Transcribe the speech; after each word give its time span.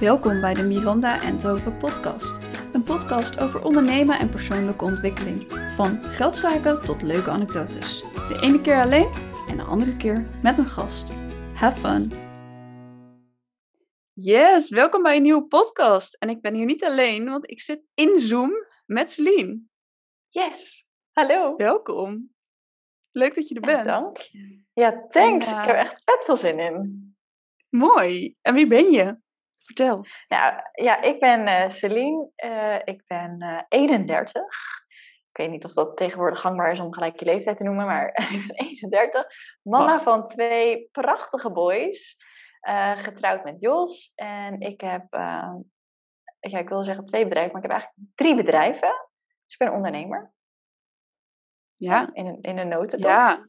Welkom 0.00 0.40
bij 0.40 0.54
de 0.54 0.62
Miranda 0.62 1.22
en 1.22 1.38
Tove 1.38 1.70
podcast. 1.70 2.38
Een 2.72 2.82
podcast 2.82 3.40
over 3.40 3.64
ondernemen 3.64 4.18
en 4.18 4.30
persoonlijke 4.30 4.84
ontwikkeling. 4.84 5.42
Van 5.76 6.02
geldzaken 6.02 6.84
tot 6.84 7.02
leuke 7.02 7.30
anekdotes. 7.30 8.00
De 8.00 8.38
ene 8.42 8.60
keer 8.60 8.80
alleen 8.80 9.08
en 9.48 9.56
de 9.56 9.62
andere 9.62 9.96
keer 9.96 10.28
met 10.42 10.58
een 10.58 10.66
gast. 10.66 11.10
Have 11.54 11.78
fun! 11.78 12.10
Yes, 14.12 14.68
welkom 14.70 15.02
bij 15.02 15.16
een 15.16 15.22
nieuwe 15.22 15.44
podcast. 15.46 16.14
En 16.14 16.28
ik 16.28 16.40
ben 16.40 16.54
hier 16.54 16.64
niet 16.64 16.84
alleen, 16.84 17.24
want 17.24 17.50
ik 17.50 17.60
zit 17.60 17.82
in 17.94 18.18
Zoom 18.18 18.50
met 18.86 19.10
Celine. 19.10 19.60
Yes, 20.26 20.86
hallo. 21.12 21.56
Welkom. 21.56 22.30
Leuk 23.10 23.34
dat 23.34 23.48
je 23.48 23.54
er 23.60 23.68
Ja, 23.68 23.74
bent. 23.74 23.86
dank 23.86 24.16
je. 24.16 24.62
Ja, 24.72 25.06
thanks. 25.08 25.46
En, 25.46 25.58
Ik 25.58 25.64
heb 25.66 25.74
eh, 25.74 25.80
echt 25.80 26.02
vet 26.04 26.24
veel 26.24 26.36
zin 26.36 26.58
in. 26.58 27.14
Mooi. 27.68 28.36
En 28.40 28.54
wie 28.54 28.66
ben 28.66 28.90
je? 28.90 29.16
Vertel. 29.60 30.06
Nou, 30.28 30.62
ja, 30.72 31.02
ik 31.02 31.20
ben 31.20 31.46
eh 31.46 31.68
Celine. 31.68 32.30
Eh, 32.36 32.78
ik 32.84 33.02
ben 33.06 33.40
eh 33.40 33.62
31. 33.68 34.42
Ik 35.30 35.36
weet 35.36 35.50
niet 35.50 35.64
of 35.64 35.72
dat 35.72 35.96
tegenwoordig 35.96 36.40
gangbaar 36.40 36.72
is 36.72 36.80
om 36.80 36.94
gelijk 36.94 37.18
je 37.18 37.24
leeftijd 37.24 37.56
te 37.56 37.62
noemen, 37.62 37.86
maar 37.86 38.08
ik 38.32 38.44
ben 38.46 38.56
31. 38.56 39.26
Mama 39.62 39.84
Mag. 39.84 40.02
van 40.02 40.26
twee 40.26 40.88
prachtige 40.92 41.50
boys. 41.50 42.16
getrouwd 42.96 43.44
met 43.44 43.60
Jos. 43.60 44.12
En 44.14 44.60
ik 44.60 44.80
heb, 44.80 45.06
eh, 45.10 45.54
ja, 46.40 46.58
ik 46.58 46.68
wil 46.68 46.82
zeggen 46.82 47.04
twee 47.04 47.24
bedrijven, 47.24 47.52
maar 47.52 47.62
ik 47.62 47.70
heb 47.70 47.78
eigenlijk 47.80 48.10
drie 48.14 48.36
bedrijven. 48.36 49.08
Dus 49.44 49.52
ik 49.52 49.58
ben 49.58 49.72
ondernemer. 49.72 50.32
Ja. 51.74 52.10
In 52.12 52.26
een, 52.26 52.38
in 52.40 52.58
een 52.58 52.68
notendop. 52.68 53.10
Ja, 53.10 53.48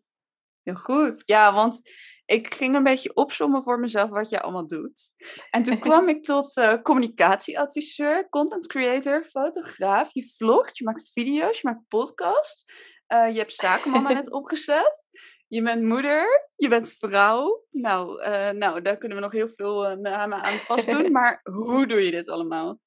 heel 0.64 0.76
goed. 0.76 1.24
Ja, 1.26 1.54
want 1.54 1.82
ik 2.26 2.54
ging 2.54 2.76
een 2.76 2.84
beetje 2.84 3.16
opzommen 3.16 3.64
voor 3.64 3.80
mezelf 3.80 4.10
wat 4.10 4.30
je 4.30 4.42
allemaal 4.42 4.68
doet. 4.68 5.14
En 5.50 5.64
toen 5.64 5.80
kwam 5.88 6.10
ik 6.10 6.24
tot 6.24 6.58
eh, 6.58 6.74
communicatieadviseur, 6.82 8.30
content 8.30 8.68
creator, 8.68 9.24
fotograaf. 9.24 10.14
Je 10.14 10.34
vlogt, 10.38 10.78
je 10.78 10.84
maakt 10.84 11.12
video's, 11.12 11.62
je 11.62 11.68
maakt 11.68 11.88
podcasts. 11.88 12.66
eh, 13.08 13.32
je 13.32 13.38
hebt 13.38 13.54
zakenmama 13.54 14.14
net 14.14 14.32
opgezet. 14.42 15.06
Je 15.48 15.62
bent 15.62 15.84
moeder, 15.84 16.50
je 16.56 16.68
bent 16.68 16.92
vrouw. 16.92 17.66
Nou, 17.72 18.22
eh, 18.22 18.50
nou 18.50 18.82
daar 18.82 18.98
kunnen 18.98 19.18
we 19.18 19.24
nog 19.24 19.32
heel 19.32 19.48
veel 19.48 19.96
namen 19.96 20.42
aan 20.42 20.58
vastdoen. 20.58 21.12
Maar 21.18 21.40
hoe 21.44 21.88
doe 21.88 22.06
je 22.06 22.12
dit 22.12 22.30
allemaal? 22.30 22.80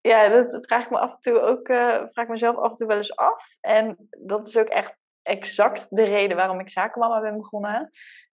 Ja, 0.00 0.28
dat 0.28 0.58
vraag 0.66 0.84
ik 0.84 0.90
me 0.90 0.98
af 0.98 1.12
en 1.12 1.20
toe 1.20 1.40
ook, 1.40 1.66
vraag 1.66 2.22
ik 2.24 2.28
mezelf 2.28 2.56
af 2.56 2.70
en 2.70 2.76
toe 2.76 2.86
wel 2.86 2.96
eens 2.96 3.16
af. 3.16 3.56
En 3.60 4.08
dat 4.26 4.46
is 4.46 4.56
ook 4.56 4.68
echt 4.68 4.97
exact 5.28 5.86
de 5.90 6.04
reden 6.04 6.36
waarom 6.36 6.60
ik 6.60 6.70
zakenmama 6.70 7.20
ben 7.20 7.36
begonnen. 7.36 7.90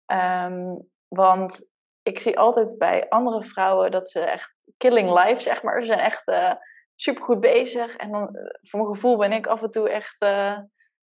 Ehm, 0.05 0.75
want 1.07 1.65
ik 2.03 2.19
zie 2.19 2.39
altijd 2.39 2.77
bij 2.77 3.09
andere 3.09 3.43
vrouwen 3.43 3.91
dat 3.91 4.09
ze 4.09 4.19
echt 4.19 4.55
killing 4.77 5.23
life, 5.23 5.41
zeg 5.41 5.63
maar. 5.63 5.81
Ze 5.81 5.87
zijn 5.87 5.99
echt 5.99 6.23
super 6.23 6.59
supergoed 6.95 7.39
bezig. 7.39 7.95
En 7.95 8.11
dan, 8.11 8.35
eh, 8.35 8.43
voor 8.61 8.79
mijn 8.79 8.93
gevoel 8.95 9.17
ben 9.17 9.31
ik 9.31 9.47
af 9.47 9.61
en 9.61 9.71
toe 9.71 9.89
echt 9.89 10.21
eh, 10.21 10.57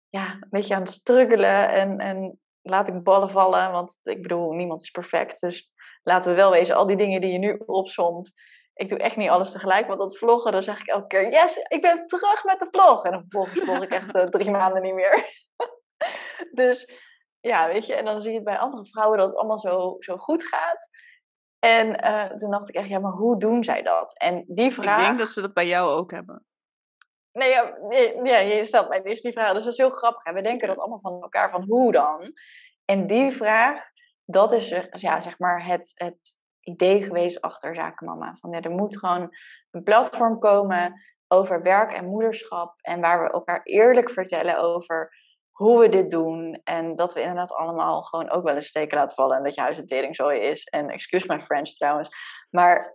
ja, 0.09 0.33
een 0.33 0.47
beetje 0.51 0.75
aan 0.75 0.83
het 0.83 0.91
struggelen. 0.91 1.69
En, 1.69 1.99
en 1.99 2.39
laat 2.63 2.89
ik 2.89 3.03
ballen 3.03 3.31
vallen, 3.31 3.73
want 3.73 3.99
ik 4.03 4.23
bedoel, 4.23 4.53
niemand 4.53 4.83
is 4.83 4.91
perfect. 4.91 5.41
Dus 5.41 5.73
laten 6.03 6.31
we 6.31 6.37
wel 6.37 6.51
wezen, 6.51 6.77
al 6.77 6.87
die 6.87 6.97
dingen 6.97 7.21
die 7.21 7.33
je 7.33 7.39
nu 7.39 7.63
opzomt, 7.67 8.33
ik 8.75 8.89
doe 8.89 8.99
echt 8.99 9.17
niet 9.17 9.31
alles 9.31 9.53
tegelijk, 9.53 9.87
want 9.87 9.99
dat 9.99 10.19
vloggen, 10.19 10.53
dan 10.53 10.63
zeg 10.63 10.81
ik 10.81 10.87
elke 10.87 11.07
keer, 11.07 11.33
yes, 11.33 11.57
ik 11.57 11.81
ben 11.81 12.05
terug 12.07 12.45
met 12.45 12.59
de 12.59 12.69
vlog. 12.71 13.05
En 13.05 13.11
dan 13.11 13.21
vervolgens 13.29 13.61
vlog 13.61 13.83
ik 13.83 13.91
echt 13.91 14.33
drie 14.33 14.51
maanden 14.51 14.83
niet 14.83 14.95
meer. 14.95 15.43
dus 16.63 16.89
ja, 17.41 17.67
weet 17.67 17.87
je, 17.87 17.95
en 17.95 18.05
dan 18.05 18.21
zie 18.21 18.31
je 18.31 18.37
het 18.37 18.45
bij 18.45 18.59
andere 18.59 18.87
vrouwen 18.87 19.19
dat 19.19 19.29
het 19.29 19.37
allemaal 19.37 19.59
zo, 19.59 19.97
zo 19.99 20.17
goed 20.17 20.45
gaat. 20.45 20.89
En 21.59 22.01
eh, 22.01 22.37
toen 22.37 22.51
dacht 22.51 22.69
ik 22.69 22.75
echt, 22.75 22.89
ja, 22.89 22.99
maar 22.99 23.13
hoe 23.13 23.39
doen 23.39 23.65
zij 23.65 23.83
dat? 23.83 24.19
En 24.19 24.45
die 24.47 24.71
vraag... 24.71 25.01
Ik 25.01 25.07
denk 25.07 25.19
dat 25.19 25.31
ze 25.31 25.41
dat 25.41 25.55
bij 25.55 25.67
jou 25.67 25.91
ook 25.91 26.11
hebben. 26.11 26.47
Nee, 27.33 27.51
ja, 27.51 27.77
nee, 27.81 28.25
ja, 28.25 28.39
je 28.39 28.65
stelt 28.65 28.89
mij 28.89 29.03
dus 29.03 29.21
die 29.21 29.33
vraag. 29.33 29.53
Dus 29.53 29.63
dat 29.63 29.73
is 29.73 29.79
heel 29.79 29.91
grappig. 29.91 30.25
En 30.25 30.35
we 30.35 30.43
denken 30.43 30.69
dat 30.69 30.79
allemaal 30.79 31.01
van 31.01 31.23
elkaar, 31.23 31.51
van 31.51 31.65
hoe 31.69 31.93
dan? 31.93 32.33
En 32.85 33.07
die 33.07 33.31
vraag, 33.31 33.83
dat 34.25 34.53
is 34.53 34.71
eh, 34.71 34.85
ja, 34.91 35.21
zeg 35.21 35.39
maar 35.39 35.67
het, 35.67 35.93
het 35.95 36.39
idee 36.61 37.03
geweest 37.03 37.41
achter 37.41 37.75
Zakenmama. 37.75 38.35
Van, 38.41 38.51
ja, 38.51 38.61
er 38.61 38.71
moet 38.71 38.99
gewoon 38.99 39.37
een 39.71 39.83
platform 39.83 40.39
komen 40.39 41.03
over 41.29 41.63
werk 41.63 41.93
en 41.93 42.05
moederschap. 42.05 42.75
En 42.81 43.01
waar 43.01 43.23
we 43.23 43.31
elkaar 43.31 43.61
eerlijk 43.63 44.11
vertellen 44.11 44.59
over 44.59 45.13
hoe 45.55 45.81
we 45.81 45.89
dit 45.89 46.11
doen. 46.11 46.61
En 46.65 46.97
dat 46.97 47.15
we 47.15 47.21
inderdaad 47.21 47.53
allemaal 47.53 48.03
gewoon 48.03 48.31
ook 48.31 48.45
wel 48.45 48.55
eens 48.55 48.67
steken 48.67 48.99
laten 48.99 49.15
vallen. 49.17 49.37
En 49.37 49.45
dat 49.45 49.55
je 49.55 49.61
huis 49.61 49.79
een 49.79 49.87
teringzooi 49.87 50.41
is. 50.41 50.65
En 50.65 50.89
excuse 50.89 51.27
my 51.29 51.41
French 51.41 51.69
trouwens. 51.69 52.09
Maar 52.51 52.95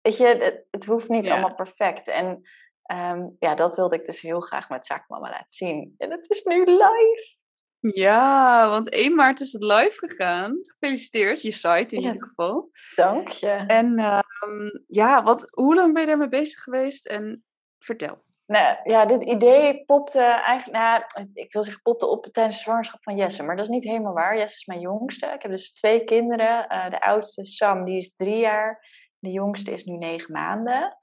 weet 0.00 0.16
je, 0.16 0.26
het, 0.26 0.66
het 0.70 0.84
hoeft 0.84 1.08
niet 1.08 1.28
allemaal 1.28 1.54
perfect. 1.54 2.08
En 2.08 2.42
Ehm, 2.82 3.28
ja, 3.38 3.54
dat 3.54 3.76
wilde 3.76 3.94
ik 3.96 4.06
dus 4.06 4.20
heel 4.20 4.40
graag 4.40 4.68
met 4.68 4.86
Zaakmama 4.86 5.30
laten 5.30 5.50
zien. 5.50 5.94
En 5.98 6.10
het 6.10 6.30
is 6.30 6.42
nu 6.42 6.64
live. 6.64 7.36
Ja, 7.80 8.68
want 8.68 8.90
1 8.90 9.14
maart 9.14 9.40
is 9.40 9.52
het 9.52 9.62
live 9.62 9.92
gegaan. 9.94 10.58
Gefeliciteerd, 10.62 11.42
je 11.42 11.50
site 11.50 11.96
in 11.96 12.02
Ja. 12.02 12.12
ieder 12.12 12.26
geval. 12.28 12.70
Dank 12.94 13.28
je. 13.28 13.64
En 13.66 13.98
ehm, 13.98 14.68
ja, 14.86 15.22
wat, 15.22 15.50
hoe 15.50 15.74
lang 15.74 15.92
ben 15.92 16.02
je 16.02 16.08
daarmee 16.08 16.28
bezig 16.28 16.60
geweest? 16.60 17.06
En 17.06 17.44
vertel. 17.78 18.24
Nou, 18.46 18.76
ja, 18.84 19.06
dit 19.06 19.22
idee 19.22 19.84
popte 19.84 20.20
eigenlijk, 20.20 20.78
nou, 20.78 21.28
ik 21.34 21.52
wil 21.52 21.62
zeggen 21.62 21.82
popte 21.82 22.06
op 22.06 22.26
tijdens 22.26 22.56
de 22.56 22.62
zwangerschap 22.62 23.02
van 23.02 23.16
Jesse, 23.16 23.42
maar 23.42 23.56
dat 23.56 23.64
is 23.64 23.70
niet 23.70 23.84
helemaal 23.84 24.12
waar. 24.12 24.36
Jesse 24.36 24.56
is 24.56 24.66
mijn 24.66 24.80
jongste. 24.80 25.26
Ik 25.26 25.42
heb 25.42 25.50
dus 25.50 25.72
twee 25.72 26.04
kinderen. 26.04 26.68
Eh, 26.68 26.90
de 26.90 27.00
oudste, 27.00 27.46
Sam, 27.46 27.84
die 27.84 27.96
is 27.96 28.14
drie 28.16 28.38
jaar. 28.38 28.86
De 29.18 29.30
jongste 29.30 29.70
is 29.70 29.84
nu 29.84 29.96
negen 29.96 30.32
maanden. 30.32 30.96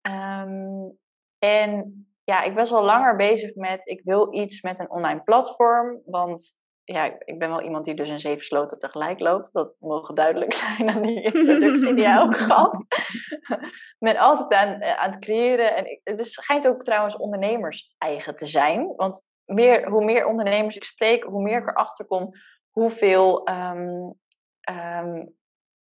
Ehm, 0.00 0.88
en 1.38 2.04
ja, 2.24 2.42
ik 2.42 2.54
was 2.54 2.72
al 2.72 2.84
langer 2.84 3.16
bezig 3.16 3.54
met, 3.54 3.86
ik 3.86 4.00
wil 4.04 4.34
iets 4.34 4.62
met 4.62 4.78
een 4.78 4.90
online 4.90 5.22
platform, 5.22 6.02
want 6.04 6.58
ja, 6.84 7.18
ik 7.24 7.38
ben 7.38 7.48
wel 7.48 7.62
iemand 7.62 7.84
die 7.84 7.94
dus 7.94 8.08
in 8.08 8.20
zeven 8.20 8.44
sloten 8.44 8.78
tegelijk 8.78 9.20
loopt. 9.20 9.52
Dat 9.52 9.74
mogen 9.78 10.14
duidelijk 10.14 10.52
zijn 10.62 10.88
aan 10.88 11.02
die 11.02 11.22
introductie 11.22 11.94
die 11.94 12.04
jij 12.04 12.20
ook 12.20 12.36
gaf. 12.36 12.72
ben 13.98 14.16
altijd 14.16 14.54
aan, 14.54 14.80
eh, 14.80 14.96
aan 14.96 15.10
het 15.10 15.18
creëren. 15.18 15.76
En 15.76 15.90
ik, 15.90 16.00
het 16.04 16.20
is, 16.20 16.32
schijnt 16.32 16.68
ook 16.68 16.84
trouwens 16.84 17.16
ondernemers 17.16 17.94
eigen 17.98 18.34
te 18.34 18.46
zijn. 18.46 18.92
Want 18.96 19.22
meer, 19.44 19.88
hoe 19.88 20.04
meer 20.04 20.26
ondernemers 20.26 20.76
ik 20.76 20.84
spreek, 20.84 21.22
hoe 21.22 21.42
meer 21.42 21.58
ik 21.58 21.68
erachter 21.68 22.06
kom 22.06 22.30
hoeveel, 22.70 23.44
ehm, 23.44 24.10
ehm, 24.60 25.24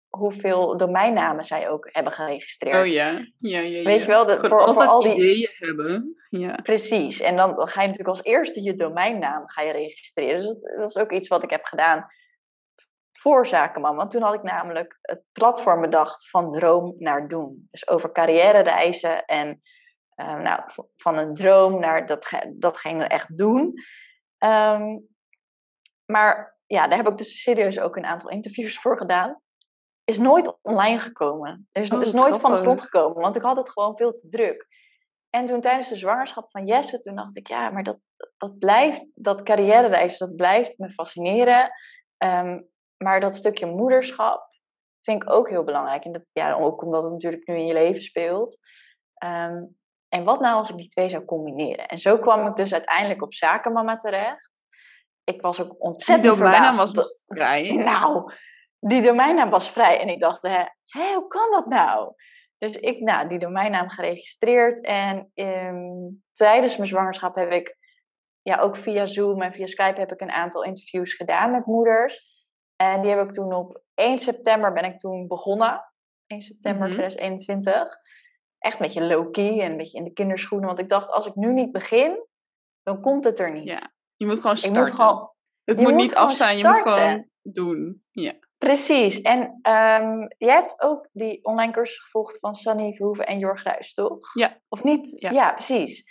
hoeveel 0.10 0.78
domeinnamen 0.78 1.44
zij 1.44 1.70
ook 1.70 1.90
hebben 1.92 2.14
geregistreerd. 2.14 2.76
Oh 2.86 2.92
ja, 2.92 3.12
ja, 3.40 3.60
ja. 3.60 3.84
Weet 3.84 4.00
ja. 4.00 4.02
je 4.02 4.06
wel, 4.06 4.24
Gewoon 4.24 4.40
voor- 4.40 4.50
voor 4.50 4.62
altijd 4.62 4.90
al 4.90 5.00
die- 5.02 5.14
ideeën 5.14 5.50
hebben. 5.56 6.16
Ja. 6.30 6.56
Precies. 6.64 7.20
En 7.20 7.36
dan, 7.36 7.56
dan 7.56 7.68
ga 7.68 7.82
je 7.82 7.88
natuurlijk 7.88 8.18
als 8.18 8.26
eerste 8.26 8.64
je 8.64 8.76
domeinnaam 8.76 9.50
ga 9.50 9.62
je 9.62 9.72
registreren. 9.72 10.36
Dus 10.36 10.46
dat, 10.46 10.62
dat 10.78 10.90
is 10.90 10.98
ook 10.98 11.12
iets 11.12 11.28
wat 11.28 11.44
ik 11.44 11.50
heb 11.50 11.64
gedaan 11.66 12.06
voor 13.26 13.48
Zakenman. 13.48 13.96
Want 13.96 14.12
toen 14.12 14.22
had 14.22 14.34
ik 14.34 14.44
namelijk 14.44 14.98
het 15.02 15.24
platform 15.32 15.82
bedacht 15.82 16.30
van 16.30 16.52
droom 16.52 16.96
naar 16.98 17.28
doen. 17.28 17.68
Dus 17.72 17.88
over 17.88 18.12
carrière 18.12 18.60
reizen 18.60 19.26
en 19.26 19.62
eh, 20.16 20.40
nou, 20.40 20.62
van 20.96 21.18
een 21.18 21.34
droom 21.34 21.80
naar 21.80 22.06
datge- 22.06 22.54
datgene 22.56 23.06
echt 23.06 23.38
doen. 23.38 23.74
Ehm, 24.38 24.98
maar 26.06 26.58
ja, 26.66 26.88
daar 26.88 26.98
heb 26.98 27.08
ik 27.08 27.18
dus 27.18 27.42
serieus 27.42 27.80
ook 27.80 27.96
een 27.96 28.06
aantal 28.06 28.30
interviews 28.30 28.80
voor 28.80 28.98
gedaan. 28.98 29.42
Is 30.04 30.18
nooit 30.18 30.58
online 30.62 31.00
gekomen. 31.00 31.68
Er 31.72 31.82
is, 31.82 31.90
Oh, 31.90 32.02
is 32.02 32.12
nooit 32.12 32.38
van 32.38 32.52
de 32.52 32.58
grond 32.58 32.82
gekomen, 32.82 33.22
want 33.22 33.36
ik 33.36 33.42
had 33.42 33.58
het 33.58 33.70
gewoon 33.70 33.98
veel 33.98 34.12
te 34.12 34.28
druk. 34.30 34.68
En 35.30 35.46
toen 35.46 35.62
tijdens 35.62 35.90
de 35.90 35.98
zwangerschap 35.98 36.52
van 36.52 36.66
Jesse, 36.66 37.00
toen 37.00 37.16
dacht 37.16 37.38
ik, 37.38 37.48
ja, 37.48 37.70
maar 37.70 37.84
dat, 37.84 38.00
dat 38.38 38.60
blijft, 38.60 39.06
dat 39.14 39.44
carrière 39.44 39.88
reizen, 39.88 40.28
dat 40.28 40.36
blijft 40.36 40.78
me 40.78 40.90
fascineren. 40.90 41.72
Ehm, 42.18 42.60
maar 42.98 43.20
dat 43.20 43.36
stukje 43.36 43.66
moederschap 43.66 44.48
vind 45.02 45.24
ik 45.24 45.32
ook 45.32 45.50
heel 45.50 45.64
belangrijk. 45.64 46.04
En 46.04 46.12
dat, 46.12 46.26
ja, 46.32 46.54
ook 46.54 46.84
omdat 46.84 47.04
het 47.04 47.12
natuurlijk 47.12 47.48
nu 47.48 47.56
in 47.56 47.66
je 47.66 47.74
leven 47.74 48.04
speelt. 48.04 48.58
Ehm, 49.14 49.64
en 50.10 50.24
wat 50.24 50.40
nou 50.40 50.56
als 50.56 50.70
ik 50.70 50.78
die 50.78 50.88
twee 50.88 51.10
zou 51.10 51.26
combineren? 51.26 51.88
En 51.88 51.98
zo 51.98 52.20
kwam 52.20 52.48
ik 52.48 52.56
dus 52.56 52.74
uiteindelijk 52.74 53.22
op 53.22 53.34
Zakenmama 53.34 53.98
terecht. 53.98 54.52
Ik 55.24 55.42
was 55.42 55.62
ook 55.62 55.70
Die 55.70 55.80
ontzettend 55.80 56.38
domeinnaam 56.38 56.74
verbaasd. 56.74 56.78
was 56.78 57.06
nog 57.06 57.08
vrij. 57.26 57.72
Nou, 57.92 58.32
die 58.80 59.02
domeinnaam 59.02 59.50
was 59.50 59.72
vrij. 59.72 60.00
En 60.00 60.10
ik 60.10 60.20
dacht, 60.20 60.42
hè, 60.44 60.64
hè, 60.86 61.14
hoe 61.14 61.28
kan 61.28 61.52
dat 61.52 61.66
nou? 61.66 62.14
Dus 62.58 62.72
ik, 62.76 63.00
nou, 63.00 63.28
die 63.28 63.40
domeinnaam 63.40 63.90
geregistreerd. 63.90 64.84
En 64.84 65.32
ehm, 65.34 66.10
tijdens 66.32 66.78
mijn 66.78 66.90
zwangerschap 66.90 67.36
heb 67.36 67.52
ik, 67.52 67.78
ja, 68.42 68.60
ook 68.60 68.76
via 68.76 69.06
Zoom 69.06 69.42
en 69.42 69.54
via 69.54 69.68
Skype 69.68 70.00
heb 70.00 70.12
ik 70.12 70.22
een 70.22 70.32
aantal 70.32 70.64
interviews 70.64 71.14
gedaan 71.14 71.52
met 71.52 71.66
moeders. 71.66 72.35
En 72.76 73.02
die 73.02 73.12
heb 73.12 73.28
ik 73.28 73.34
toen 73.34 73.54
op 73.54 73.82
1 73.94 74.18
september 74.18 74.74
ben 74.74 74.84
ik 74.86 74.98
toen 75.00 75.28
begonnen. 75.28 75.84
1 76.28 76.42
september 76.42 76.88
Mhm. 76.88 76.94
2021. 76.96 77.98
Echt 78.60 78.80
een 78.80 78.86
beetje 78.86 79.04
low-key 79.04 79.60
en 79.62 79.72
een 79.72 79.78
beetje 79.78 79.98
in 79.98 80.04
de 80.04 80.14
kinderschoenen. 80.14 80.68
Want 80.68 80.80
ik 80.80 80.90
dacht, 80.90 81.10
als 81.10 81.26
ik 81.26 81.36
nu 81.36 81.54
niet 81.54 81.72
begin, 81.72 82.26
dan 82.84 83.02
komt 83.02 83.24
het 83.24 83.40
er 83.40 83.52
niet. 83.52 83.64
Ja, 83.68 83.92
Je 84.16 84.26
moet 84.26 84.36
gewoon 84.40 84.52
ik 84.52 84.58
starten. 84.58 84.82
moet 84.82 84.92
gewoon 84.92 85.30
het 85.64 85.78
moet 85.78 85.86
moet 85.86 85.96
niet 85.96 86.12
gewoon 86.12 86.28
afstaan, 86.28 86.58
je 86.58 86.64
moet 86.64 86.76
gewoon 86.82 87.30
doen. 87.42 88.04
Ja. 88.12 88.34
Precies. 88.58 89.22
En 89.22 89.40
um, 89.42 90.34
jij 90.38 90.56
hebt 90.56 90.82
ook 90.82 91.08
die 91.12 91.44
online 91.46 91.72
cursus 91.72 92.00
gevolgd 92.00 92.40
van 92.40 92.56
Sunny 92.56 92.94
Verhoeven 92.94 93.26
en 93.28 93.40
Jorg 93.40 93.64
Ruijs, 93.64 93.94
toch? 93.94 94.34
Ja. 94.34 94.60
Of 94.70 94.84
niet? 94.84 95.22
Ja. 95.22 95.30
ja, 95.32 95.52
precies. 95.54 96.04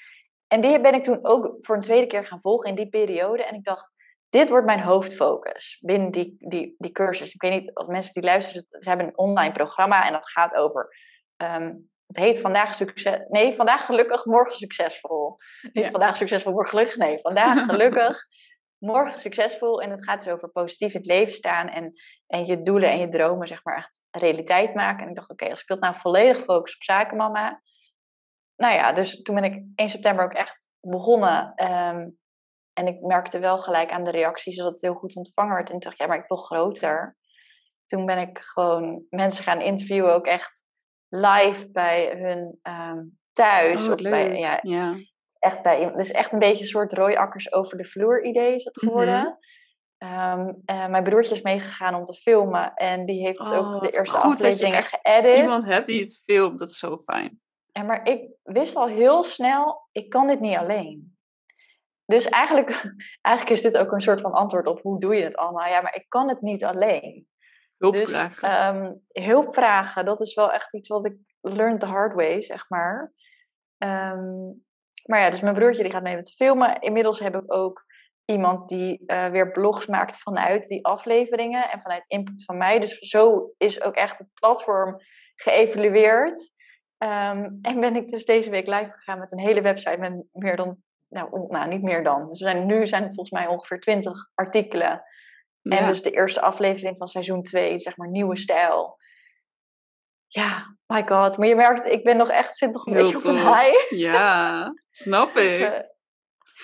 En 0.47 0.61
die 0.61 0.81
ben 0.81 0.95
ik 0.95 1.03
toen 1.03 1.25
ook 1.25 1.57
voor 1.61 1.77
een 1.77 1.83
tweede 1.83 2.07
keer 2.07 2.25
gaan 2.27 2.41
volgen 2.41 2.69
in 2.69 2.75
die 2.75 2.89
periode. 2.89 3.45
En 3.45 3.55
ik 3.55 3.65
dacht, 3.65 3.91
dit 4.35 4.49
wordt 4.49 4.67
mijn 4.67 4.81
hoofdfocus 4.81 5.79
binnen 5.81 6.11
die, 6.11 6.37
die, 6.39 6.75
die 6.79 6.91
cursus. 6.93 7.35
Ik 7.35 7.43
weet 7.43 7.53
niet 7.61 7.75
of 7.77 7.87
mensen 7.87 8.13
die 8.13 8.23
luisteren, 8.23 8.65
ze 8.69 8.89
hebben 8.89 9.07
een 9.07 9.19
online 9.19 9.53
programma 9.53 10.07
en 10.07 10.13
dat 10.13 10.31
gaat 10.31 10.55
over. 10.55 10.97
Um, 11.37 11.91
het 12.07 12.17
heet 12.17 12.41
vandaag 12.41 12.75
succes. 12.75 13.19
Nee, 13.29 13.55
vandaag 13.55 13.87
gelukkig, 13.87 14.25
morgen 14.25 14.57
succesvol. 14.57 15.37
Niet 15.73 15.85
Ja. 15.85 15.91
vandaag 15.91 16.17
succesvol, 16.17 16.53
morgen 16.53 16.71
gelukkig. 16.71 16.97
Nee, 16.97 17.19
vandaag 17.21 17.65
gelukkig, 17.71 18.19
morgen 18.79 19.19
succesvol. 19.19 19.83
En 19.83 19.91
het 19.91 20.05
gaat 20.05 20.25
dus 20.25 20.33
over 20.33 20.49
positief 20.51 20.93
in 20.95 21.01
het 21.01 21.09
leven 21.09 21.33
staan 21.33 21.69
en, 21.69 21.93
en 22.27 22.47
je 22.47 22.63
doelen 22.63 22.91
en 22.91 22.99
je 22.99 23.09
dromen, 23.09 23.49
zeg 23.49 23.65
maar, 23.65 23.77
echt 23.77 24.01
realiteit 24.11 24.75
maken. 24.75 25.03
En 25.03 25.09
ik 25.09 25.17
dacht, 25.17 25.31
oké, 25.31 25.51
als 25.51 25.61
ik 25.61 25.67
dat 25.67 25.81
nou 25.81 25.95
volledig 25.97 26.39
focus 26.39 26.75
op 26.75 26.83
zakenmama. 26.83 27.63
Nou 28.57 28.75
ja, 28.75 28.93
dus 28.93 29.23
toen 29.23 29.35
ben 29.35 29.45
ik 29.45 29.63
1 29.75 29.89
september 29.89 30.25
ook 30.25 30.35
echt 30.35 30.69
begonnen. 30.81 31.53
ehm, 31.55 32.09
en 32.75 32.87
ik 32.87 33.01
merkte 33.01 33.39
wel 33.39 33.59
gelijk 33.59 33.91
aan 33.93 34.05
de 34.05 34.11
reacties 34.11 34.57
dat 34.57 34.73
het 34.73 34.81
heel 34.81 34.95
goed 34.95 35.17
ontvangen 35.17 35.55
werd. 35.55 35.71
En 35.71 35.79
dacht, 35.79 35.99
ja, 35.99 36.07
maar 36.07 36.19
ik 36.19 36.29
wil 36.29 36.37
groter. 36.37 37.17
Toen 37.85 38.07
ben 38.07 38.19
ik 38.19 38.39
gewoon 38.39 39.05
mensen 39.11 39.45
gaan 39.45 39.61
interviewen, 39.61 40.15
ook 40.15 40.27
echt 40.27 40.63
live 41.09 41.71
bij 41.71 42.11
hun 42.17 42.59
ehm, 42.63 43.03
thuis. 43.33 43.87
Oh, 43.87 43.93
of 43.93 44.03
bij, 44.03 44.39
ja, 44.39 44.59
Ja. 44.63 44.95
echt 45.39 45.63
bij, 45.63 45.93
dus 45.97 46.11
echt 46.11 46.33
een 46.33 46.39
beetje 46.39 46.61
een 46.61 46.69
soort 46.69 46.93
rooiakkers 46.93 47.53
over 47.53 47.77
de 47.79 47.85
vloer 47.85 48.25
idee 48.25 48.55
is 48.55 48.65
het 48.65 48.77
Mhm. 48.77 48.87
geworden. 48.87 49.39
Ehm, 49.99 50.53
eh, 50.65 50.87
mijn 50.87 51.05
broertje 51.05 51.35
is 51.35 51.43
meegegaan 51.43 51.95
om 51.95 52.05
te 52.05 52.15
filmen 52.15 52.75
en 52.75 53.07
die 53.07 53.27
heeft 53.27 53.41
Oh, 53.41 53.53
ook 53.53 53.73
de 53.73 53.79
wat 53.79 53.97
eerste 53.97 54.17
goed 54.19 54.41
dat 54.41 54.59
je 54.59 54.73
geëdit. 54.73 55.37
Iemand 55.39 55.65
hebt 55.65 55.87
die 55.87 56.01
het 56.01 56.23
filmt, 56.25 56.59
dat 56.59 56.69
is 56.69 56.79
zo 56.79 56.99
fijn. 56.99 57.41
Ja, 57.73 57.83
maar 57.83 58.09
ik 58.09 58.31
wist 58.43 58.77
al 58.77 58.87
heel 58.87 59.23
snel, 59.23 59.89
ik 59.93 60.11
kan 60.11 60.27
dit 60.27 60.41
niet 60.41 60.57
alleen. 60.57 61.14
Dus 62.07 62.29
eigenlijk, 62.29 62.71
eigenlijk 63.21 63.57
is 63.57 63.63
dit 63.63 63.79
ook 63.79 63.93
een 63.93 64.01
soort 64.01 64.21
van 64.21 64.33
antwoord 64.33 64.67
op 64.67 64.83
hoe 64.83 65.01
doe 65.01 65.15
je 65.15 65.25
het 65.25 65.37
allemaal. 65.37 65.69
Ja, 65.69 65.81
maar 65.81 65.95
ik 65.95 66.05
kan 66.09 66.29
het 66.29 66.41
niet 66.41 66.65
alleen. 66.65 67.27
Hulp 67.79 67.93
dus 67.93 68.11
vragen. 68.11 68.49
ehm, 68.49 68.93
hulp 69.09 69.55
vragen, 69.55 70.05
dat 70.05 70.21
is 70.21 70.35
wel 70.35 70.53
echt 70.53 70.75
iets 70.75 70.89
wat 70.89 71.07
ik 71.07 71.17
learned 71.41 71.81
the 71.81 71.87
hard 71.87 72.15
way, 72.15 72.43
zeg 72.43 72.69
maar. 72.69 73.13
Ehm, 73.79 74.45
maar 75.05 75.21
ja, 75.21 75.31
dus 75.31 75.41
mijn 75.41 75.55
broertje 75.55 75.83
die 75.83 75.93
gaat 75.93 76.03
mee 76.03 76.17
met 76.17 76.35
filmen. 76.35 76.81
Inmiddels 76.81 77.19
heb 77.19 77.35
ik 77.35 77.53
ook 77.53 77.85
iemand 78.25 78.69
die 78.69 79.03
eh, 79.07 79.29
weer 79.29 79.51
blogs 79.51 79.87
maakt 79.87 80.19
vanuit 80.19 80.67
die 80.67 80.85
afleveringen 80.85 81.71
en 81.71 81.81
vanuit 81.81 82.05
input 82.07 82.45
van 82.45 82.57
mij. 82.57 82.79
Dus 82.81 82.99
zo 82.99 83.53
is 83.57 83.83
ook 83.83 83.95
echt 83.95 84.19
het 84.19 84.29
platform 84.35 84.97
geëvalueerd. 85.35 86.53
Ehm, 86.99 87.49
en 87.63 87.81
ben 87.81 87.97
ik 87.97 88.11
dus 88.11 88.25
deze 88.25 88.51
week 88.51 88.67
live 88.67 88.91
gegaan 88.91 89.19
met 89.19 89.33
een 89.33 89.39
hele 89.39 89.61
website 89.61 89.99
met 89.99 90.25
meer 90.33 90.57
dan, 90.57 90.77
nou, 91.15 91.47
nou 91.49 91.69
niet 91.69 91.83
meer 91.83 92.05
dan. 92.05 92.29
Dus 92.29 92.39
we 92.41 92.45
zijn, 92.45 92.67
nu 92.67 92.87
zijn 92.87 93.03
het 93.03 93.15
volgens 93.15 93.41
mij 93.41 93.47
ongeveer 93.47 93.81
20 93.81 94.31
artikelen. 94.35 95.03
En 95.63 95.87
dus 95.87 96.03
de 96.03 96.11
eerste 96.11 96.41
aflevering 96.41 96.97
van 96.97 97.07
seizoen 97.07 97.43
2, 97.43 97.81
zeg 97.81 97.97
maar 97.97 98.09
nieuwe 98.09 98.39
stijl. 98.39 98.97
Ja, 100.27 100.77
my 100.87 101.07
god. 101.07 101.39
Maar 101.39 101.47
je 101.49 101.55
merkt, 101.55 101.87
ik 101.87 102.05
ben 102.05 102.17
nog 102.17 102.29
echt, 102.29 102.57
zit 102.57 102.73
nog 102.73 102.87
een 102.87 102.93
Heel 102.95 103.13
beetje 103.13 103.29
op 103.29 103.35
een 103.35 103.55
high. 103.55 103.91
ja, 103.91 104.73
snap 104.91 105.37
ik. 105.37 105.93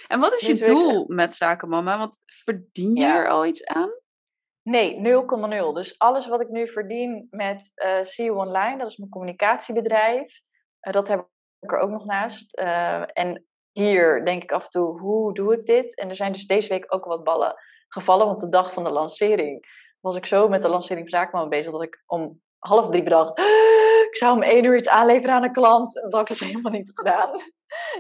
En 0.09 0.21
wat 0.21 0.33
is 0.33 0.41
je 0.41 0.55
week 0.55 0.67
doel 0.67 1.05
met 1.09 1.35
zakenmama? 1.35 1.99
Want 1.99 2.21
verdien 2.27 2.95
je 2.95 3.01
Ja. 3.01 3.17
er 3.17 3.29
al 3.29 3.47
iets 3.47 3.65
aan? 3.65 3.91
Nee, 4.63 4.95
0,0. 5.01 5.73
Dus 5.75 5.99
alles 5.99 6.27
wat 6.27 6.41
ik 6.41 6.49
nu 6.49 6.69
verdien 6.69 7.27
met 7.31 7.71
eh 7.75 8.03
CEO 8.03 8.35
Online, 8.37 8.79
dat 8.79 8.89
is 8.89 8.97
mijn 8.97 9.11
communicatiebedrijf, 9.11 10.41
eh, 10.81 10.93
dat 10.93 11.09
heb 11.09 11.29
ik 11.61 11.73
er 11.73 11.79
ook 11.79 11.91
nog 11.91 12.05
naast. 12.05 12.55
Eh, 12.57 13.03
en 13.13 13.45
hier 13.73 14.25
denk 14.25 14.43
ik 14.43 14.53
af 14.53 14.65
en 14.65 14.71
toe, 14.71 15.01
hoe 15.01 15.35
doe 15.35 15.53
ik 15.53 15.67
dit? 15.67 15.97
En 15.97 16.09
er 16.09 16.17
zijn 16.17 16.33
dus 16.33 16.47
deze 16.47 16.69
week 16.69 16.95
ook 16.95 17.05
wat 17.05 17.25
ballen 17.25 17.55
gevallen, 17.89 18.27
want 18.27 18.41
de 18.41 18.49
dag 18.49 18.73
van 18.73 18.85
de 18.85 18.91
lancering 18.91 19.67
was 20.01 20.17
ik 20.17 20.27
zo 20.27 20.49
met 20.49 20.63
de 20.63 20.69
lancering 20.69 21.11
van 21.11 21.19
Zakenman 21.21 21.49
bezig 21.49 21.73
dat 21.73 21.83
ik 21.83 22.03
om 22.07 22.41
half 22.59 22.89
drie 22.89 23.03
bedacht, 23.03 23.39
"Ah, 23.39 23.45
ik 24.11 24.17
zou 24.17 24.37
om 24.37 24.43
één 24.43 24.65
uur 24.65 24.77
iets 24.77 24.89
aanleveren 24.89 25.35
aan 25.35 25.43
een 25.43 25.53
klant. 25.53 25.95
Dat 25.95 26.13
had 26.13 26.21
ik 26.21 26.27
dus 26.27 26.41
helemaal 26.49 26.73
niet 26.73 26.91
gedaan. 26.95 27.41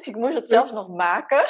ik 0.02 0.16
moest 0.16 0.34
het 0.34 0.48
zelfs 0.48 0.72
Oeps. 0.74 0.86
nog 0.86 0.96
maken. 0.96 1.44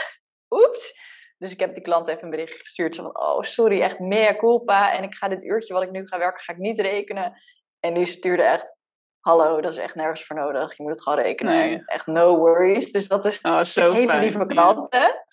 Oeps. 0.50 1.08
Dus 1.38 1.50
ik 1.52 1.60
heb 1.60 1.74
die 1.74 1.82
klant 1.82 2.08
even 2.08 2.24
een 2.24 2.30
bericht 2.30 2.58
gestuurd. 2.60 2.94
Zo 2.94 3.02
van, 3.02 3.20
oh 3.20 3.42
sorry, 3.42 3.80
echt 3.80 3.98
mea 3.98 4.36
culpa. 4.36 4.92
En 4.92 5.02
ik 5.02 5.14
ga 5.14 5.28
dit 5.28 5.44
uurtje 5.44 5.74
wat 5.74 5.82
ik 5.82 5.90
nu 5.90 6.06
ga 6.06 6.18
werken, 6.18 6.42
ga 6.42 6.52
ik 6.52 6.58
niet 6.58 6.80
rekenen. 6.80 7.32
En 7.80 7.94
die 7.94 8.04
stuurde 8.06 8.42
echt, 8.42 8.76
hallo, 9.20 9.60
dat 9.60 9.72
is 9.72 9.78
echt 9.78 9.94
nergens 9.94 10.26
voor 10.26 10.36
nodig. 10.36 10.76
Je 10.76 10.82
moet 10.82 10.92
het 10.92 11.02
gewoon 11.02 11.18
rekenen. 11.18 11.52
Nee. 11.56 11.82
Echt 11.86 12.06
no 12.06 12.36
worries. 12.36 12.92
Dus 12.92 13.08
dat 13.08 13.24
is 13.24 13.40
Oh, 13.40 13.62
zo 13.62 13.86
een 13.88 13.94
hele 13.94 14.06
fijn. 14.08 14.20
lieve 14.20 14.38
Ja. 14.38 14.44
klanten. 14.44 15.24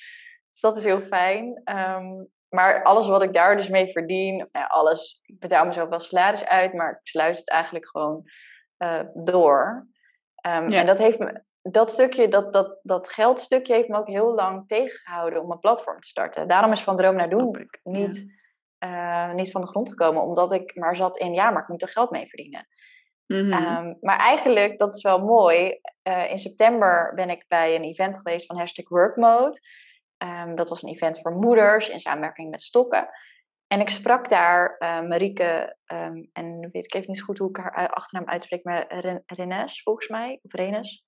Dus 0.51 0.59
dat 0.59 0.77
is 0.77 0.83
heel 0.83 1.01
fijn. 1.01 1.61
Ehm, 1.63 2.23
maar 2.49 2.83
alles 2.83 3.07
wat 3.07 3.23
ik 3.23 3.33
daar 3.33 3.55
dus 3.57 3.69
mee 3.69 3.87
verdien, 3.91 4.33
of 4.43 4.51
nou 4.51 4.65
ja, 4.65 4.71
alles, 4.71 5.19
ik 5.25 5.39
betaal 5.39 5.65
mezelf 5.65 5.89
wel 5.89 5.99
salaris 5.99 6.45
uit, 6.45 6.73
maar 6.73 6.91
ik 6.91 7.07
sluit 7.07 7.37
het 7.37 7.49
eigenlijk 7.49 7.87
gewoon 7.87 8.23
eh, 8.77 8.99
door. 9.13 9.87
Ehm, 10.35 10.69
Ja. 10.69 10.79
En 10.79 10.85
dat 10.85 10.97
heeft 10.97 11.19
me, 11.19 11.43
dat 11.61 11.91
stukje, 11.91 12.27
dat, 12.27 12.53
dat, 12.53 12.79
dat 12.83 13.09
geldstukje 13.09 13.73
heeft 13.73 13.87
me 13.87 13.97
ook 13.97 14.07
heel 14.07 14.33
lang 14.33 14.67
tegengehouden 14.67 15.41
om 15.41 15.51
een 15.51 15.59
platform 15.59 15.99
te 15.99 16.07
starten. 16.07 16.47
Daarom 16.47 16.71
is 16.71 16.83
Van 16.83 16.97
Droom 16.97 17.15
naar 17.15 17.29
Doen 17.29 17.67
niet, 17.83 18.25
eh, 18.77 19.33
niet 19.33 19.51
van 19.51 19.61
de 19.61 19.67
grond 19.67 19.89
gekomen, 19.89 20.21
omdat 20.21 20.51
ik 20.51 20.75
maar 20.75 20.95
zat 20.95 21.17
in, 21.17 21.33
ja, 21.33 21.49
maar 21.49 21.61
ik 21.61 21.67
moet 21.67 21.81
er 21.81 21.87
geld 21.87 22.11
mee 22.11 22.27
verdienen. 22.27 22.67
Mhm. 23.27 23.51
Ehm, 23.53 23.93
maar 23.99 24.17
eigenlijk, 24.17 24.77
dat 24.79 24.95
is 24.95 25.01
wel 25.03 25.19
mooi. 25.19 25.79
eh, 26.01 26.31
in 26.31 26.39
september 26.39 27.11
ben 27.15 27.29
ik 27.29 27.45
bij 27.47 27.75
een 27.75 27.83
event 27.83 28.17
geweest 28.17 28.45
van 28.45 28.57
hashtag 28.57 28.89
Workmode. 28.89 29.59
Ehm, 30.17 30.55
dat 30.55 30.69
was 30.69 30.81
een 30.83 30.89
event 30.89 31.21
voor 31.21 31.31
moeders 31.31 31.89
in 31.89 31.99
samenwerking 31.99 32.49
met 32.49 32.61
Stokken. 32.63 33.09
En 33.67 33.79
ik 33.79 33.89
sprak 33.89 34.29
daar 34.29 34.75
eh, 34.77 35.01
Marieke, 35.01 35.75
ehm, 35.85 36.23
en 36.33 36.69
weet 36.71 36.85
ik 36.85 36.93
even 36.93 37.11
niet 37.11 37.21
goed 37.21 37.37
hoe 37.37 37.49
ik 37.49 37.57
haar 37.57 37.89
achternaam 37.89 38.27
uitspreek, 38.29 38.63
maar 38.63 38.99
Ren- 38.99 39.23
Renes 39.25 39.81
volgens 39.83 40.07
mij, 40.07 40.39
of 40.41 40.53
Renes. 40.53 41.05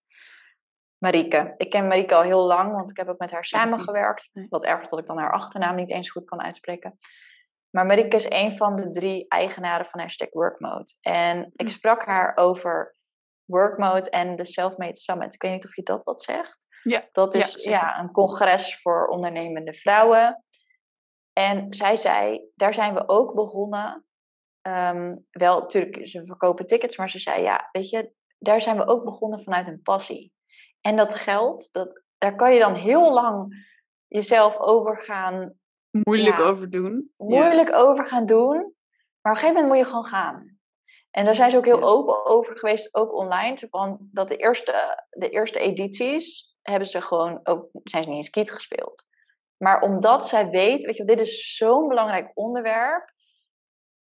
Marieke. 0.97 1.53
Ik 1.57 1.69
ken 1.69 1.87
Marieke 1.87 2.15
al 2.15 2.21
heel 2.21 2.45
lang, 2.45 2.73
want 2.75 2.89
ik 2.89 2.97
heb 2.97 3.07
ook 3.09 3.19
met 3.19 3.31
haar 3.31 3.45
samengewerkt. 3.45 4.29
Wat 4.49 4.63
erg 4.63 4.87
dat 4.87 4.99
ik 4.99 5.05
dan 5.05 5.17
haar 5.17 5.31
achternaam 5.31 5.75
niet 5.75 5.89
eens 5.91 6.09
goed 6.09 6.25
kan 6.25 6.41
uitspreken. 6.41 6.97
Maar 7.69 7.85
Marieke 7.85 8.15
is 8.15 8.29
een 8.29 8.57
van 8.57 8.75
de 8.75 8.89
drie 8.89 9.25
eigenaren 9.27 9.85
van 9.85 9.99
hashtag 9.99 10.29
Workmode. 10.31 10.91
En 11.01 11.51
ik 11.55 11.67
Hm. 11.67 11.73
sprak 11.73 12.05
haar 12.05 12.37
over 12.37 12.95
Workmode 13.45 14.09
en 14.09 14.35
de 14.35 14.45
Selfmade 14.45 14.95
Summit. 14.95 15.33
Ik 15.33 15.41
weet 15.41 15.51
niet 15.51 15.65
of 15.65 15.75
je 15.75 15.83
dat 15.83 16.03
wat 16.03 16.21
zegt. 16.21 16.67
Ja, 16.83 17.07
Dat 17.11 17.35
is 17.35 17.63
ja, 17.63 17.99
een 17.99 18.11
congres 18.11 18.81
voor 18.81 19.07
ondernemende 19.07 19.73
vrouwen. 19.73 20.43
En 21.33 21.73
zij 21.73 21.95
zei, 21.95 22.49
daar 22.55 22.73
zijn 22.73 22.93
we 22.93 23.07
ook 23.07 23.33
begonnen. 23.33 24.05
Ehm, 24.61 25.15
wel, 25.31 25.59
natuurlijk, 25.59 26.07
ze 26.07 26.25
verkopen 26.25 26.65
tickets, 26.65 26.97
maar 26.97 27.09
ze 27.09 27.19
zei, 27.19 27.41
ja, 27.41 27.69
weet 27.71 27.89
je, 27.89 28.11
daar 28.37 28.61
zijn 28.61 28.77
we 28.77 28.87
ook 28.87 29.03
begonnen 29.03 29.43
vanuit 29.43 29.67
een 29.67 29.81
passie. 29.81 30.33
En 30.81 30.95
dat 30.95 31.13
geld, 31.13 31.71
dat, 31.71 32.03
daar 32.17 32.35
kan 32.35 32.53
je 32.53 32.59
dan 32.59 32.73
heel 32.73 33.13
lang 33.13 33.67
jezelf 34.07 34.57
over 34.57 34.97
gaan 34.97 35.58
Moeilijk 35.91 36.37
ja. 36.37 36.43
over 36.43 36.69
doen. 36.69 37.13
Moeilijk 37.17 37.73
over 37.73 38.05
gaan 38.05 38.25
doen. 38.25 38.55
Maar 39.21 39.33
op 39.33 39.39
een 39.41 39.47
gegeven 39.47 39.53
moment 39.53 39.67
moet 39.67 39.77
je 39.77 39.85
gewoon 39.85 40.05
gaan. 40.05 40.57
En 41.11 41.25
daar 41.25 41.35
zijn 41.35 41.51
ze 41.51 41.57
ook 41.57 41.65
heel 41.65 41.83
open 41.83 42.25
over 42.25 42.57
geweest, 42.57 42.95
ook 42.95 43.13
online. 43.13 43.57
Zo 43.57 43.67
van 43.69 43.97
dat 44.11 44.27
de 44.27 44.35
eerste, 44.35 45.05
de 45.09 45.29
eerste 45.29 45.59
edities 45.59 46.55
hebben 46.61 46.87
ze 46.87 47.01
gewoon 47.01 47.39
ook, 47.43 47.69
zijn 47.83 48.03
ze 48.03 48.09
niet 48.09 48.17
eens 48.17 48.29
kiet 48.29 48.51
gespeeld. 48.51 49.05
Maar 49.57 49.81
omdat 49.81 50.27
zij 50.27 50.49
weet, 50.49 50.83
weet 50.85 50.97
je, 50.97 51.05
dit 51.05 51.19
is 51.19 51.55
zo'n 51.55 51.87
belangrijk 51.87 52.31
onderwerp, 52.33 53.11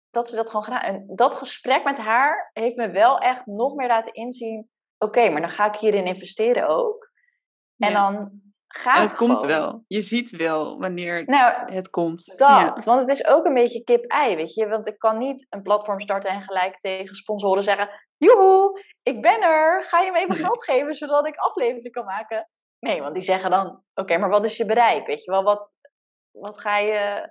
dat 0.10 0.30
ze 0.30 0.36
dat 0.36 0.48
gewoon 0.48 0.64
gedaan. 0.64 0.82
En 0.82 1.04
dat 1.16 1.36
gesprek 1.36 1.84
met 1.84 1.98
haar 1.98 2.50
heeft 2.54 2.76
me 2.76 2.90
wel 2.90 3.18
echt 3.18 3.46
nog 3.46 3.76
meer 3.76 3.88
laten 3.88 4.14
inzien. 4.14 4.70
Oké, 4.98 5.30
maar 5.30 5.42
dan 5.42 5.50
ga 5.50 5.66
ik 5.66 5.76
hierin 5.76 6.06
investeren 6.06 6.68
ook. 6.68 7.12
En 7.78 7.92
Ja. 7.92 8.10
dan 8.10 8.42
gaat 8.68 8.96
En 8.96 9.02
het 9.02 9.16
komt 9.16 9.42
wel. 9.42 9.84
Je 9.88 10.02
ziet 10.02 10.30
wel 10.36 10.80
wanneer 10.80 11.24
Nou, 11.26 11.72
het 11.74 11.90
komt. 11.90 12.26
dat, 12.26 12.38
Ja. 12.50 12.78
want 12.86 13.02
het 13.02 13.10
is 13.10 13.26
ook 13.26 13.46
een 13.46 13.54
beetje 13.54 13.84
kip-ei, 13.84 14.36
weet 14.36 14.54
je. 14.54 14.68
Want 14.68 14.88
ik 14.88 14.98
kan 15.00 15.18
niet 15.18 15.46
een 15.50 15.62
platform 15.62 16.00
starten 16.00 16.30
en 16.30 16.42
gelijk 16.42 16.80
tegen 16.80 17.16
sponsoren 17.16 17.64
zeggen... 17.64 17.90
Joehoe, 18.18 18.82
ik 19.04 19.22
ben 19.22 19.42
er, 19.42 19.84
ga 19.84 20.00
je 20.02 20.12
me 20.12 20.20
even 20.20 20.36
geld 20.46 20.64
geven 20.64 20.94
zodat 20.96 21.28
ik 21.28 21.36
afleveringen 21.36 21.92
kan 21.92 22.06
maken? 22.06 22.50
Nee, 22.80 23.02
want 23.02 23.14
die 23.14 23.24
zeggen 23.24 23.50
dan, 23.50 23.84
oké, 23.94 24.18
maar 24.18 24.30
wat 24.30 24.46
is 24.46 24.58
je 24.58 24.66
bereik? 24.66 25.08
Weet 25.08 25.24
je 25.24 25.32
wel, 25.32 25.44
wat, 25.44 25.70
wat 26.32 26.62
ga 26.62 26.78
je... 26.78 27.30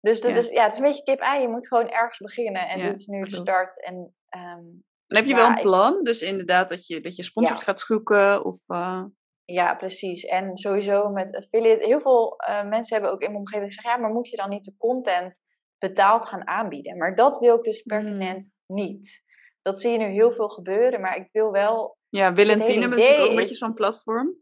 Dus, 0.00 0.20
dat 0.20 0.30
Ja. 0.30 0.36
is, 0.36 0.48
ja, 0.48 0.62
het 0.62 0.72
is 0.72 0.78
een 0.78 0.84
beetje 0.84 1.02
kip-ei, 1.02 1.40
je 1.42 1.48
moet 1.48 1.68
gewoon 1.68 1.88
ergens 1.88 2.18
beginnen. 2.18 2.68
En 2.68 2.78
Ja, 2.78 2.84
dit 2.86 2.98
is 2.98 3.06
nu 3.06 3.22
de 3.24 3.34
start. 3.36 3.82
En, 3.84 4.14
ehm, 4.28 4.64
En 5.06 5.16
heb 5.16 5.24
je 5.24 5.34
wel 5.34 5.48
een 5.48 5.60
plan? 5.60 6.02
Dus 6.04 6.22
inderdaad 6.22 6.68
dat 6.68 6.86
je, 6.86 7.00
dat 7.00 7.16
je 7.16 7.22
sponsors 7.22 7.62
gaat 7.62 7.80
zoeken? 7.80 8.44
Of, 8.44 8.58
eh, 8.66 9.04
Ja, 9.44 9.74
precies. 9.74 10.24
En 10.24 10.56
sowieso 10.56 11.08
met 11.08 11.36
affiliate. 11.36 11.84
Heel 11.84 12.00
veel 12.00 12.36
eh, 12.36 12.64
mensen 12.68 12.94
hebben 12.96 13.12
ook 13.12 13.20
in 13.20 13.26
mijn 13.26 13.38
omgeving 13.40 13.74
gezegd: 13.74 13.86
ja, 13.94 13.96
maar 14.02 14.10
moet 14.12 14.28
je 14.28 14.36
dan 14.36 14.48
niet 14.48 14.64
de 14.64 14.76
content 14.76 15.40
betaald 15.78 16.28
gaan 16.28 16.46
aanbieden. 16.46 16.96
Maar 16.96 17.14
dat 17.14 17.38
wil 17.38 17.56
ik 17.56 17.62
dus 17.62 17.82
Hmm. 17.84 17.98
pertinent 17.98 18.52
niet. 18.66 19.22
Dat 19.62 19.80
zie 19.80 19.90
je 19.92 19.98
nu 19.98 20.04
heel 20.06 20.32
veel 20.32 20.48
gebeuren, 20.48 21.00
maar 21.00 21.16
ik 21.16 21.28
wil 21.32 21.50
wel 21.50 21.96
Ja, 22.08 22.32
Will 22.32 22.50
en 22.50 22.58
natuurlijk 22.58 23.20
ook 23.20 23.28
een 23.28 23.34
beetje 23.36 23.54
zo'n 23.54 23.74
platform. 23.74 24.40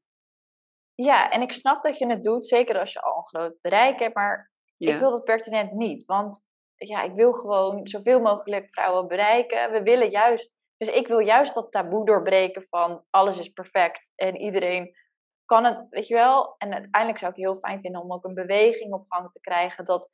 Ja, 0.95 1.31
en 1.31 1.43
ik 1.43 1.53
snap 1.53 1.83
dat 1.83 1.99
je 1.99 2.07
het 2.07 2.23
doet, 2.23 2.47
zeker 2.47 2.79
als 2.79 2.93
je 2.93 3.01
al 3.01 3.17
een 3.17 3.27
groot 3.27 3.61
bereik 3.61 3.99
hebt, 4.01 4.15
maar 4.15 4.53
Ja. 4.77 4.95
ik 4.95 5.01
wil 5.01 5.11
dat 5.11 5.25
pertinent 5.25 5.73
niet. 5.73 6.05
Want 6.05 6.43
ja, 6.75 7.03
ik 7.03 7.15
wil 7.15 7.33
gewoon 7.33 7.87
zoveel 7.89 8.21
mogelijk 8.21 8.69
vrouwen 8.71 9.07
bereiken. 9.09 9.71
We 9.73 9.83
willen 9.83 10.11
juist, 10.11 10.55
dus 10.81 10.95
ik 10.95 11.07
wil 11.07 11.19
juist 11.19 11.55
dat 11.55 11.73
taboe 11.73 12.07
doorbreken 12.07 12.63
van 12.63 13.05
alles 13.11 13.39
is 13.39 13.49
perfect 13.49 14.13
en 14.15 14.37
iedereen 14.37 14.97
kan 15.45 15.65
het, 15.65 15.87
weet 15.91 16.07
je 16.07 16.15
wel. 16.15 16.55
En 16.59 16.73
uiteindelijk 16.73 17.19
zou 17.19 17.31
ik 17.31 17.37
heel 17.39 17.59
fijn 17.59 17.81
vinden 17.81 18.01
om 18.01 18.13
ook 18.13 18.25
een 18.25 18.35
beweging 18.35 18.93
op 18.93 19.05
gang 19.09 19.31
te 19.31 19.41
krijgen, 19.41 19.85
dat 19.85 20.09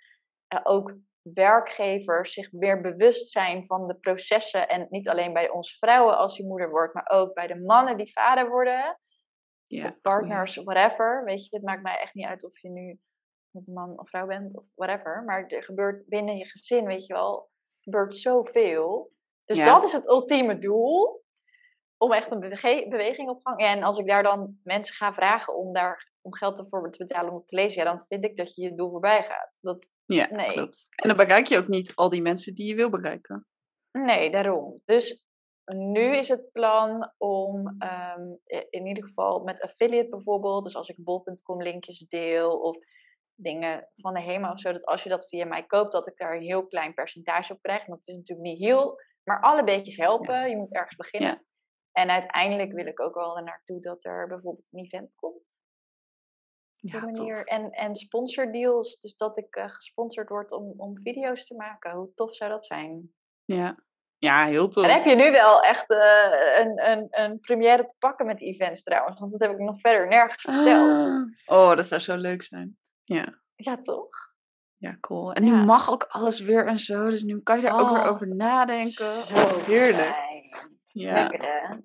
er 0.47 0.65
ook 0.65 0.95
werkgevers 1.23 2.33
zich 2.33 2.53
meer 2.53 2.81
bewust 2.81 3.31
zijn 3.31 3.67
van 3.67 3.87
de 3.87 3.95
processen 3.95 4.69
en 4.69 4.87
niet 4.91 5.09
alleen 5.09 5.33
bij 5.33 5.51
ons 5.51 5.79
vrouwen 5.79 6.17
als 6.17 6.37
je 6.37 6.47
moeder 6.47 6.71
wordt, 6.71 6.95
maar 6.95 7.09
ook 7.09 7.35
bij 7.35 7.47
de 7.47 7.61
mannen 7.61 7.97
die 7.97 8.13
vader 8.13 8.49
worden 8.49 8.99
ja, 9.67 9.87
of 9.87 10.01
partners, 10.01 10.57
whatever. 10.57 11.25
Weet 11.25 11.45
je, 11.45 11.57
het 11.57 11.65
maakt 11.65 11.83
mij 11.83 11.99
echt 11.99 12.15
niet 12.15 12.27
uit 12.27 12.45
of 12.45 12.59
je 12.59 12.71
nu 12.71 12.99
met 13.51 13.67
een 13.67 13.75
man 13.75 13.99
of 13.99 14.09
vrouw 14.09 14.27
bent 14.27 14.57
of 14.57 14.65
whatever. 14.75 15.23
Maar 15.25 15.47
er 15.47 15.63
gebeurt 15.63 16.07
binnen 16.09 16.37
je 16.37 16.47
gezin, 16.47 16.87
weet 16.87 17.07
je 17.07 17.13
wel, 17.13 17.51
gebeurt 17.81 18.15
zoveel. 18.15 19.15
Dus 19.47 19.57
Ja. 19.57 19.65
dat 19.65 19.85
is 19.85 19.93
het 19.93 20.09
ultieme 20.09 20.59
doel. 20.59 21.25
Om 21.99 22.13
echt 22.13 22.31
een 22.31 22.41
bewege- 22.41 22.87
beweging 22.89 23.29
op 23.29 23.41
gang. 23.43 23.59
En 23.61 23.83
als 23.83 23.99
ik 23.99 24.07
daar 24.07 24.23
dan 24.23 24.61
mensen 24.63 24.95
ga 24.95 25.13
vragen 25.15 25.57
om 25.57 25.73
daar 25.73 26.11
om 26.21 26.35
geld 26.35 26.59
ervoor 26.59 26.91
te 26.91 26.99
betalen 26.99 27.31
om 27.31 27.37
het 27.37 27.49
te 27.49 27.55
lezen, 27.55 27.83
ja, 27.85 27.91
dan 27.93 28.05
vind 28.09 28.25
ik 28.25 28.37
dat 28.37 28.55
je 28.55 28.63
je 28.63 28.75
doel 28.75 28.91
voorbij 28.91 29.23
gaat. 29.23 29.59
Dat, 29.61 29.91
Ja, 30.05 30.29
Nee. 30.31 30.53
klopt. 30.53 30.87
En 31.03 31.09
dan 31.09 31.17
bereik 31.17 31.47
je 31.47 31.59
ook 31.59 31.69
niet 31.69 31.93
al 31.95 32.09
die 32.09 32.23
mensen 32.23 32.55
die 32.55 32.67
je 32.67 32.75
wil 32.75 32.91
bereiken. 32.91 33.47
Nee, 33.93 34.31
daarom. 34.31 34.83
Dus 34.85 35.27
nu 35.65 36.17
is 36.17 36.29
het 36.29 36.53
plan 36.53 37.13
om 37.19 37.75
ehm, 37.79 38.23
in 38.71 38.87
ieder 38.87 39.05
geval 39.05 39.41
met 39.45 39.61
affiliate 39.63 40.09
bijvoorbeeld, 40.09 40.65
dus 40.65 40.77
als 40.77 40.89
ik 40.89 40.97
bol.com 41.05 41.63
linkjes 41.63 41.99
deel 41.99 42.61
of 42.61 42.77
dingen 43.35 43.89
van 43.95 44.15
de 44.15 44.21
HEMA 44.23 44.53
of 44.53 44.61
zo, 44.61 44.73
dat 44.73 44.85
als 44.85 45.03
je 45.03 45.09
dat 45.09 45.29
via 45.29 45.45
mij 45.47 45.67
koopt, 45.67 45.93
dat 45.93 46.07
ik 46.09 46.17
daar 46.17 46.35
een 46.37 46.43
heel 46.43 46.67
klein 46.67 46.95
percentage 46.95 47.53
op 47.53 47.63
krijg. 47.63 47.81
En 47.87 47.91
dat 47.91 48.09
is 48.09 48.17
natuurlijk 48.17 48.49
niet 48.49 48.59
heel, 48.59 49.01
maar 49.27 49.41
alle 49.41 49.65
beetjes 49.65 49.97
helpen. 49.97 50.49
Je 50.51 50.57
moet 50.57 50.75
ergens 50.75 50.97
beginnen. 50.97 51.31
Ja. 51.31 51.43
En 51.93 52.11
uiteindelijk 52.11 52.73
wil 52.73 52.87
ik 52.87 53.01
ook 53.01 53.15
wel 53.15 53.37
naartoe 53.39 53.81
dat 53.81 54.05
er 54.05 54.27
bijvoorbeeld 54.29 54.69
een 54.73 54.85
event 54.85 55.11
komt. 55.15 55.35
Op 55.35 56.93
Ja, 56.93 57.01
tof. 57.01 57.11
manier. 57.11 57.45
En, 57.45 57.71
en 57.71 57.95
sponsordeals, 57.95 58.97
dus 58.99 59.17
dat 59.17 59.39
ik 59.39 59.57
eh, 59.57 59.69
gesponsord 59.69 60.29
word 60.29 60.53
om, 60.53 60.75
om 60.77 61.01
video's 61.03 61.47
te 61.47 61.55
maken. 61.55 61.93
Hoe 61.93 62.15
tof 62.15 62.35
zou 62.35 62.51
dat 62.51 62.67
zijn? 62.67 63.13
Ja. 63.45 63.79
ja, 64.19 64.47
heel 64.47 64.69
tof. 64.69 64.85
En 64.85 64.91
heb 64.93 65.05
je 65.05 65.15
nu 65.15 65.31
wel 65.31 65.61
echt 65.63 65.91
eh, 65.91 66.59
een, 66.59 66.91
een, 66.91 67.07
een 67.11 67.41
première 67.41 67.85
te 67.87 67.95
pakken 67.99 68.27
met 68.27 68.41
events 68.41 68.83
trouwens? 68.83 69.21
Want 69.21 69.33
dat 69.33 69.41
heb 69.41 69.51
ik 69.51 69.59
nog 69.59 69.81
verder 69.81 70.07
nergens 70.09 70.43
verteld. 70.43 70.91
Ah. 71.47 71.59
Oh, 71.59 71.77
dat 71.77 71.87
zou 71.87 72.01
zo 72.01 72.17
leuk 72.17 72.43
zijn. 72.43 72.79
Ja, 73.05 73.41
Ja, 73.55 73.83
toch? 73.83 74.26
Ja 74.77 74.97
cool. 75.01 75.33
En 75.33 75.45
nu 75.45 75.53
mag 75.53 75.91
ook 75.91 76.03
alles 76.09 76.41
weer 76.41 76.67
en 76.67 76.79
zo, 76.79 77.09
dus 77.09 77.23
nu 77.23 77.41
kan 77.41 77.57
je 77.57 77.63
daar 77.63 77.81
ook 77.81 77.91
weer 77.91 78.03
Oh, 78.05 78.11
over 78.11 78.35
nadenken. 78.35 79.17
Oh, 79.17 79.53
heerlijk. 79.67 80.15
fijn. 80.15 80.45
Ja, 80.87 81.15
Lekker 81.29 81.85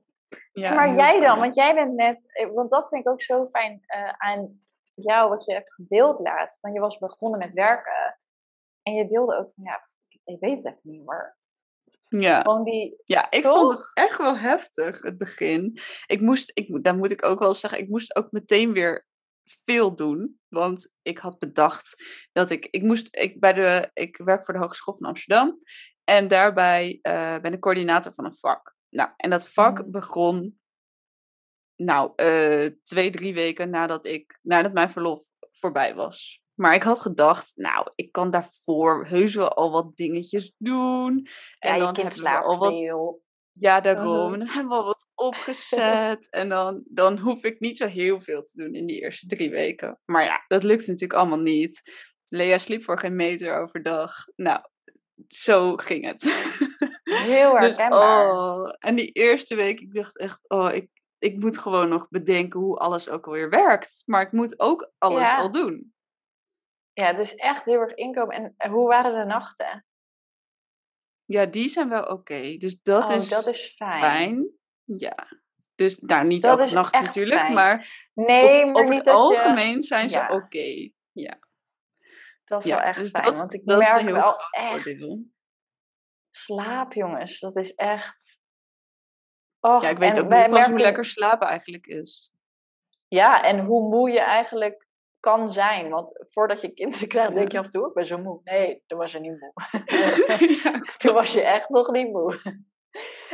ja, 0.54 0.74
maar 0.74 0.96
jij 0.96 1.20
dan, 1.20 1.40
want 1.40 1.56
jij 1.56 1.74
bent 1.74 1.94
net, 1.96 2.24
eh, 2.28 2.50
want 2.54 2.72
dat 2.72 2.88
vind 2.90 3.06
ik 3.06 3.12
ook 3.12 3.22
zo 3.22 3.48
fijn 3.52 3.84
eh, 3.86 4.14
aan 4.18 4.62
jou, 4.94 5.30
wat 5.30 5.46
je 5.46 5.54
hebt 5.54 5.74
gedeeld 5.74 6.20
laatst. 6.20 6.58
Want 6.62 6.74
je 6.74 6.80
was 6.80 6.98
begonnen 6.98 7.40
met 7.40 7.54
werken 7.54 8.20
en 8.84 8.94
je 8.94 9.08
deelde 9.08 9.38
ook 9.38 9.52
van, 9.56 9.64
ja, 9.64 9.88
ik 10.24 10.40
weet 10.40 10.58
het 10.58 10.66
even 10.66 10.80
niet 10.82 11.02
hoor. 11.06 11.38
Ja. 12.08 12.42
Gewoon 12.42 12.64
die, 12.64 13.02
Ja, 13.06 13.32
ik 13.32 13.42
Toch? 13.42 13.58
vond 13.58 13.74
het 13.74 13.92
echt 13.94 14.18
wel 14.18 14.38
heftig, 14.38 15.02
het 15.02 15.18
begin. 15.18 15.80
Ik 16.06 16.22
moest, 16.22 16.52
ik, 16.54 16.84
dan 16.84 16.98
moet 16.98 17.12
ik 17.12 17.26
ook 17.26 17.40
wel 17.40 17.54
zeggen, 17.54 17.80
ik 17.80 17.90
moest 17.90 18.16
ook 18.16 18.32
meteen 18.32 18.74
weer 18.74 19.08
veel 19.66 19.96
doen. 19.96 20.40
Want 20.48 20.92
ik 21.02 21.18
had 21.18 21.40
bedacht 21.40 22.04
dat 22.32 22.50
ik, 22.50 22.68
ik 22.72 22.82
moest, 22.82 23.08
ik, 23.16 23.40
bij 23.40 23.54
de, 23.54 23.90
ik 23.94 24.18
werk 24.18 24.44
voor 24.46 24.54
de 24.54 24.60
Hogeschool 24.60 24.96
van 24.98 25.08
Amsterdam. 25.08 25.60
En 26.04 26.28
daarbij 26.28 27.00
eh, 27.02 27.40
ben 27.40 27.54
ik 27.54 27.60
coördinator 27.60 28.14
van 28.14 28.26
een 28.26 28.36
vak. 28.38 28.76
Nou, 28.90 29.10
en 29.18 29.30
dat 29.30 29.50
vak 29.50 29.78
Mhm. 29.78 29.92
begon, 29.92 30.60
nou, 31.76 32.12
eh, 32.16 32.70
twee, 32.82 33.10
drie 33.12 33.34
weken 33.34 33.70
nadat 33.70 34.06
ik, 34.06 34.40
nadat 34.42 34.74
mijn 34.74 34.90
verlof 34.92 35.24
voorbij 35.52 35.96
was. 35.96 36.42
Maar 36.54 36.74
ik 36.74 36.84
had 36.84 37.00
gedacht, 37.00 37.52
nou, 37.56 37.92
ik 37.96 38.12
kan 38.12 38.30
daarvoor 38.30 39.06
heus 39.06 39.36
wel 39.36 39.54
al 39.54 39.72
wat 39.72 39.96
dingetjes 39.96 40.54
doen. 40.58 41.28
ja, 41.60 41.70
En 41.70 41.74
je 41.74 41.80
dan 41.80 41.96
hebben 41.96 42.22
we 42.24 42.30
al 42.30 42.58
wat 42.58 42.80
veel. 42.80 43.22
Ja, 43.54 43.80
daarom. 43.82 44.40
Dan 44.40 44.48
hebben 44.48 44.68
we 44.68 44.76
al 44.76 44.86
wat 44.86 45.08
opgezet. 45.16 46.30
en 46.30 46.50
dan, 46.50 46.84
dan 46.86 47.18
hoef 47.18 47.44
ik 47.44 47.60
niet 47.60 47.78
zo 47.78 47.86
heel 47.86 48.22
veel 48.22 48.42
te 48.44 48.58
doen 48.64 48.76
in 48.76 48.86
die 48.86 49.02
eerste 49.02 49.26
drie 49.26 49.50
weken. 49.50 50.00
Maar 50.06 50.24
ja, 50.24 50.44
dat 50.48 50.64
lukt 50.64 50.88
natuurlijk 50.88 51.20
allemaal 51.20 51.40
niet. 51.40 51.82
Lea 52.28 52.58
sliep 52.58 52.84
voor 52.84 52.98
geen 52.98 53.16
meter 53.16 53.62
overdag. 53.62 54.26
Nou, 54.36 54.62
zo 55.28 55.76
ging 55.76 56.06
het. 56.06 56.24
Heel 57.04 57.52
dus, 57.60 57.62
herkenbaar. 57.62 58.32
oh, 58.32 58.74
en 58.80 58.96
die 58.96 59.12
eerste 59.12 59.56
week, 59.56 59.80
ik 59.80 59.94
dacht 59.94 60.18
echt, 60.18 60.50
oh, 60.50 60.74
ik, 60.74 60.90
ik 61.20 61.38
moet 61.38 61.58
gewoon 61.58 61.90
nog 61.90 62.10
bedenken 62.10 62.60
hoe 62.60 62.78
alles 62.78 63.10
ook 63.10 63.26
alweer 63.26 63.50
werkt. 63.50 64.04
Maar 64.06 64.22
ik 64.22 64.32
moet 64.32 64.60
ook 64.60 64.92
alles 64.98 65.22
Ja. 65.22 65.38
al 65.38 65.52
doen. 65.52 65.94
Ja, 66.94 67.14
dus 67.14 67.36
echt 67.36 67.66
heel 67.66 67.80
erg 67.80 67.94
inkomen. 67.94 68.36
En 68.36 68.54
eh, 68.58 68.72
hoe 68.72 68.88
waren 68.88 69.20
de 69.20 69.26
nachten? 69.26 69.86
Ja, 71.32 71.46
die 71.46 71.70
zijn 71.70 71.90
wel 71.90 72.04
oké. 72.04 72.58
Dus 72.58 72.82
dat, 72.82 73.10
oh, 73.10 73.16
is 73.16 73.30
dat 73.30 73.48
is 73.48 73.74
fijn. 73.78 74.00
fijn. 74.00 74.50
Ja. 74.84 75.28
Dus 75.76 76.00
nou, 76.00 76.26
niet 76.28 76.42
Dat 76.42 76.60
elke 76.60 76.74
nacht 76.74 76.94
natuurlijk, 76.94 77.40
fijn. 77.40 77.54
maar 77.54 78.10
Nee, 78.14 78.66
op, 78.66 78.72
maar 78.72 78.82
over 78.82 78.96
niet 78.96 79.06
het 79.06 79.06
dat 79.06 79.16
je... 79.16 79.22
algemeen 79.22 79.82
zijn 79.82 80.10
ze 80.10 80.18
Ja. 80.18 80.30
oké. 80.30 80.90
Ja, 81.12 81.40
Dat 82.46 82.60
is 82.60 82.66
ja. 82.70 82.76
wel 82.76 82.86
echt 82.86 82.98
dus 82.98 83.10
fijn, 83.10 83.26
dat, 83.26 83.38
want 83.38 83.54
ik 83.54 83.66
merk 83.66 84.00
heel 84.00 84.14
wel 84.14 84.24
echt... 84.24 84.84
voordeel. 84.84 85.26
Slaap, 86.30 86.94
jongens. 86.94 87.40
Dat 87.40 87.56
is 87.58 87.74
echt... 87.74 88.40
Och, 89.60 89.82
Ja, 89.82 89.90
ik 89.90 89.98
weet 89.98 90.20
ook 90.20 90.30
niet 90.30 90.50
pas 90.50 90.66
hoe 90.66 90.80
lekker 90.80 91.06
slapen 91.06 91.48
eigenlijk 91.48 91.86
is. 91.86 92.32
Ja, 93.08 93.44
en 93.44 93.60
hoe 93.60 93.90
moe 93.90 94.10
je 94.10 94.20
eigenlijk 94.20 94.81
kan 95.22 95.50
zijn. 95.50 95.90
Want 95.90 96.26
voordat 96.30 96.62
je 96.62 96.74
kinderen 96.74 97.08
krijgt, 97.14 97.34
denk 97.34 97.52
je 97.52 97.60
af 97.60 97.66
en 97.66 97.72
toe, 97.72 97.88
ik 97.88 97.94
ben 97.94 98.06
zo 98.06 98.18
moe. 98.18 98.42
Nee, 98.44 98.84
toen 98.86 98.98
was 98.98 99.12
je 99.12 99.20
niet 99.20 99.40
moe. 99.40 99.54
ja, 100.64 100.82
toen 101.02 101.14
was 101.14 101.34
je 101.34 101.42
echt 101.42 101.70
nog 101.70 101.92
niet 101.92 102.12
moe. 102.12 102.60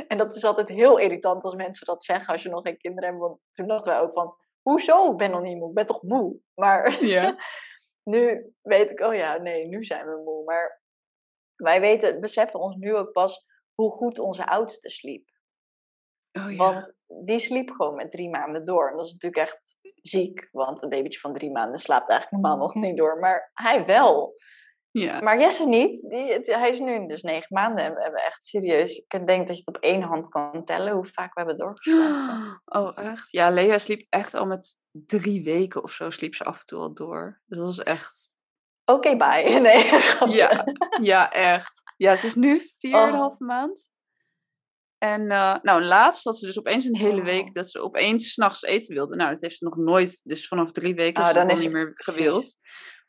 En 0.08 0.17
dat 0.17 0.36
is 0.36 0.44
altijd 0.44 0.70
heel 0.70 0.98
irritant 0.98 1.44
als 1.44 1.56
mensen 1.56 1.86
dat 1.86 2.03
zeggen 2.03 2.34
als 2.34 2.44
je 2.44 2.50
nog 2.50 2.62
geen 2.62 2.77
kinderen 2.77 3.10
hebt. 3.10 3.22
Want 3.22 3.39
toen 3.51 3.67
dachten 3.67 3.91
wij 3.91 4.01
ook 4.01 4.13
van, 4.13 4.36
hoezo? 4.62 5.12
Ik 5.12 5.17
ben 5.17 5.32
nog 5.32 5.41
niet 5.41 5.58
moe. 5.58 5.70
Ik 5.70 5.75
ben 5.75 5.86
toch 5.86 6.01
moe? 6.01 6.39
Maar 6.53 7.03
ja. 7.06 7.36
nu 8.03 8.53
weet 8.62 8.89
ik, 8.89 9.00
oh 9.00 9.15
ja, 9.15 9.38
nee, 9.38 9.67
nu 9.67 9.84
zijn 9.84 10.06
we 10.06 10.22
moe. 10.24 10.44
Maar 10.44 10.82
wij 11.56 11.79
weten, 11.79 12.22
beseffen 12.22 12.60
ons 12.60 12.75
nu 12.75 12.96
ook 12.96 13.12
pas 13.12 13.46
hoe 13.74 13.91
goed 13.91 14.20
onze 14.20 14.46
oudste 14.46 14.89
sliep. 14.89 15.29
Oh, 16.31 16.51
ja. 16.51 16.57
Want 16.57 16.93
die 17.25 17.39
sliep 17.39 17.69
gewoon 17.72 17.96
met 17.96 18.12
drie 18.12 18.29
maanden 18.29 18.65
door. 18.65 18.89
En 18.89 18.98
dat 18.98 19.05
is 19.05 19.12
natuurlijk 19.12 19.41
echt 19.41 19.77
ziek, 20.01 20.50
want 20.51 20.84
een 20.84 20.89
babytje 20.89 21.19
van 21.19 21.34
drie 21.34 21.51
maanden 21.51 21.79
slaapt 21.79 22.10
eigenlijk 22.10 22.41
normaal 22.43 22.60
nog 22.62 22.75
niet 22.75 22.98
door. 22.98 23.19
Maar 23.19 23.51
hij 23.53 23.86
wel. 23.86 24.34
ja. 24.91 25.22
Maar 25.22 25.39
Jesse 25.39 25.67
niet. 25.67 26.10
Die, 26.10 26.31
het- 26.34 26.48
hij 26.48 26.69
is 26.69 26.79
nu 26.79 27.07
dus 27.07 27.22
negen 27.22 27.48
maanden 27.50 27.84
en 27.86 27.93
we 27.93 28.01
hebben 28.01 28.24
echt 28.24 28.43
serieus... 28.43 28.96
Ik 29.07 29.27
denk 29.27 29.48
dat 29.48 29.57
je 29.57 29.63
het 29.65 29.75
op 29.75 29.84
één 29.84 30.01
hand 30.01 30.27
kan 30.29 30.63
tellen 30.65 30.93
hoe 30.93 31.05
vaak 31.05 31.34
we 31.34 31.39
hebben 31.39 31.57
doorgeslapen. 31.57 32.62
Oh, 32.65 32.98
echt? 32.98 33.31
Ja, 33.31 33.50
Lea 33.50 33.77
sliep 33.77 34.05
echt 34.10 34.34
al 34.34 34.46
met 34.46 34.77
drie 34.91 35.43
weken 35.43 35.84
of 35.84 35.91
zo 35.91 36.10
sliep 36.10 36.36
ze 36.36 36.43
af 36.43 36.60
en 36.60 36.65
toe 36.65 36.79
al 36.79 36.93
door. 36.93 37.41
Dat 37.46 37.60
was 37.60 37.79
echt... 37.84 38.36
Oké, 38.86 39.17
bye. 39.17 39.60
Nee. 39.60 39.89
Ja, 40.39 40.63
ja, 41.01 41.31
echt. 41.31 41.81
Ja, 41.98 42.15
ze 42.15 42.25
is 42.25 42.36
nu 42.36 42.60
vier 42.79 42.93
en 42.96 43.01
een 43.07 43.13
Oh. 43.13 43.19
halve 43.19 43.43
maand. 43.43 43.91
En 44.97 45.31
eh, 45.31 45.55
nou, 45.61 45.81
laatst 45.83 46.23
had 46.23 46.37
ze 46.37 46.45
dus 46.45 46.59
opeens 46.59 46.85
een 46.85 46.95
hele 46.95 47.19
Oh. 47.19 47.25
week 47.25 47.53
dat 47.53 47.69
ze 47.69 47.81
opeens 47.81 48.31
s'nachts 48.31 48.63
eten 48.63 48.95
wilde. 48.95 49.15
Nou, 49.15 49.31
dat 49.31 49.41
heeft 49.41 49.57
ze 49.57 49.63
nog 49.63 49.75
nooit, 49.77 50.21
dus 50.23 50.47
vanaf 50.47 50.71
drie 50.71 50.95
weken 50.95 51.23
Oh, 51.23 51.29
is 51.29 51.39
ze 51.41 51.47
dan 51.47 51.59
niet 51.59 51.71
meer 51.71 51.91
gewild. 51.93 52.55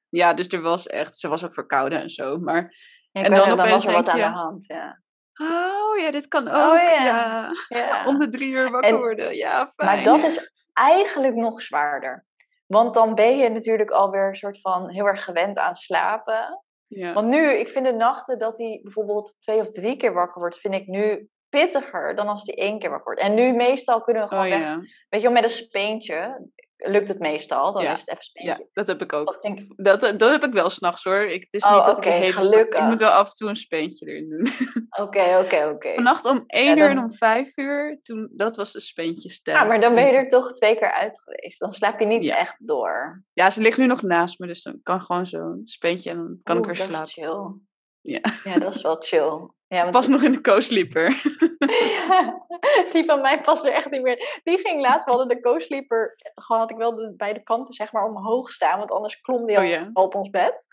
Ja, 0.09 0.35
dus 0.35 0.49
er 0.49 0.61
was 0.61 0.87
echt, 0.87 1.18
ze 1.18 1.28
was 1.28 1.45
ook 1.45 1.52
verkouden 1.52 2.00
en 2.00 2.11
zo. 2.11 2.38
Maar, 2.38 2.75
Ja, 3.12 3.23
En 3.23 3.30
dan 3.30 3.50
opeens 3.50 3.71
was 3.71 3.87
er 3.87 3.92
wat 3.92 4.04
denk 4.04 4.16
aan 4.16 4.23
je- 4.23 4.28
de 4.28 4.38
hand, 4.38 4.64
ja. 4.66 5.00
oh 5.35 5.99
ja, 5.99 6.11
dit 6.11 6.28
kan 6.28 6.49
ook. 6.49 6.54
Oh, 6.73 6.75
ja. 6.83 7.04
ja. 7.04 7.50
ja. 7.68 8.04
Om 8.09 8.18
de 8.18 8.28
drie 8.28 8.50
uur 8.50 8.71
wakker 8.71 8.90
En- 8.90 8.97
worden. 8.97 9.37
Ja, 9.37 9.68
fijn. 9.75 9.88
Maar 9.88 10.04
dat 10.04 10.30
is 10.30 10.50
eigenlijk 10.73 11.35
nog 11.35 11.62
zwaarder. 11.62 12.26
Want 12.66 12.95
dan 12.95 13.14
ben 13.14 13.38
je 13.38 13.49
natuurlijk 13.49 13.90
alweer 13.90 14.28
een 14.28 14.35
soort 14.37 14.61
van 14.61 14.90
heel 14.90 15.07
erg 15.07 15.25
gewend 15.25 15.59
aan 15.59 15.75
slapen. 15.76 16.62
Ja. 16.87 17.12
Want 17.12 17.28
nu, 17.28 17.50
ik 17.52 17.68
vind 17.68 17.85
de 17.85 17.92
nachten 17.92 18.38
dat 18.38 18.59
hij 18.59 18.80
bijvoorbeeld 18.83 19.37
twee 19.38 19.61
of 19.61 19.68
drie 19.68 19.97
keer 19.97 20.12
wakker 20.12 20.40
wordt, 20.40 20.59
vind 20.61 20.75
ik 20.75 20.87
nu 20.87 21.28
pittiger 21.49 22.14
dan 22.17 22.28
als 22.28 22.43
hij 22.45 22.55
één 22.55 22.78
keer 22.78 22.90
wakker 22.90 23.14
wordt. 23.14 23.21
En 23.21 23.35
nu 23.35 23.52
meestal 23.52 24.00
kunnen 24.02 24.23
we 24.23 24.28
Oh 24.35 24.35
gewoon 24.40 24.59
weg, 24.59 24.67
ja. 24.69 24.76
weet 25.09 25.21
je 25.21 25.26
wel, 25.26 25.33
met 25.33 25.45
een 25.45 25.50
speentje 25.50 26.49
lukt 26.81 27.09
het 27.09 27.19
meestal. 27.19 27.73
Dan 27.73 27.83
Ja, 27.83 27.93
is 27.93 28.00
het 28.00 28.09
even 28.09 28.21
Ja, 28.33 28.52
speentje. 28.55 28.69
dat 28.73 28.87
heb 28.87 29.02
ik 29.02 29.12
ook. 29.12 29.26
Dat 29.33 29.43
denk 29.43 29.59
ik, 29.61 29.73
Dat, 29.76 30.00
dat 30.00 30.31
heb 30.31 30.45
ik 30.45 30.52
wel 30.52 30.71
s'nachts 30.71 31.05
hoor. 31.05 31.21
Ik, 31.21 31.43
het 31.43 31.55
is 31.55 31.62
Oh, 31.64 31.75
niet 31.76 31.85
dat 31.85 31.97
oké, 31.97 32.09
ik 32.09 32.33
gelukkig. 32.33 32.81
Ik 32.81 32.87
moet 32.88 32.99
wel 33.00 33.11
af 33.11 33.26
en 33.28 33.35
toe 33.35 33.49
een 33.49 33.57
speentje 33.57 34.07
erin 34.07 34.28
doen. 34.28 34.47
oké, 35.05 35.38
oké, 35.45 35.69
oké. 35.75 35.95
Vannacht 35.95 36.25
om 36.25 36.45
1 36.47 36.78
uur 36.78 36.88
en 36.90 36.99
om 36.99 37.12
5 37.12 37.57
uur, 37.57 37.99
toen, 38.02 38.28
dat 38.33 38.57
was 38.57 38.73
de 38.73 38.81
speentjestijd. 38.81 39.57
Ja, 39.57 39.64
maar 39.64 39.81
dan 39.81 39.95
ben 39.95 40.07
je 40.07 40.12
er 40.12 40.28
toch 40.28 40.52
twee 40.52 40.76
keer 40.76 40.93
uit 40.93 41.21
geweest. 41.23 41.59
Dan 41.61 41.71
slaap 41.73 42.00
je 42.00 42.07
niet 42.07 42.25
Ja. 42.25 42.37
echt 42.37 42.67
door. 42.67 43.25
Ja, 43.33 43.50
ze 43.50 43.61
ligt 43.61 43.78
nu 43.78 43.87
nog 43.87 44.02
naast 44.02 44.38
me, 44.38 44.47
dus 44.47 44.62
dan 44.62 44.81
kan 44.83 45.00
gewoon 45.00 45.26
zo'n 45.26 45.61
speentje 45.64 46.11
en 46.11 46.17
dan 46.17 46.40
kan 46.43 46.59
ik 46.59 46.64
weer 46.64 46.76
dat 46.76 46.87
slapen. 46.88 47.07
is 47.07 47.12
chill. 47.12 47.55
Ja. 48.00 48.21
Ja, 48.52 48.59
dat 48.59 48.75
is 48.75 48.83
wel 48.83 48.97
chill. 48.99 49.49
Ja, 49.69 49.81
want 49.81 49.93
Pas 49.93 50.09
nog 50.09 50.23
in 50.23 50.33
de 50.33 50.41
co-sleeper. 50.41 51.23
Ja, 51.59 52.47
die 52.93 53.05
van 53.05 53.21
mij 53.21 53.41
past 53.41 53.67
er 53.67 53.73
echt 53.73 53.91
niet 53.91 54.03
meer. 54.03 54.41
Die 54.45 54.59
ging 54.59 54.81
laatst, 54.81 55.05
we 55.05 55.11
hadden 55.11 55.37
de 55.37 55.41
co-sleeper, 55.41 56.15
gewoon 56.35 56.61
had 56.61 56.71
ik 56.71 56.77
wel 56.77 56.95
de 56.95 57.15
beide 57.17 57.43
kanten 57.43 57.75
zeg 57.75 57.93
maar 57.93 58.05
omhoog 58.05 58.53
staan, 58.53 58.79
want 58.79 58.91
anders 58.91 59.21
klom 59.21 59.47
die 59.47 59.59
Oh 59.59 59.87
al 59.93 60.05
op 60.05 60.15
ons 60.15 60.31
bed. 60.31 60.67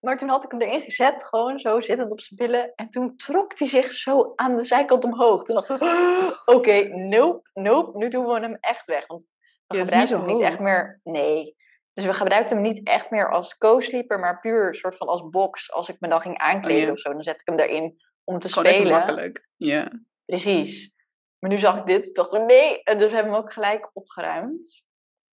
Maar 0.00 0.18
toen 0.18 0.28
had 0.28 0.44
ik 0.44 0.50
hem 0.50 0.60
erin 0.60 0.80
gezet, 0.80 1.24
gewoon 1.24 1.58
zo 1.58 1.80
zittend 1.80 2.12
op 2.12 2.20
zijn 2.20 2.48
billen. 2.48 2.72
En 2.74 2.90
toen 2.90 3.16
trok 3.16 3.58
hij 3.58 3.68
zich 3.68 3.92
zo 3.92 4.32
aan 4.34 4.56
de 4.56 4.62
zijkant 4.62 5.04
omhoog. 5.04 5.42
Toen 5.42 5.54
dachten 5.54 5.78
we, 5.78 5.84
"Oh, 5.84 6.30
oké, 6.56 6.82
nope, 6.88 7.50
nope, 7.52 7.98
nu 7.98 8.08
doen 8.08 8.26
we 8.26 8.40
hem 8.40 8.56
echt 8.60 8.86
weg. 8.86 9.06
Want 9.06 9.24
we 9.66 9.76
Ja, 9.76 9.82
niet 9.82 9.88
gebruikten 9.88 10.16
zo 10.16 10.22
hem 10.24 10.34
niet 10.34 10.44
echt 10.44 10.58
meer, 10.58 11.00
nee. 11.04 11.56
Dus 11.92 12.04
we 12.04 12.12
gebruikten 12.12 12.56
hem 12.56 12.66
niet 12.66 12.86
echt 12.86 13.10
meer 13.10 13.30
als 13.30 13.58
co-sleeper, 13.58 14.18
maar 14.18 14.40
puur 14.40 14.74
soort 14.74 14.96
van 14.96 15.06
als 15.06 15.28
box. 15.28 15.72
Als 15.72 15.88
ik 15.88 15.96
me 16.00 16.08
dan 16.08 16.20
ging 16.20 16.38
aankleden 16.38 16.86
Oh 16.86 16.92
of 16.92 16.98
zo, 16.98 17.12
dan 17.12 17.22
zet 17.22 17.40
ik 17.40 17.46
hem 17.46 17.58
erin 17.58 18.00
om 18.28 18.38
te 18.38 18.48
Gewoon 18.48 18.72
spelen. 18.72 18.90
makkelijk. 18.92 19.48
Ja. 19.56 20.00
Precies. 20.24 20.92
Maar 21.38 21.50
nu 21.50 21.58
zag 21.58 21.78
ik 21.78 21.86
dit, 21.86 22.14
dacht 22.14 22.34
ik 22.34 22.42
nee. 22.42 22.82
En 22.82 22.98
dus 22.98 23.12
hebben 23.12 23.30
we 23.32 23.36
hem 23.36 23.46
ook 23.46 23.52
gelijk 23.52 23.90
opgeruimd. 23.92 24.82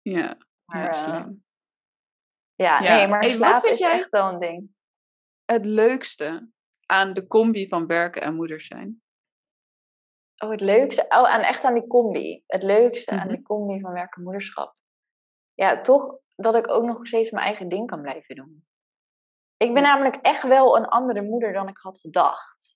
Ja, 0.02 0.36
Maar, 0.64 0.82
ja 0.82 0.88
eh, 0.88 0.94
slim. 0.94 1.44
ja, 2.54 2.80
Ja. 2.82 2.96
nee, 2.96 3.06
maar 3.08 3.20
Hey, 3.20 3.28
wat 3.28 3.36
slaap 3.38 3.60
vind 3.60 3.72
is 3.72 3.78
jij- 3.78 3.92
echt 3.92 4.10
wel 4.10 4.28
een 4.32 4.40
ding. 4.40 4.70
Het 5.44 5.64
leukste 5.64 6.50
aan 6.86 7.12
de 7.12 7.26
combi 7.26 7.68
van 7.68 7.86
werken 7.86 8.22
en 8.22 8.34
moeder 8.34 8.60
zijn. 8.60 9.02
Oh, 10.36 10.50
het 10.50 10.60
leukste. 10.60 11.02
Oh, 11.02 11.08
aan, 11.30 11.40
echt 11.40 11.64
aan 11.64 11.74
die 11.74 11.86
combi. 11.86 12.42
Het 12.46 12.62
leukste 12.62 13.10
aan 13.10 13.16
Mhm. 13.18 13.28
die 13.28 13.42
combi 13.42 13.80
van 13.80 13.92
werk 13.92 14.16
en 14.16 14.22
moederschap. 14.22 14.76
Ja, 15.54 15.80
toch 15.80 16.18
dat 16.36 16.54
ik 16.54 16.68
ook 16.70 16.84
nog 16.84 17.06
steeds 17.06 17.30
mijn 17.30 17.44
eigen 17.46 17.68
ding 17.68 17.86
kan 17.86 18.02
blijven 18.02 18.34
doen. 18.34 18.66
Ik 19.56 19.74
ben 19.74 19.82
namelijk 19.82 20.14
echt 20.16 20.42
wel 20.42 20.76
een 20.76 20.84
andere 20.86 21.22
moeder 21.22 21.52
dan 21.52 21.68
ik 21.68 21.78
had 21.78 22.00
gedacht. 22.00 22.71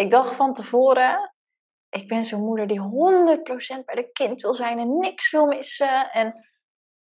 Ik 0.00 0.10
dacht 0.10 0.34
van 0.34 0.54
tevoren, 0.54 1.34
ik 1.88 2.08
ben 2.08 2.24
zo'n 2.24 2.44
moeder 2.44 2.66
die 2.66 2.80
100% 2.80 3.84
bij 3.84 3.94
de 3.94 4.10
kind 4.12 4.42
wil 4.42 4.54
zijn 4.54 4.78
en 4.78 4.98
niks 4.98 5.30
wil 5.30 5.46
missen. 5.46 6.10
En, 6.10 6.48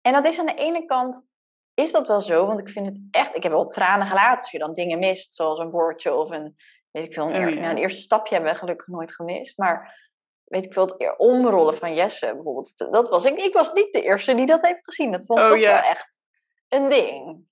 en 0.02 0.14
dat 0.14 0.26
is 0.26 0.40
aan 0.40 0.46
de 0.46 0.54
ene 0.54 0.86
kant, 0.86 1.26
is 1.74 1.92
dat 1.92 2.08
wel 2.08 2.22
zo, 2.22 2.46
want 2.46 2.60
ik 2.60 2.70
vind 2.70 2.86
het 2.86 2.98
echt, 3.12 3.36
ik 3.36 3.44
heb 3.44 3.52
wel 3.52 3.68
tranen 3.68 4.08
gelaten 4.08 4.42
als 4.42 4.52
je 4.52 4.60
dan 4.60 4.74
dingen 4.74 5.00
mist, 5.00 5.34
zoals 5.34 5.60
een 5.60 5.70
woordje 5.70 6.16
of 6.16 6.30
een, 6.30 6.56
weet 6.92 7.04
ik 7.04 7.14
veel, 7.14 7.24
een, 7.34 7.48
Oh, 7.48 7.54
ja. 7.54 7.60
nou, 7.60 7.72
een 7.72 7.78
eerste 7.78 8.02
stapje 8.02 8.34
hebben 8.36 8.52
we 8.54 8.60
gelukkig 8.60 8.88
nooit 8.88 9.16
gemist. 9.16 9.58
Maar 9.58 10.10
weet 10.44 10.66
ik 10.66 10.74
veel, 10.74 10.86
het 10.86 11.18
omrollen 11.18 11.74
van 11.74 11.94
Jesse 11.94 12.34
bijvoorbeeld, 12.34 12.78
dat 12.92 13.10
was 13.10 13.26
ik. 13.26 13.38
Ik 13.38 13.54
was 13.54 13.74
niet 13.74 13.94
de 13.94 14.02
eerste 14.02 14.36
die 14.36 14.46
dat 14.46 14.66
heeft 14.66 14.84
gezien. 14.84 15.12
Dat 15.12 15.26
vond 15.26 15.40
ik 15.40 15.46
Oh, 15.46 15.52
toch 15.52 15.62
ja. 15.62 15.72
wel 15.72 15.90
echt 15.90 16.20
een 16.68 16.90
ding. 16.90 17.46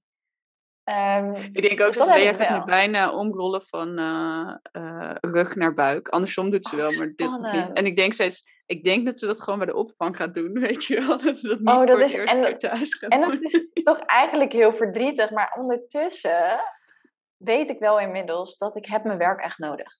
Ehm, 0.84 1.34
Ik 1.36 1.62
denk 1.62 1.82
ook 1.82 1.88
Dus 1.88 1.98
dat 1.98 2.08
Lea 2.08 2.58
nu 2.58 2.63
bijna 2.63 3.12
omrollen 3.12 3.62
van 3.62 3.98
eh, 3.98 4.56
eh, 4.72 5.16
rug 5.22 5.56
naar 5.56 5.74
buik. 5.74 6.08
Andersom 6.08 6.50
doet 6.50 6.66
ze 6.66 6.75
Oh, 6.75 6.82
wel, 6.82 6.92
maar 6.92 7.08
dit 7.16 7.30
nog 7.30 7.52
niet. 7.52 7.74
En 7.74 7.86
ik 7.86 7.96
denk 7.96 8.13
steeds, 8.13 8.62
ik 8.66 8.84
denk 8.84 9.06
dat 9.06 9.20
ze 9.20 9.25
dat 9.25 9.42
gewoon 9.42 9.60
bij 9.60 9.68
de 9.68 9.75
opvang 9.75 10.16
gaat 10.18 10.34
doen, 10.34 10.54
weet 10.68 10.84
je 10.86 11.00
wel. 11.06 11.18
Dat 11.18 11.38
ze 11.38 11.48
dat 11.48 11.60
niet 11.60 11.70
Oh, 11.70 11.75
dat 11.80 11.90
voor 11.90 12.00
het 12.00 12.08
is- 12.10 12.13
eerst 12.13 12.34
en- 12.36 12.58
thuis 12.58 12.96
gaat 12.96 13.12
en 13.12 13.22
dat 13.22 13.32
doen. 13.32 13.70
toch 13.84 14.00
eigenlijk 14.00 14.52
heel 14.52 14.74
verdrietig, 14.74 15.30
maar 15.32 15.54
ondertussen 15.60 16.60
weet 17.38 17.70
ik 17.70 17.80
wel 17.80 18.00
inmiddels 18.00 18.58
dat 18.58 18.75
ik 18.75 18.86
heb 18.86 19.04
mijn 19.04 19.18
werk 19.18 19.42
echt 19.42 19.58
nodig. 19.58 19.94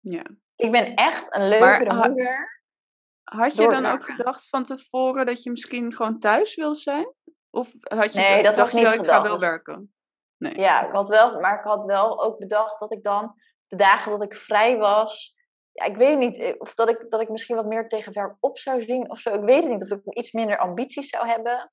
Ja. 0.00 0.22
Ik 0.56 0.70
ben 0.70 0.94
echt 0.94 1.24
een 1.36 1.48
leukere 1.48 1.94
ha- 1.94 2.08
moeder. 2.08 2.62
Had 3.24 3.56
je 3.56 3.68
dan 3.68 3.86
ook 3.86 4.04
gedacht 4.04 4.48
van 4.48 4.64
tevoren 4.64 5.26
dat 5.26 5.42
je 5.42 5.50
misschien 5.50 5.92
gewoon 5.92 6.18
thuis 6.18 6.54
wil 6.54 6.74
zijn? 6.74 7.12
Of 7.50 7.72
had 7.82 8.12
je 8.12 8.18
Nee, 8.20 8.42
dat 8.42 8.56
dacht 8.56 8.72
ik 8.72 8.78
je 8.78 8.78
niet 8.84 8.88
wel, 8.94 9.04
ik 9.04 9.10
ga 9.10 9.22
wel 9.22 9.38
werken? 9.38 9.90
Nee. 10.38 10.58
Ja, 10.58 10.86
ik 10.86 10.92
had 10.92 11.08
wel, 11.08 11.40
maar 11.40 11.58
ik 11.58 11.64
had 11.64 11.84
wel 11.84 12.22
ook 12.22 12.38
bedacht 12.38 12.78
dat 12.78 12.92
ik 12.92 13.02
dan 13.02 13.34
de 13.66 13.76
dagen 13.76 14.10
dat 14.10 14.22
ik 14.22 14.36
vrij 14.36 14.76
was, 14.76 15.34
ja, 15.76 15.84
ik 15.84 15.96
weet 15.96 16.18
niet, 16.18 16.38
eh, 16.38 16.54
of 16.58 16.74
dat 16.74 16.88
ik, 16.88 17.06
dat 17.08 17.20
ik 17.20 17.28
misschien 17.28 17.56
wat 17.56 17.66
meer 17.66 17.88
tegen 17.88 18.12
werk 18.12 18.36
op 18.40 18.58
zou 18.58 18.82
zien 18.82 19.10
of 19.10 19.18
zo. 19.18 19.34
Ik 19.34 19.44
weet 19.44 19.62
het 19.62 19.72
niet, 19.72 19.82
of 19.82 19.90
ik 19.90 20.14
iets 20.14 20.32
minder 20.32 20.58
ambities 20.58 21.08
zou 21.08 21.28
hebben. 21.28 21.72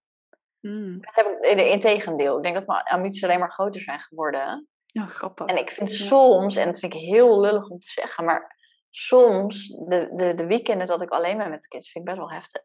Mm. 0.60 1.02
Dat 1.02 1.16
heb 1.16 1.28
ik, 1.28 1.46
in 1.46 1.70
integendeel, 1.72 2.38
ik 2.38 2.44
denk 2.44 2.56
dat 2.56 2.68
mijn 2.68 2.84
ambities 2.84 3.24
alleen 3.24 3.40
maar 3.40 3.52
groter 3.52 3.82
zijn 3.82 4.00
geworden. 4.00 4.68
Ja, 4.86 5.06
grappig. 5.06 5.46
En 5.46 5.58
ik 5.58 5.72
vind 5.72 5.92
soms, 5.92 6.56
en 6.56 6.66
dat 6.66 6.80
vind 6.80 6.94
ik 6.94 7.00
heel 7.00 7.40
lullig 7.40 7.68
om 7.68 7.80
te 7.80 7.88
zeggen, 7.88 8.26
maar 8.26 8.58
soms 8.90 9.68
de, 9.68 10.10
de, 10.16 10.34
de 10.34 10.46
weekenden 10.46 10.88
dat 10.88 11.02
ik 11.02 11.10
alleen 11.10 11.38
ben 11.38 11.50
met 11.50 11.62
de 11.62 11.68
kids, 11.68 11.92
vind 11.92 12.08
ik 12.08 12.14
best 12.14 12.28
wel 12.28 12.36
heftig. 12.36 12.62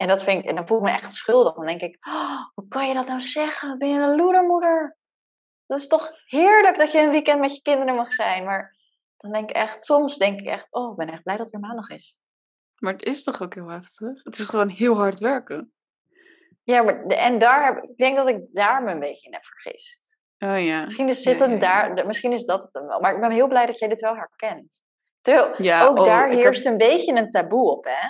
En, 0.00 0.08
dat 0.08 0.22
vind 0.22 0.42
ik, 0.42 0.48
en 0.48 0.54
dan 0.54 0.66
voel 0.66 0.78
ik 0.78 0.84
me 0.84 0.90
echt 0.90 1.12
schuldig. 1.12 1.54
Dan 1.54 1.66
denk 1.66 1.80
ik, 1.80 2.06
"Oh, 2.06 2.40
hoe 2.54 2.68
kan 2.68 2.88
je 2.88 2.94
dat 2.94 3.06
nou 3.06 3.20
zeggen? 3.20 3.78
Ben 3.78 3.88
je 3.88 4.00
een 4.00 4.16
loedermoeder? 4.16 4.96
Dat 5.66 5.78
is 5.78 5.86
toch 5.86 6.12
heerlijk 6.24 6.78
dat 6.78 6.92
je 6.92 6.98
een 6.98 7.10
weekend 7.10 7.40
met 7.40 7.54
je 7.54 7.62
kinderen 7.62 7.94
mag 7.94 8.12
zijn. 8.12 8.44
Maar 8.44 8.76
dan 9.16 9.32
denk 9.32 9.50
ik 9.50 9.56
echt, 9.56 9.84
soms 9.84 10.16
denk 10.16 10.40
ik 10.40 10.46
echt, 10.46 10.66
oh, 10.70 10.90
ik 10.90 10.96
ben 10.96 11.10
echt 11.10 11.22
blij 11.22 11.36
dat 11.36 11.46
het 11.46 11.54
weer 11.60 11.68
maandag 11.68 11.88
is. 11.88 12.14
Maar 12.78 12.92
het 12.92 13.02
is 13.02 13.22
toch 13.22 13.42
ook 13.42 13.54
heel 13.54 13.68
heftig? 13.68 14.24
Het 14.24 14.38
is 14.38 14.44
gewoon 14.44 14.68
heel 14.68 14.96
hard 14.96 15.18
werken. 15.18 15.72
Ja, 16.62 16.82
maar 16.82 17.08
de, 17.08 17.14
en 17.14 17.38
daar 17.38 17.64
heb, 17.64 17.82
ik 17.84 17.96
denk 17.96 18.16
dat 18.16 18.28
ik 18.28 18.38
daar 18.52 18.82
me 18.82 18.90
een 18.90 19.00
beetje 19.00 19.26
in 19.26 19.32
heb 19.32 19.44
vergist. 19.44 20.22
Oh 20.38 20.64
ja. 20.64 20.84
Misschien 20.84 21.08
is, 21.08 21.22
Ja, 21.22 21.30
zit 21.30 21.40
het 21.40 21.62
ja, 21.62 21.86
ja. 21.86 21.94
daar, 21.94 22.06
misschien 22.06 22.32
is 22.32 22.44
dat 22.44 22.62
het 22.62 22.74
hem 22.74 22.86
wel. 22.86 23.00
Maar 23.00 23.14
ik 23.14 23.20
ben 23.20 23.30
heel 23.30 23.48
blij 23.48 23.66
dat 23.66 23.78
jij 23.78 23.88
dit 23.88 24.00
wel 24.00 24.16
herkent. 24.16 24.82
Terwijl, 25.20 25.54
Ja, 25.62 25.86
ook 25.86 25.98
oh, 25.98 26.04
daar 26.04 26.28
heerst 26.28 26.64
een 26.66 26.76
beetje 26.76 27.14
een 27.14 27.30
taboe 27.30 27.70
op, 27.70 27.84
hè? 27.84 28.08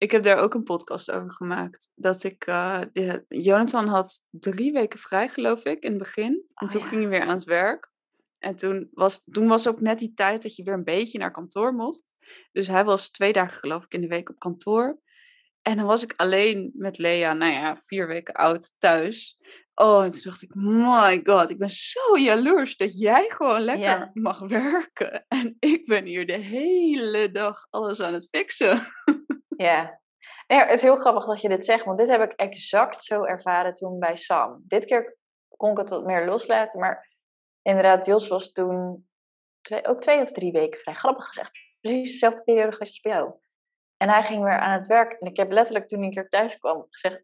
Ik 0.00 0.10
heb 0.10 0.22
daar 0.22 0.38
ook 0.38 0.54
een 0.54 0.62
podcast 0.62 1.10
over 1.10 1.30
gemaakt. 1.30 1.88
Dat 1.94 2.22
ik, 2.24 2.46
eh, 2.46 2.80
de- 2.92 3.24
Jonathan 3.28 3.86
had 3.86 4.20
drie 4.30 4.72
weken 4.72 4.98
vrij, 4.98 5.28
geloof 5.28 5.64
ik, 5.64 5.82
in 5.82 5.90
het 5.90 5.98
begin. 5.98 6.32
En 6.54 6.66
Oh, 6.66 6.72
toen 6.72 6.80
ja. 6.80 6.86
ging 6.86 7.00
hij 7.00 7.10
weer 7.10 7.20
aan 7.22 7.34
het 7.34 7.44
werk. 7.44 7.90
En 8.38 8.56
toen 8.56 8.88
was, 8.92 9.22
toen 9.30 9.48
was 9.48 9.68
ook 9.68 9.80
net 9.80 9.98
die 9.98 10.14
tijd 10.14 10.42
dat 10.42 10.56
je 10.56 10.62
weer 10.62 10.74
een 10.74 10.84
beetje 10.84 11.18
naar 11.18 11.30
kantoor 11.32 11.74
mocht. 11.74 12.14
Dus 12.52 12.66
hij 12.66 12.84
was 12.84 13.10
twee 13.10 13.32
dagen, 13.32 13.58
geloof 13.58 13.84
ik, 13.84 13.92
in 13.92 14.00
de 14.00 14.06
week 14.06 14.28
op 14.30 14.38
kantoor. 14.38 14.98
En 15.62 15.76
dan 15.76 15.86
was 15.86 16.02
ik 16.02 16.12
alleen 16.16 16.70
met 16.74 16.98
Lea, 16.98 17.32
nou 17.32 17.52
ja, 17.52 17.76
vier 17.76 18.06
weken 18.06 18.34
oud, 18.34 18.74
thuis. 18.78 19.38
Oh, 19.74 20.04
en 20.04 20.10
toen 20.10 20.20
dacht 20.22 20.42
ik, 20.42 20.54
my 20.54 21.20
god, 21.24 21.50
ik 21.50 21.58
ben 21.58 21.70
zo 21.70 22.18
jaloers 22.18 22.76
dat 22.76 22.98
jij 22.98 23.28
gewoon 23.28 23.60
lekker 23.60 24.10
mag 24.14 24.38
werken. 24.38 25.24
En 25.28 25.56
ik 25.58 25.86
ben 25.86 26.04
hier 26.04 26.26
de 26.26 26.38
hele 26.38 27.30
dag 27.30 27.66
alles 27.70 28.00
aan 28.00 28.12
het 28.14 28.28
fixen. 28.30 28.82
Ja. 29.64 30.00
ja. 30.46 30.58
Het 30.66 30.70
is 30.70 30.82
heel 30.82 30.96
grappig 30.96 31.24
dat 31.26 31.40
je 31.40 31.48
dit 31.48 31.64
zegt, 31.64 31.84
want 31.84 31.98
dit 31.98 32.08
heb 32.08 32.22
ik 32.22 32.32
exact 32.32 33.04
zo 33.04 33.24
ervaren 33.24 33.74
toen 33.74 33.98
bij 33.98 34.16
Sam. 34.16 34.62
Dit 34.66 34.84
keer 34.84 35.16
kon 35.56 35.70
ik 35.70 35.76
het 35.78 35.90
wat 35.90 36.04
meer 36.04 36.24
loslaten, 36.26 36.80
maar 36.80 37.08
inderdaad, 37.62 38.06
Jos 38.06 38.28
was 38.28 38.52
toen 38.52 39.08
twee, 39.60 39.86
ook 39.86 40.00
twee 40.00 40.22
of 40.22 40.32
drie 40.32 40.52
weken 40.52 40.80
vrij. 40.80 40.94
Grappig 40.94 41.24
gezegd, 41.24 41.50
precies 41.80 42.12
dezelfde 42.12 42.42
periode 42.42 42.78
als 42.78 43.00
bij 43.00 43.12
jou. 43.12 43.32
En 43.96 44.08
hij 44.08 44.22
ging 44.22 44.42
weer 44.44 44.58
aan 44.58 44.72
het 44.72 44.86
werk 44.86 45.12
en 45.12 45.30
ik 45.30 45.36
heb 45.36 45.50
letterlijk 45.50 45.88
toen 45.88 45.98
hij 45.98 46.06
een 46.08 46.14
keer 46.14 46.28
thuis 46.28 46.58
kwam 46.58 46.86
gezegd, 46.90 47.22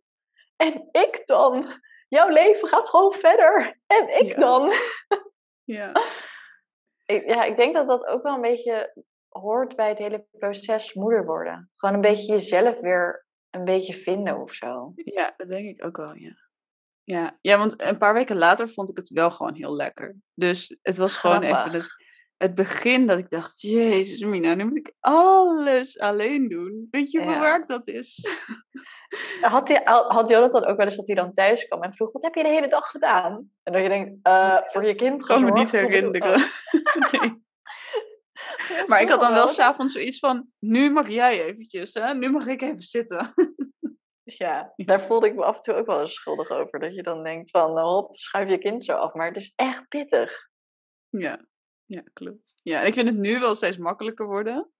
en 0.56 0.88
ik 0.90 1.22
dan? 1.24 1.66
Jouw 2.08 2.28
leven 2.28 2.68
gaat 2.68 2.88
gewoon 2.88 3.12
verder. 3.12 3.80
En 3.86 4.18
ik 4.18 4.32
Ja. 4.32 4.38
dan? 4.38 4.72
Ja. 5.64 5.92
Ik, 7.06 7.28
ja, 7.28 7.44
ik 7.44 7.56
denk 7.56 7.74
dat 7.74 7.86
dat 7.86 8.06
ook 8.06 8.22
wel 8.22 8.34
een 8.34 8.40
beetje 8.40 9.04
hoort 9.40 9.76
bij 9.76 9.88
het 9.88 9.98
hele 9.98 10.26
proces 10.38 10.94
moeder 10.94 11.24
worden. 11.24 11.70
Gewoon 11.74 11.94
een 11.94 12.00
beetje 12.00 12.32
jezelf 12.32 12.80
weer 12.80 13.26
een 13.50 13.64
beetje 13.64 13.94
vinden 13.94 14.40
of 14.40 14.52
zo. 14.52 14.92
Ja, 14.94 15.34
dat 15.36 15.48
denk 15.48 15.68
ik 15.68 15.84
ook 15.84 15.96
wel, 15.96 16.14
ja. 16.14 16.44
Ja, 17.04 17.38
ja, 17.40 17.58
want 17.58 17.82
een 17.82 17.98
paar 17.98 18.14
weken 18.14 18.36
later 18.36 18.68
vond 18.68 18.90
ik 18.90 18.96
het 18.96 19.08
wel 19.08 19.30
gewoon 19.30 19.54
heel 19.54 19.76
lekker. 19.76 20.16
Dus 20.34 20.76
het 20.82 20.96
was 20.96 21.16
gewoon 21.16 21.42
even 21.42 21.70
het, 21.72 22.04
het 22.36 22.54
begin 22.54 23.06
dat 23.06 23.18
ik 23.18 23.30
dacht, 23.30 23.60
jezus 23.60 24.24
Mina, 24.24 24.54
nu 24.54 24.64
moet 24.64 24.76
ik 24.76 24.94
alles 25.00 25.98
alleen 25.98 26.48
doen. 26.48 26.88
Weet 26.90 27.10
je 27.10 27.22
hoe 27.22 27.30
Ja. 27.30 27.40
werk 27.40 27.68
dat 27.68 27.88
is? 27.88 28.26
Had, 29.40 29.68
hij, 29.68 29.80
had 29.84 30.28
Jonathan 30.28 30.64
ook 30.64 30.76
wel 30.76 30.86
eens 30.86 30.96
dat 30.96 31.06
hij 31.06 31.16
dan 31.16 31.34
thuis 31.34 31.64
kwam 31.64 31.82
en 31.82 31.92
vroeg, 31.92 32.12
wat 32.12 32.22
heb 32.22 32.34
je 32.34 32.42
de 32.42 32.48
hele 32.48 32.68
dag 32.68 32.90
gedaan? 32.90 33.50
En 33.62 33.72
dat 33.72 33.82
je 33.82 33.88
denkt, 33.88 34.18
eh, 34.22 34.58
voor 34.72 34.84
je 34.84 34.94
kind 34.94 35.20
Ik 35.20 35.26
kan 35.26 35.44
me 35.44 35.50
niet 35.50 35.70
gezorgd, 35.70 35.92
herinneren. 35.92 36.40
Nee. 37.20 37.44
Maar 38.86 39.00
ik 39.00 39.08
had 39.08 39.20
dan 39.20 39.32
wel 39.32 39.48
s'avonds 39.48 39.92
zoiets 39.92 40.18
van, 40.18 40.48
nu 40.58 40.90
mag 40.90 41.08
jij 41.08 41.44
eventjes, 41.44 41.94
hè? 41.94 42.14
nu 42.14 42.30
mag 42.30 42.46
ik 42.46 42.62
even 42.62 42.82
zitten. 42.82 43.32
Ja, 44.28 44.72
daar 44.76 45.02
voelde 45.02 45.26
ik 45.26 45.34
me 45.34 45.44
af 45.44 45.56
en 45.56 45.62
toe 45.62 45.74
ook 45.74 45.86
wel 45.86 46.00
eens 46.00 46.14
schuldig 46.14 46.50
over. 46.50 46.78
Dat 46.80 46.94
je 46.94 47.02
dan 47.02 47.22
denkt 47.22 47.50
van, 47.50 47.72
nou, 47.72 47.86
hop, 47.86 48.16
schuif 48.16 48.48
je 48.48 48.58
kind 48.58 48.84
zo 48.84 48.92
af. 48.92 49.14
Maar 49.14 49.26
het 49.26 49.36
is 49.36 49.52
echt 49.56 49.88
pittig. 49.88 50.48
Ja, 51.08 51.46
ja, 51.84 52.02
klopt. 52.12 52.60
Ja, 52.62 52.80
en 52.80 52.86
ik 52.86 52.94
vind 52.94 53.08
het 53.08 53.16
nu 53.16 53.38
wel 53.38 53.54
steeds 53.54 53.76
makkelijker 53.76 54.26
worden. 54.26 54.70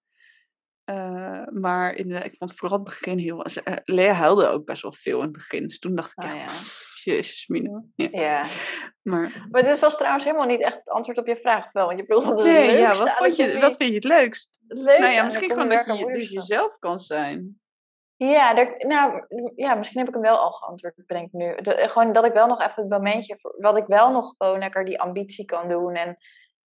Uh, 0.90 1.46
maar 1.46 1.94
in 1.94 2.08
de, 2.08 2.18
ik 2.18 2.36
vond 2.36 2.54
vooral 2.54 2.78
het 2.78 2.86
begin 2.86 3.18
heel... 3.18 3.46
Uh, 3.46 3.76
Lea 3.84 4.12
huilde 4.12 4.46
ook 4.46 4.64
best 4.64 4.82
wel 4.82 4.92
veel 4.92 5.16
in 5.16 5.24
het 5.24 5.32
begin. 5.32 5.62
Dus 5.62 5.78
toen 5.78 5.94
dacht 5.94 6.18
ik 6.18 6.24
echt, 6.24 6.36
ja. 6.36 6.46
Jezus 7.06 7.46
mino. 7.46 7.84
Ja. 7.94 8.08
Ja. 8.10 8.42
Maar 9.02 9.46
Maar 9.50 9.62
dit 9.62 9.78
was 9.78 9.96
trouwens 9.96 10.24
helemaal 10.24 10.46
niet 10.46 10.60
echt 10.60 10.78
het 10.78 10.88
antwoord 10.88 11.18
op 11.18 11.26
je 11.26 11.36
vraag, 11.36 11.72
wel? 11.72 11.86
Want 11.86 11.98
je 11.98 12.04
vroeg 12.04 12.24
wat 12.24 12.38
is 12.38 12.44
het 12.44 12.52
nee, 12.52 12.76
ja, 12.76 12.94
wat, 12.94 13.10
vond 13.10 13.36
je, 13.36 13.60
wat 13.60 13.76
vind 13.76 13.88
je 13.88 13.94
het 13.94 14.04
leukst? 14.04 14.58
het 14.68 14.78
leukste 14.78 15.00
nou 15.00 15.12
ja, 15.12 15.24
misschien 15.24 15.50
gewoon 15.50 15.68
dat 15.68 15.98
je 15.98 16.12
dus 16.12 16.30
jezelf 16.30 16.78
kan 16.78 16.98
zijn. 16.98 17.60
Ja, 18.16 18.54
dat, 18.54 18.82
nou, 18.82 19.24
ja, 19.56 19.74
misschien 19.74 19.98
heb 19.98 20.08
ik 20.08 20.14
hem 20.14 20.22
wel 20.22 20.38
al 20.38 20.52
geantwoord, 20.52 20.94
bedenk 21.06 21.26
ik 21.26 21.32
nu. 21.32 21.54
De- 21.60 21.88
gewoon 21.88 22.12
dat 22.12 22.24
ik 22.24 22.32
wel 22.32 22.46
nog 22.46 22.60
even 22.60 22.82
het 22.82 22.92
momentje, 22.92 23.38
wat 23.58 23.76
ik 23.76 23.86
wel 23.86 24.10
nog 24.10 24.34
gewoon 24.38 24.58
lekker 24.58 24.84
die 24.84 25.00
ambitie 25.00 25.44
kan 25.44 25.68
doen. 25.68 25.94
En, 25.94 26.16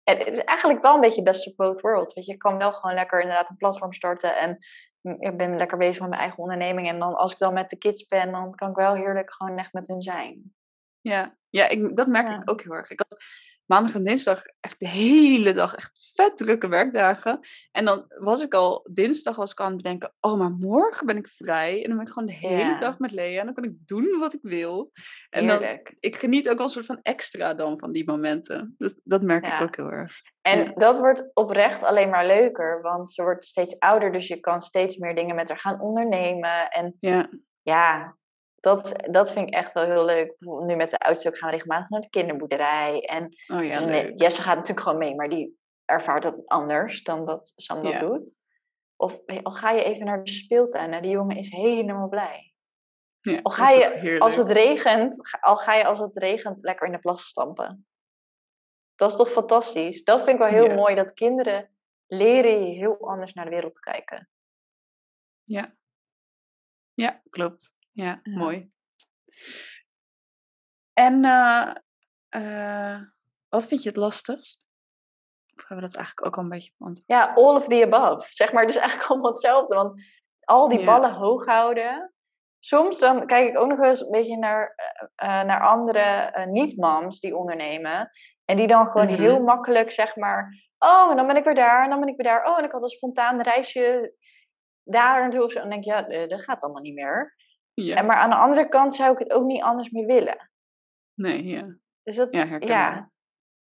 en 0.04 0.18
het 0.18 0.28
is 0.28 0.44
eigenlijk 0.44 0.82
wel 0.82 0.94
een 0.94 1.00
beetje 1.00 1.22
best 1.22 1.46
of 1.46 1.54
both 1.54 1.80
worlds. 1.80 2.14
Weet 2.14 2.26
je, 2.26 2.32
ik 2.32 2.38
kan 2.38 2.58
wel 2.58 2.72
gewoon 2.72 2.94
lekker 2.94 3.20
inderdaad 3.20 3.50
een 3.50 3.56
platform 3.56 3.92
starten 3.92 4.36
en 4.36 4.58
ik 5.02 5.36
ben 5.36 5.56
lekker 5.56 5.78
bezig 5.78 6.00
met 6.00 6.08
mijn 6.08 6.20
eigen 6.20 6.38
onderneming. 6.38 6.88
En 6.88 6.98
dan 6.98 7.14
als 7.14 7.32
ik 7.32 7.38
dan 7.38 7.52
met 7.52 7.70
de 7.70 7.76
kids 7.76 8.06
ben, 8.06 8.30
dan 8.32 8.54
kan 8.54 8.70
ik 8.70 8.76
wel 8.76 8.94
heerlijk 8.94 9.32
gewoon 9.32 9.58
echt 9.58 9.72
met 9.72 9.88
hun 9.88 10.02
zijn. 10.02 10.54
Ja, 11.00 11.36
ja 11.48 11.68
ik, 11.68 11.96
dat 11.96 12.06
merk 12.06 12.26
Ja. 12.26 12.40
ik 12.40 12.50
ook 12.50 12.62
heel 12.62 12.74
erg. 12.74 12.90
Ik 12.90 12.98
had 13.00 13.24
maandag 13.66 13.94
en 13.94 14.04
dinsdag 14.04 14.42
echt 14.60 14.80
de 14.80 14.88
hele 14.88 15.52
dag 15.52 15.74
echt 15.74 16.10
vet 16.14 16.36
drukke 16.36 16.68
werkdagen. 16.68 17.40
En 17.72 17.84
dan 17.84 18.04
was 18.08 18.40
ik 18.40 18.54
al, 18.54 18.86
dinsdag 18.92 19.36
was 19.36 19.50
ik 19.50 19.60
aan 19.60 19.72
het 19.72 19.76
bedenken, 19.82 20.14
oh, 20.20 20.38
maar 20.38 20.50
morgen 20.50 21.06
ben 21.06 21.16
ik 21.16 21.28
vrij. 21.28 21.82
En 21.82 21.88
dan 21.88 21.96
ben 21.96 22.06
ik 22.06 22.12
gewoon 22.12 22.28
de 22.28 22.34
hele 22.48 22.70
Ja. 22.70 22.78
dag 22.78 22.98
met 22.98 23.12
Lea. 23.12 23.38
En 23.40 23.44
dan 23.44 23.54
kan 23.54 23.64
ik 23.64 23.72
doen 23.86 24.18
wat 24.18 24.34
ik 24.34 24.40
wil. 24.42 24.92
En 25.30 25.46
dan, 25.46 25.58
Heerlijk. 25.58 25.96
ik 26.00 26.16
geniet 26.16 26.48
ook 26.48 26.56
wel 26.56 26.66
een 26.66 26.72
soort 26.72 26.86
van 26.86 26.98
extra 27.02 27.54
dan 27.54 27.78
van 27.78 27.92
die 27.92 28.04
momenten. 28.06 28.74
Dat, 28.78 28.94
dat 29.04 29.22
merk 29.22 29.46
ik 29.46 29.60
ook 29.60 29.76
heel 29.76 29.90
erg. 29.90 30.20
En 30.42 30.58
Ja. 30.58 30.72
dat 30.74 30.98
wordt 30.98 31.30
oprecht 31.34 31.82
alleen 31.82 32.10
maar 32.10 32.26
leuker, 32.26 32.82
want 32.82 33.12
ze 33.12 33.22
wordt 33.22 33.44
steeds 33.44 33.78
ouder, 33.78 34.12
dus 34.12 34.26
je 34.28 34.40
kan 34.40 34.60
steeds 34.60 34.96
meer 34.96 35.14
dingen 35.14 35.34
met 35.34 35.48
haar 35.48 35.58
gaan 35.58 35.80
ondernemen. 35.80 36.70
En 36.70 36.96
Ja, 37.00 37.28
ja, 37.62 38.16
dat, 38.54 38.94
dat 39.10 39.32
vind 39.32 39.48
ik 39.48 39.54
echt 39.54 39.72
wel 39.72 39.84
heel 39.84 40.04
leuk. 40.04 40.34
Nu 40.38 40.76
met 40.76 40.90
de 40.90 40.98
oudste 40.98 41.28
ook 41.28 41.36
gaan 41.38 41.48
we 41.48 41.54
regelmatig 41.54 41.88
naar 41.88 42.00
de 42.00 42.08
kinderboerderij. 42.10 43.00
En 43.00 43.24
oh 43.54 43.64
ja, 43.64 43.80
nee. 43.80 44.12
Jesse 44.12 44.42
gaat 44.42 44.54
natuurlijk 44.56 44.80
gewoon 44.86 44.98
mee, 44.98 45.14
maar 45.14 45.28
die 45.28 45.58
ervaart 45.84 46.22
dat 46.22 46.46
anders 46.46 47.02
dan 47.02 47.26
dat 47.26 47.52
Sam 47.56 47.82
dat 47.82 47.92
Ja. 47.92 47.98
doet. 47.98 48.34
Of 48.96 49.20
al 49.42 49.52
ga 49.52 49.70
je 49.70 49.82
even 49.84 50.04
naar 50.06 50.24
de 50.24 50.30
speeltuin, 50.30 50.90
nou, 50.90 51.02
die 51.02 51.10
jongen 51.10 51.36
is 51.36 51.48
helemaal 51.50 52.08
blij. 52.08 52.52
Ja, 53.20 53.40
Al 53.42 53.50
ga 53.50 53.70
je, 53.70 54.16
als 54.20 54.36
het 54.36 54.48
regent, 54.50 55.38
al 55.40 55.56
ga 55.56 55.74
je 55.74 55.84
als 55.84 55.98
het 56.00 56.16
regent 56.16 56.58
lekker 56.60 56.86
in 56.86 56.92
de 56.92 56.98
plas 56.98 57.22
stampen. 57.22 57.86
Dat 59.00 59.10
is 59.10 59.16
toch 59.16 59.30
fantastisch? 59.30 60.04
Dat 60.04 60.18
vind 60.22 60.30
ik 60.30 60.38
wel 60.38 60.52
heel 60.52 60.68
Ja. 60.68 60.74
mooi, 60.74 60.94
dat 60.94 61.12
kinderen 61.12 61.70
leren 62.06 62.62
heel 62.64 63.08
anders 63.08 63.32
naar 63.32 63.44
de 63.44 63.50
wereld 63.50 63.74
te 63.74 63.80
kijken. 63.80 64.28
Ja. 65.42 65.74
Ja, 66.94 67.22
klopt. 67.30 67.72
Ja, 67.90 68.20
Ja. 68.22 68.38
mooi. 68.38 68.70
En 70.92 71.24
eh, 71.24 71.74
eh, 72.28 73.00
wat 73.48 73.66
vind 73.66 73.82
je 73.82 73.88
het 73.88 73.98
lastigst? 73.98 74.66
Of 75.56 75.68
hebben 75.68 75.76
we 75.76 75.92
dat 75.92 75.96
eigenlijk 75.96 76.26
ook 76.26 76.36
al 76.36 76.42
een 76.42 76.48
beetje 76.48 76.72
beantwoord? 76.76 77.08
Ja, 77.08 77.32
all 77.34 77.54
of 77.56 77.66
the 77.68 77.88
above. 77.92 78.26
Zeg 78.30 78.52
maar, 78.52 78.66
dus 78.66 78.76
eigenlijk 78.84 79.10
allemaal 79.10 79.30
hetzelfde. 79.30 79.74
Want 79.74 80.02
al 80.44 80.68
die 80.68 80.78
Ja. 80.78 80.84
ballen 80.84 81.12
hoog 81.12 81.44
houden. 81.44 82.12
Soms 82.58 82.98
dan 82.98 83.26
kijk 83.26 83.48
ik 83.48 83.58
ook 83.58 83.68
nog 83.68 83.78
eens 83.78 84.00
een 84.00 84.10
beetje 84.10 84.36
naar, 84.36 84.74
eh, 85.14 85.42
naar 85.42 85.60
andere 85.68 86.32
niet-moms 86.46 87.20
die 87.20 87.36
ondernemen. 87.36 88.10
En 88.50 88.56
die 88.56 88.66
dan 88.66 88.86
gewoon 88.86 89.06
Mhm. 89.06 89.20
heel 89.20 89.42
makkelijk, 89.42 89.90
zeg 89.90 90.16
maar... 90.16 90.68
Oh, 90.78 91.10
en 91.10 91.16
dan 91.16 91.26
ben 91.26 91.36
ik 91.36 91.44
weer 91.44 91.54
daar, 91.54 91.84
en 91.84 91.90
dan 91.90 92.00
ben 92.00 92.08
ik 92.08 92.16
weer 92.16 92.26
daar. 92.32 92.46
Oh, 92.46 92.58
en 92.58 92.64
ik 92.64 92.72
had 92.72 92.82
een 92.82 92.88
spontaan 92.88 93.40
reisje 93.42 94.14
daar 94.82 95.20
naartoe. 95.20 95.44
Of 95.44 95.52
zo. 95.52 95.58
En 95.60 95.68
dan 95.70 95.80
denk 95.80 95.84
ik, 96.02 96.10
ja, 96.12 96.26
dat 96.26 96.42
gaat 96.42 96.60
allemaal 96.60 96.82
niet 96.82 96.94
meer. 96.94 97.36
Ja. 97.74 97.96
En 97.96 98.06
maar 98.06 98.16
aan 98.16 98.30
de 98.30 98.36
andere 98.36 98.68
kant 98.68 98.94
zou 98.94 99.12
ik 99.12 99.18
het 99.18 99.30
ook 99.32 99.44
niet 99.44 99.62
anders 99.62 99.90
meer 99.90 100.06
willen. 100.06 100.50
Nee, 101.14 101.44
ja. 101.44 101.76
Dus 102.02 102.16
dat, 102.16 102.28
Ja, 102.34 102.56
ja. 102.58 103.10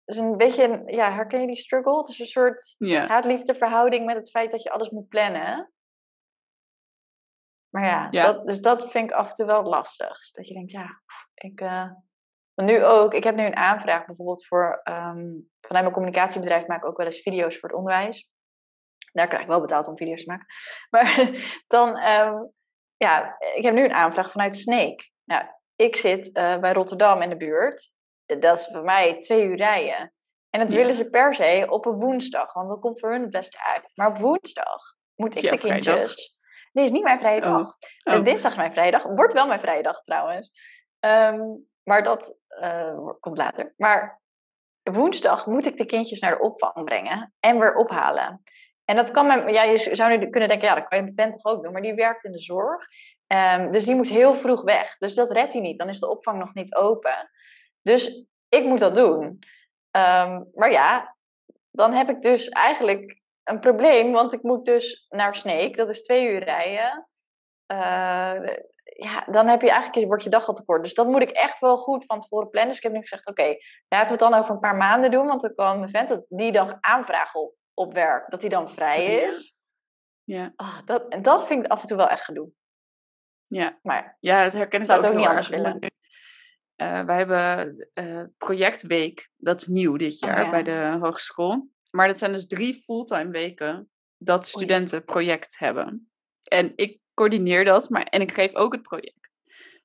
Dus 0.06 0.18
een 0.18 0.38
beetje, 0.38 0.84
ja, 0.86 1.12
herken 1.12 1.42
je 1.42 1.48
die 1.48 1.56
struggle? 1.56 1.98
Het 1.98 2.08
is 2.08 2.20
een 2.20 2.26
soort 2.26 2.76
Ja. 2.78 3.08
haat-liefde 3.08 3.56
verhouding 3.56 4.06
met 4.06 4.16
het 4.16 4.30
feit 4.30 4.52
dat 4.52 4.64
je 4.64 4.72
alles 4.72 4.90
moet 4.90 5.08
plannen. 5.08 5.72
Maar 7.70 7.86
ja, 7.86 8.08
Ja. 8.12 8.26
Dat, 8.32 8.46
dus 8.48 8.62
dat 8.62 8.92
vind 8.92 9.10
ik 9.10 9.16
af 9.16 9.30
en 9.30 9.36
toe 9.36 9.46
wel 9.46 9.58
het 9.58 9.68
lastigst. 9.68 10.36
Dat 10.36 10.48
je 10.48 10.54
denkt, 10.54 10.72
ja, 10.72 11.02
ik... 11.34 11.62
eh, 11.62 11.92
nu 12.56 12.84
ook, 12.84 13.14
ik 13.14 13.24
heb 13.24 13.36
nu 13.36 13.46
een 13.46 13.56
aanvraag 13.56 14.06
bijvoorbeeld 14.06 14.46
voor... 14.46 14.80
ehm, 14.84 15.24
vanuit 15.62 15.84
mijn 15.84 15.92
communicatiebedrijf 15.92 16.68
maak 16.68 16.82
ik 16.84 16.88
ook 16.90 16.98
wel 16.98 17.06
eens 17.06 17.22
video's 17.22 17.58
voor 17.60 17.70
het 17.70 17.78
onderwijs. 17.78 18.30
Daar 19.12 19.28
krijg 19.28 19.44
ik 19.44 19.50
wel 19.50 19.62
betaald 19.62 19.88
om 19.88 19.98
video's 19.98 20.24
te 20.24 20.30
maken. 20.30 20.46
Maar 20.90 21.30
dan, 21.68 21.98
ehm, 21.98 22.44
ja, 22.98 23.36
ik 23.56 23.64
heb 23.64 23.74
nu 23.74 23.84
een 23.84 23.94
aanvraag 23.94 24.32
vanuit 24.32 24.56
Sneek. 24.56 25.12
Nou, 25.24 25.46
ik 25.76 25.96
zit 25.96 26.32
eh, 26.32 26.58
bij 26.60 26.74
Rotterdam 26.74 27.22
in 27.22 27.30
de 27.30 27.38
buurt. 27.38 27.92
Dat 28.26 28.60
is 28.60 28.68
voor 28.72 28.84
mij 28.84 29.20
twee 29.20 29.44
uur 29.46 29.56
rijden. 29.58 30.14
En 30.50 30.60
dat 30.60 30.72
Ja. 30.72 30.78
willen 30.78 30.94
ze 30.94 31.10
per 31.10 31.34
se 31.36 31.66
op 31.70 31.86
een 31.86 32.00
woensdag, 32.00 32.54
want 32.54 32.70
dat 32.70 32.80
komt 32.80 33.00
voor 33.00 33.12
hun 33.12 33.22
het 33.22 33.32
beste 33.32 33.64
uit. 33.64 33.92
Maar 33.96 34.08
op 34.08 34.18
woensdag 34.18 34.82
moet 35.16 35.36
ik 35.36 35.42
de 35.42 35.48
kindjes... 35.58 35.86
vrijdag? 35.86 36.14
Nee, 36.72 36.86
is 36.86 36.92
niet 36.92 37.04
mijn 37.04 37.20
vrije 37.20 37.42
Oh. 37.42 37.58
dag. 37.58 37.76
Eh, 38.04 38.14
Oh. 38.18 38.24
Dinsdag 38.24 38.52
is 38.52 38.58
mijn 38.58 38.74
vrijdag. 38.74 39.04
Wordt 39.04 39.34
wel 39.34 39.48
mijn 39.48 39.60
vrijdag 39.60 40.04
trouwens. 40.04 40.52
Ehm, 41.00 41.42
maar 41.86 42.04
dat 42.04 42.36
eh, 42.48 43.10
komt 43.20 43.38
later. 43.38 43.74
Maar 43.78 44.22
woensdag 44.84 45.46
moet 45.46 45.66
ik 45.66 45.78
de 45.78 45.86
kindjes 45.86 46.20
naar 46.20 46.38
de 46.38 46.44
opvang 46.44 46.84
brengen 46.84 47.34
en 47.40 47.60
weer 47.60 47.76
ophalen. 47.76 48.44
En 48.86 48.96
dat 48.96 49.12
kan 49.12 49.28
men, 49.28 49.54
ja, 49.54 49.64
je 49.64 49.96
zou 49.96 50.18
nu 50.18 50.30
kunnen 50.30 50.50
denken, 50.50 50.68
ja, 50.68 50.76
dat 50.76 50.88
kan 50.88 50.98
je 50.98 51.04
met 51.04 51.16
vent 51.16 51.34
toch 51.34 51.54
ook 51.54 51.64
doen. 51.64 51.74
Maar 51.74 51.82
die 51.82 51.94
werkt 51.94 52.24
in 52.24 52.32
de 52.32 52.40
zorg. 52.40 52.86
Ehm, 53.28 53.72
dus 53.72 53.86
die 53.86 53.96
moet 53.96 54.10
heel 54.10 54.34
vroeg 54.34 54.62
weg. 54.62 54.98
Dus 54.98 55.16
dat 55.16 55.32
redt 55.32 55.54
hij 55.54 55.62
niet. 55.62 55.78
Dan 55.78 55.90
is 55.90 56.00
de 56.00 56.10
opvang 56.10 56.40
nog 56.40 56.54
niet 56.54 56.76
open. 56.76 57.30
Dus 57.82 58.26
ik 58.50 58.64
moet 58.64 58.80
dat 58.80 58.96
doen. 58.96 59.40
Ehm, 59.92 60.44
maar 60.54 60.72
ja, 60.72 61.16
dan 61.72 61.94
heb 61.94 62.10
ik 62.10 62.22
dus 62.22 62.50
eigenlijk 62.50 63.22
een 63.44 63.60
probleem. 63.60 64.12
Want 64.12 64.34
ik 64.34 64.44
moet 64.44 64.66
dus 64.66 65.06
naar 65.10 65.36
Sneek. 65.36 65.76
Dat 65.76 65.90
is 65.90 66.04
twee 66.04 66.30
uur 66.30 66.44
rijden. 66.44 67.08
Eh, 67.66 68.34
ja, 68.98 69.26
dan 69.32 69.48
heb 69.48 69.62
je 69.62 69.70
eigenlijk, 69.70 70.08
wordt 70.08 70.24
je 70.24 70.30
dag 70.30 70.48
al 70.48 70.54
te 70.54 70.64
kort. 70.64 70.84
Dus 70.84 70.94
dat 70.94 71.08
moet 71.08 71.22
ik 71.22 71.30
echt 71.30 71.60
wel 71.60 71.78
goed 71.78 72.06
van 72.06 72.20
tevoren 72.20 72.50
plannen. 72.50 72.70
Dus 72.70 72.78
ik 72.78 72.84
heb 72.84 72.94
nu 72.94 73.02
gezegd, 73.02 73.28
oké, 73.28 73.56
laten 73.88 74.06
we 74.18 74.24
het 74.24 74.32
dan 74.32 74.34
over 74.34 74.52
een 74.54 74.60
paar 74.60 74.76
maanden 74.76 75.12
doen. 75.12 75.26
Want 75.26 75.42
dan 75.42 75.54
kan 75.54 75.80
mijn 75.80 75.90
vent 75.92 76.22
die 76.30 76.52
dag 76.52 76.78
aanvragen 76.80 77.40
op, 77.40 77.56
op 77.74 77.94
werk. 77.94 78.32
Dat 78.32 78.42
hij 78.42 78.50
dan 78.50 78.70
vrij 78.70 79.06
is. 79.06 79.56
Ja. 80.24 80.54
Ah, 80.56 80.78
dat, 80.86 81.08
en 81.08 81.22
dat 81.22 81.48
vind 81.48 81.66
ik 81.66 81.72
af 81.72 81.82
en 81.82 81.88
toe 81.88 81.98
wel 81.98 82.10
echt 82.10 82.24
gedoe. 82.26 82.50
Ja. 83.44 83.80
Maar 83.82 84.18
ja, 84.20 84.44
dat 84.44 84.54
herken 84.54 84.82
ik 84.82 84.86
Zou 84.88 85.00
ook, 85.00 85.06
ook 85.06 85.16
niet 85.18 85.28
anders 85.28 85.50
moet 85.50 85.80
nu- 85.82 85.90
eh, 86.76 87.02
wij 87.02 87.18
hebben 87.18 87.90
eh, 87.94 88.24
projectweek, 88.38 89.30
dat 89.36 89.62
is 89.62 89.68
nieuw 89.68 89.98
dit 89.98 90.14
Oh, 90.24 90.30
jaar 90.30 90.44
ja. 90.44 90.50
bij 90.50 90.64
de 90.64 90.98
hogeschool. 91.02 91.68
Maar 91.92 92.08
dat 92.08 92.20
zijn 92.20 92.32
dus 92.32 92.48
drie 92.48 92.74
fulltime 92.74 93.32
weken 93.32 93.90
dat 94.18 94.48
studenten 94.48 95.04
project 95.06 95.60
hebben. 95.60 96.12
En 96.44 96.72
ik 96.76 97.00
coördineer 97.16 97.66
dat, 97.66 97.90
maar, 97.90 98.04
en 98.04 98.22
ik 98.22 98.32
geef 98.32 98.56
ook 98.56 98.74
het 98.74 98.82
project. 98.82 99.24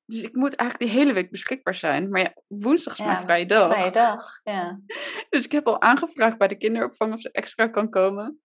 Dus 0.06 0.22
ik 0.22 0.34
moet 0.34 0.54
eigenlijk 0.54 0.90
de 0.92 0.98
hele 0.98 1.12
week 1.12 1.30
beschikbaar 1.30 1.74
zijn. 1.74 2.10
Maar 2.10 2.20
ja, 2.20 2.34
woensdag 2.46 2.92
is 2.92 2.98
Ja, 2.98 3.04
mijn 3.06 3.20
vrije 3.22 3.46
dag. 3.46 3.72
vrije 3.72 3.90
dag. 3.90 4.40
Ja. 4.42 4.80
Dus 5.30 5.44
ik 5.44 5.52
heb 5.52 5.66
al 5.66 5.80
aangevraagd 5.80 6.38
bij 6.38 6.48
de 6.48 6.56
kinderopvang 6.56 7.12
of 7.12 7.20
ze 7.20 7.30
extra 7.32 7.66
kan 7.66 7.90
komen. 7.90 8.40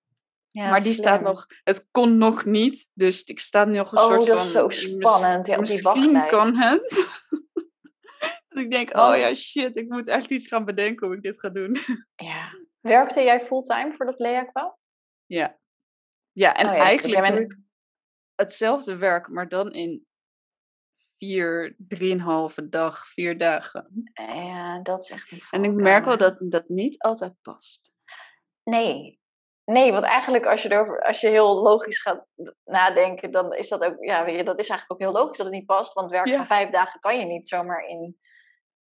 Ja, 0.50 0.70
maar 0.70 0.84
die 0.84 0.94
staat 0.94 1.22
nog, 1.22 1.46
het 1.64 1.88
kon 1.92 2.18
nog 2.18 2.46
niet. 2.46 2.92
Dus 2.94 3.24
ik 3.24 3.40
sta 3.40 3.64
nog 3.66 3.92
een 3.92 3.98
Oh, 3.98 4.06
soort 4.06 4.26
dat 4.26 4.38
van. 4.38 4.46
is 4.46 4.52
zo 4.52 4.70
spannend, 4.70 5.48
ja, 5.48 5.58
op 5.58 5.64
die 5.66 5.74
misschien 5.74 5.84
wachtlijst. 6.14 6.30
kan 6.30 6.56
het. 6.56 7.08
dat 8.48 8.64
ik 8.64 8.72
denk, 8.72 8.98
oh 8.98 9.18
ja, 9.18 9.34
shit, 9.34 9.76
ik 9.76 9.90
moet 9.90 10.08
echt 10.08 10.32
iets 10.32 10.48
gaan 10.48 10.66
bedenken 10.66 11.08
hoe 11.08 11.16
ik 11.16 11.22
dit 11.22 11.40
ga 11.40 11.50
doen. 11.50 11.78
Ja. 12.16 12.50
Werkte 12.82 13.22
jij 13.22 13.40
fulltime 13.42 13.92
voordat 13.92 14.20
Lea 14.20 14.44
kwam? 14.44 14.76
ja. 15.26 15.58
Ja, 16.32 16.54
en 16.56 16.66
Oh 16.68 16.72
ja, 16.72 16.78
dus 16.78 16.88
eigenlijk 16.88 17.26
jij 17.26 17.36
bent- 17.36 17.64
hetzelfde 18.36 18.96
werk, 18.98 19.30
maar 19.30 19.50
dan 19.50 19.72
in 19.74 20.06
vier, 21.18 21.76
drieënhalve 21.78 22.70
dag, 22.70 23.08
vier 23.08 23.38
dagen. 23.38 24.12
Ja, 24.14 24.80
dat 24.82 25.02
is 25.02 25.12
echt 25.12 25.32
een 25.32 25.42
En 25.52 25.64
ik 25.64 25.72
merk 25.74 26.06
wel 26.06 26.18
dat 26.18 26.36
dat 26.40 26.70
niet 26.70 27.02
altijd 27.02 27.34
past. 27.42 27.92
Nee. 28.64 29.20
Nee, 29.66 29.92
want 29.92 30.04
eigenlijk 30.04 30.46
als 30.46 30.62
je, 30.62 30.72
erover, 30.72 31.02
als 31.02 31.22
je 31.22 31.28
heel 31.28 31.62
logisch 31.62 32.02
gaat 32.02 32.26
nadenken, 32.64 33.32
dan 33.32 33.54
is 33.54 33.70
dat 33.70 33.84
ook, 33.84 34.04
ja, 34.04 34.26
weet 34.26 34.36
je, 34.38 34.44
dat 34.44 34.60
is 34.60 34.70
eigenlijk 34.70 34.92
ook 35.02 35.08
heel 35.08 35.22
logisch 35.22 35.38
dat 35.38 35.46
het 35.46 35.56
niet 35.56 35.66
past. 35.66 35.94
Want 35.94 36.12
werk 36.12 36.28
Ja. 36.28 36.36
van 36.36 36.46
vijf 36.46 36.70
dagen 36.70 37.00
kan 37.00 37.20
je 37.20 37.26
niet 37.26 37.48
zomaar 37.48 37.88
in 37.88 38.18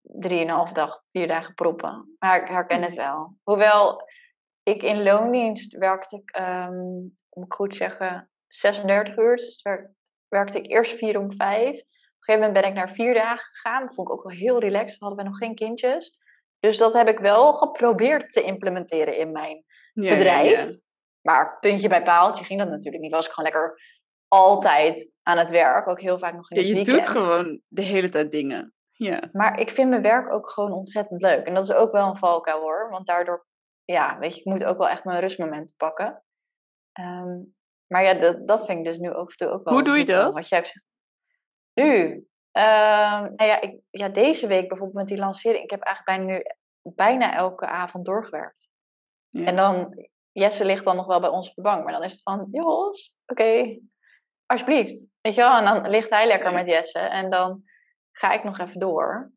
drieënhalf 0.01 0.71
dag, 0.71 1.03
vier 1.11 1.27
dagen 1.27 1.53
proppen. 1.53 2.15
Maar 2.19 2.41
ik 2.41 2.47
herken 2.47 2.81
het 2.81 2.95
wel. 2.95 3.37
Hoewel 3.43 4.01
ik 4.63 4.81
in 4.83 5.03
loondienst 5.03 5.77
werkte, 5.77 6.15
ik, 6.15 6.29
ehm, 6.31 6.81
moet 7.29 7.45
ik 7.45 7.53
goed 7.53 7.75
zeggen, 7.75 8.31
36 8.57 9.17
uur. 9.17 9.35
Dus 9.35 9.61
werk, 9.61 9.89
werkte 10.27 10.57
ik 10.57 10.71
eerst 10.71 10.97
vier 10.97 11.19
om 11.19 11.31
vijf. 11.35 11.69
Op 11.69 12.29
een 12.29 12.33
gegeven 12.33 12.47
moment 12.47 12.53
ben 12.53 12.69
ik 12.69 12.73
naar 12.77 12.89
vier 12.95 13.13
dagen 13.13 13.45
gegaan. 13.53 13.81
Dat 13.85 13.95
vond 13.95 14.07
ik 14.07 14.13
ook 14.13 14.23
wel 14.23 14.31
heel 14.37 14.59
relaxed. 14.59 14.99
We 14.99 15.05
hadden 15.05 15.23
we 15.23 15.29
nog 15.29 15.37
geen 15.37 15.55
kindjes. 15.55 16.17
Dus 16.59 16.77
dat 16.77 16.93
heb 16.93 17.07
ik 17.07 17.19
wel 17.19 17.53
geprobeerd 17.53 18.33
te 18.33 18.41
implementeren 18.43 19.17
in 19.17 19.31
mijn 19.31 19.63
Ja, 19.93 20.13
bedrijf. 20.13 20.51
ja. 20.69 20.77
Maar 21.21 21.59
puntje 21.59 21.87
bij 21.89 22.03
paaltje 22.03 22.43
ging 22.43 22.59
dat 22.59 22.69
natuurlijk 22.69 23.03
niet. 23.03 23.11
Was 23.11 23.25
ik 23.25 23.31
gewoon 23.31 23.51
lekker 23.51 23.79
altijd 24.27 25.11
aan 25.23 25.37
het 25.37 25.51
werk. 25.51 25.87
Ook 25.87 26.01
heel 26.01 26.17
vaak 26.19 26.33
nog 26.35 26.51
in 26.51 26.57
het 26.57 26.67
je 26.67 26.73
weekend. 26.73 26.97
doet 26.97 27.07
gewoon 27.07 27.61
de 27.67 27.81
hele 27.81 28.09
tijd 28.09 28.31
dingen. 28.31 28.73
Ja. 28.91 29.29
Maar 29.31 29.59
ik 29.59 29.69
vind 29.69 29.89
mijn 29.89 30.01
werk 30.01 30.31
ook 30.33 30.49
gewoon 30.49 30.71
ontzettend 30.71 31.21
leuk. 31.21 31.45
En 31.45 31.53
dat 31.53 31.63
is 31.63 31.71
ook 31.71 31.91
wel 31.91 32.07
een 32.07 32.17
valkuil 32.17 32.59
hoor. 32.59 32.89
Want 32.89 33.05
daardoor, 33.07 33.45
ja, 33.85 34.17
weet 34.19 34.33
je, 34.33 34.39
ik 34.39 34.45
moet 34.45 34.63
ook 34.63 34.77
wel 34.77 34.89
echt 34.89 35.03
mijn 35.03 35.19
rustmomenten 35.19 35.75
pakken. 35.75 36.23
Ehm, 36.91 37.39
maar 37.93 38.03
ja, 38.03 38.13
dat, 38.13 38.47
dat 38.47 38.65
vind 38.65 38.77
ik 38.79 38.85
dus 38.85 38.97
nu 38.97 39.13
ook, 39.13 39.33
ook 39.37 39.63
wel 39.63 39.73
Hoe 39.73 39.83
doe 39.83 39.97
je 39.97 40.05
dat? 40.05 40.33
Wat 40.33 40.47
jij 40.49 40.57
hebt 40.57 40.71
gezegd. 40.71 40.85
Nu? 41.73 42.25
ehm, 42.51 43.21
nou 43.21 43.43
ja, 43.49 43.61
ik, 43.61 43.79
ja, 43.89 44.09
deze 44.09 44.47
week 44.47 44.67
bijvoorbeeld 44.67 44.97
met 44.97 45.07
die 45.07 45.17
lancering. 45.17 45.63
Ik 45.63 45.69
heb 45.69 45.81
eigenlijk 45.81 46.17
bijna 46.17 46.33
nu 46.33 46.43
bijna 46.95 47.35
elke 47.35 47.67
avond 47.67 48.05
doorgewerkt. 48.05 48.69
Ja. 49.29 49.45
En 49.45 49.55
dan, 49.55 50.07
Jesse 50.31 50.65
ligt 50.65 50.85
dan 50.85 50.95
nog 50.95 51.05
wel 51.05 51.19
bij 51.19 51.29
ons 51.29 51.49
op 51.49 51.55
de 51.55 51.61
bank. 51.61 51.83
Maar 51.83 51.93
dan 51.93 52.03
is 52.03 52.11
het 52.11 52.21
van, 52.21 52.47
Jos, 52.51 53.13
oké, 53.25 53.79
alsjeblieft. 54.45 55.07
Weet 55.21 55.35
je 55.35 55.41
wel? 55.41 55.57
En 55.57 55.63
dan 55.63 55.89
ligt 55.89 56.09
hij 56.09 56.27
lekker 56.27 56.49
Ja. 56.49 56.55
met 56.55 56.67
Jesse. 56.67 56.99
En 56.99 57.29
dan 57.29 57.63
ga 58.11 58.31
ik 58.31 58.43
nog 58.43 58.59
even 58.59 58.79
door. 58.79 59.31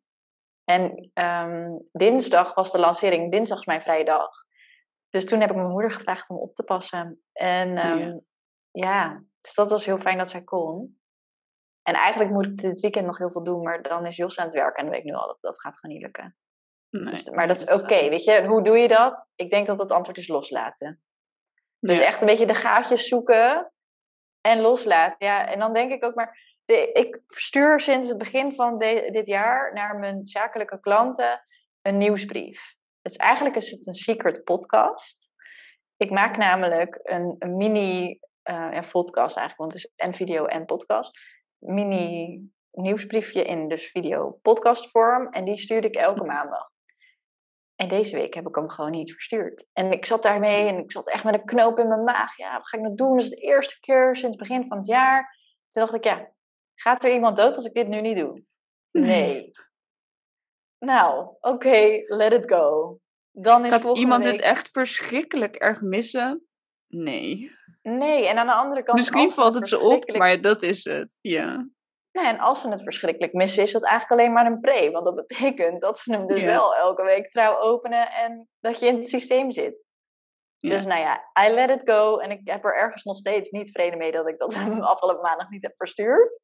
En 0.64 1.11
ehm, 1.14 1.71
dinsdag 1.92 2.55
was 2.55 2.73
de 2.73 2.79
lancering. 2.79 3.31
Dinsdag 3.31 3.59
is 3.59 3.66
mijn 3.66 3.83
vrije 3.83 4.05
dag. 4.05 4.31
Dus 5.09 5.25
toen 5.25 5.40
heb 5.40 5.51
ik 5.51 5.57
mijn 5.57 5.71
moeder 5.71 5.92
gevraagd 5.92 6.29
om 6.29 6.37
op 6.37 6.55
te 6.55 6.62
passen. 6.62 7.23
En 7.33 7.79
Oh, 7.79 7.85
ehm, 7.85 7.99
ja. 7.99 8.21
Ja. 8.85 9.23
dus 9.41 9.55
dat 9.55 9.71
was 9.71 9.87
heel 9.87 9.99
fijn 10.01 10.19
dat 10.19 10.29
zij 10.31 10.43
kon. 10.43 11.01
En 11.83 11.95
eigenlijk 11.95 12.31
moet 12.31 12.47
ik 12.47 12.57
dit 12.59 12.81
weekend 12.81 13.07
nog 13.07 13.19
heel 13.19 13.31
veel 13.31 13.45
doen. 13.45 13.62
Maar 13.62 13.83
dan 13.83 14.07
is 14.07 14.17
Jos 14.17 14.39
aan 14.39 14.45
het 14.45 14.55
werken. 14.55 14.77
En 14.77 14.83
dan 14.85 14.93
weet 14.93 15.05
ik 15.05 15.11
nu 15.11 15.17
al, 15.17 15.27
dat, 15.27 15.39
dat 15.41 15.61
gaat 15.61 15.79
gewoon 15.79 15.95
niet 15.97 16.05
lukken. 16.05 16.37
Nee, 16.91 17.05
Dus, 17.05 17.31
maar 17.31 17.47
dat 17.47 17.57
is 17.57 17.65
dat 17.65 17.81
oké, 17.83 18.09
weet 18.09 18.25
je. 18.25 18.47
Hoe 18.47 18.62
doe 18.65 18.77
je 18.79 18.89
dat? 18.89 19.29
Ik 19.35 19.51
denk 19.51 19.67
dat 19.67 19.79
het 19.79 19.93
antwoord 19.93 20.19
is 20.19 20.29
loslaten. 20.29 21.03
Dus 21.81 21.99
Ja. 21.99 22.05
echt 22.05 22.21
een 22.21 22.27
beetje 22.27 22.47
de 22.47 22.55
gaatjes 22.55 23.09
zoeken 23.09 23.73
en 24.41 24.61
loslaten. 24.61 25.27
Ja, 25.27 25.47
en 25.49 25.59
dan 25.59 25.73
denk 25.73 25.93
ik 25.93 26.05
ook 26.05 26.15
maar... 26.15 26.55
De, 26.65 26.93
ik 26.93 27.21
stuur 27.27 27.81
sinds 27.81 28.09
het 28.09 28.19
begin 28.19 28.55
van 28.55 28.79
de- 28.79 29.09
dit 29.11 29.27
jaar 29.27 29.73
naar 29.75 29.99
mijn 29.99 30.25
zakelijke 30.25 30.81
klanten 30.81 31.45
een 31.83 31.97
nieuwsbrief. 31.97 32.75
Dus 33.03 33.17
eigenlijk 33.17 33.57
is 33.57 33.71
het 33.71 33.87
een 33.87 33.95
secret 33.95 34.45
podcast. 34.45 35.31
Ik 35.97 36.11
maak 36.11 36.37
namelijk 36.37 37.01
een, 37.03 37.37
een 37.39 37.57
mini 37.57 38.19
ja, 38.53 38.83
podcast 38.93 39.37
eigenlijk, 39.37 39.57
want 39.57 39.73
het 39.73 39.85
is 39.85 39.93
en 39.97 40.15
video 40.15 40.45
en 40.45 40.65
podcast. 40.65 41.19
Mini 41.59 42.41
nieuwsbriefje 42.77 43.45
in 43.45 43.69
dus 43.69 43.91
video 43.91 44.39
podcast 44.43 44.91
vorm 44.91 45.29
en 45.33 45.45
die 45.45 45.57
stuurde 45.57 45.89
ik 45.89 45.95
elke 45.95 46.25
maandag. 46.25 46.71
En 47.77 47.89
deze 47.89 48.17
week 48.17 48.35
heb 48.35 48.49
ik 48.49 48.55
hem 48.55 48.69
gewoon 48.69 48.91
niet 48.91 49.13
verstuurd. 49.13 49.67
En 49.73 49.93
ik 49.93 50.07
zat 50.07 50.23
daarmee 50.23 50.69
en 50.69 50.79
ik 50.79 50.93
zat 50.93 51.09
echt 51.09 51.25
met 51.25 51.35
een 51.35 51.45
knoop 51.45 51.79
in 51.79 51.89
mijn 51.89 52.05
maag. 52.05 52.37
Ja, 52.37 52.57
wat 52.57 52.69
ga 52.69 52.77
ik 52.77 52.83
nou 52.83 52.95
doen? 52.95 53.17
Dat 53.17 53.25
is 53.25 53.31
de 53.31 53.37
eerste 53.37 53.81
keer 53.81 54.17
sinds 54.17 54.37
het 54.37 54.49
begin 54.49 54.67
van 54.67 54.77
het 54.77 54.87
jaar. 54.87 55.37
Toen 55.71 55.83
dacht 55.83 55.95
ik, 55.95 56.05
ja, 56.05 56.33
gaat 56.75 57.05
er 57.05 57.13
iemand 57.13 57.37
dood 57.37 57.57
als 57.57 57.65
ik 57.65 57.73
dit 57.73 57.89
nu 57.89 58.01
niet 58.01 58.17
doe? 58.17 58.43
Nee. 58.91 59.51
Nou, 60.79 61.37
oké, 61.41 62.03
let 62.07 62.33
it 62.33 62.51
go. 62.51 62.99
Dan 63.31 63.65
is 63.65 63.71
Gaat 63.71 63.97
iemand 63.97 64.25
week... 64.25 64.33
het 64.33 64.43
echt 64.43 64.71
verschrikkelijk 64.71 65.57
erg 65.57 65.83
missen? 65.83 66.47
Nee. 66.87 67.51
Nee, 67.88 68.27
en 68.27 68.38
aan 68.38 68.46
de 68.46 68.53
andere 68.53 68.83
kant... 68.83 68.96
Misschien 68.99 69.31
valt 69.31 69.55
het 69.55 69.68
ze 69.68 69.79
op, 69.79 70.16
maar 70.16 70.40
dat 70.40 70.62
is 70.62 70.85
het. 70.85 71.18
Ja. 71.20 71.68
Nee, 72.12 72.27
en 72.27 72.38
als 72.38 72.61
ze 72.61 72.68
het 72.68 72.83
verschrikkelijk 72.83 73.33
missen, 73.33 73.62
is 73.62 73.72
dat 73.72 73.83
eigenlijk 73.85 74.20
alleen 74.20 74.33
maar 74.33 74.46
een 74.46 74.61
pre. 74.61 74.90
Want 74.90 75.05
dat 75.05 75.14
betekent 75.27 75.81
dat 75.81 75.99
ze 75.99 76.12
hem 76.12 76.27
dus 76.27 76.40
Ja. 76.40 76.46
wel 76.46 76.75
elke 76.77 77.03
week 77.05 77.31
trouw 77.31 77.59
openen 77.59 78.11
en 78.12 78.49
dat 78.61 78.79
je 78.81 78.87
in 78.87 78.96
het 78.96 79.09
systeem 79.09 79.51
zit. 79.51 79.85
Ja. 80.57 80.70
Dus 80.70 80.85
nou 80.85 81.01
ja, 81.01 81.31
I 81.46 81.53
let 81.53 81.70
it 81.70 81.90
go. 81.90 82.18
En 82.18 82.31
ik 82.31 82.40
heb 82.44 82.64
er 82.64 82.77
ergens 82.77 83.03
nog 83.05 83.16
steeds 83.16 83.51
niet 83.51 83.70
vrede 83.70 83.96
mee 83.96 84.12
dat 84.12 84.29
ik 84.29 84.38
dat 84.38 84.55
afgelopen 84.81 85.22
maandag 85.22 85.49
niet 85.49 85.62
heb 85.62 85.75
verstuurd. 85.77 86.40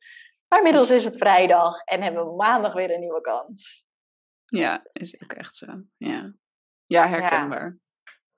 Maar 0.49 0.59
inmiddels 0.59 0.91
is 0.91 1.05
het 1.05 1.17
vrijdag 1.17 1.81
en 1.85 2.03
hebben 2.03 2.27
we 2.27 2.35
maandag 2.37 2.73
weer 2.73 2.91
een 2.91 3.01
nieuwe 3.01 3.21
kans. 3.21 3.85
ja, 4.45 4.83
is 4.93 5.23
ook 5.23 5.33
echt 5.33 5.55
zo. 5.55 5.67
Ja, 5.97 6.33
ja 6.87 7.09
herkenbaar. 7.09 7.79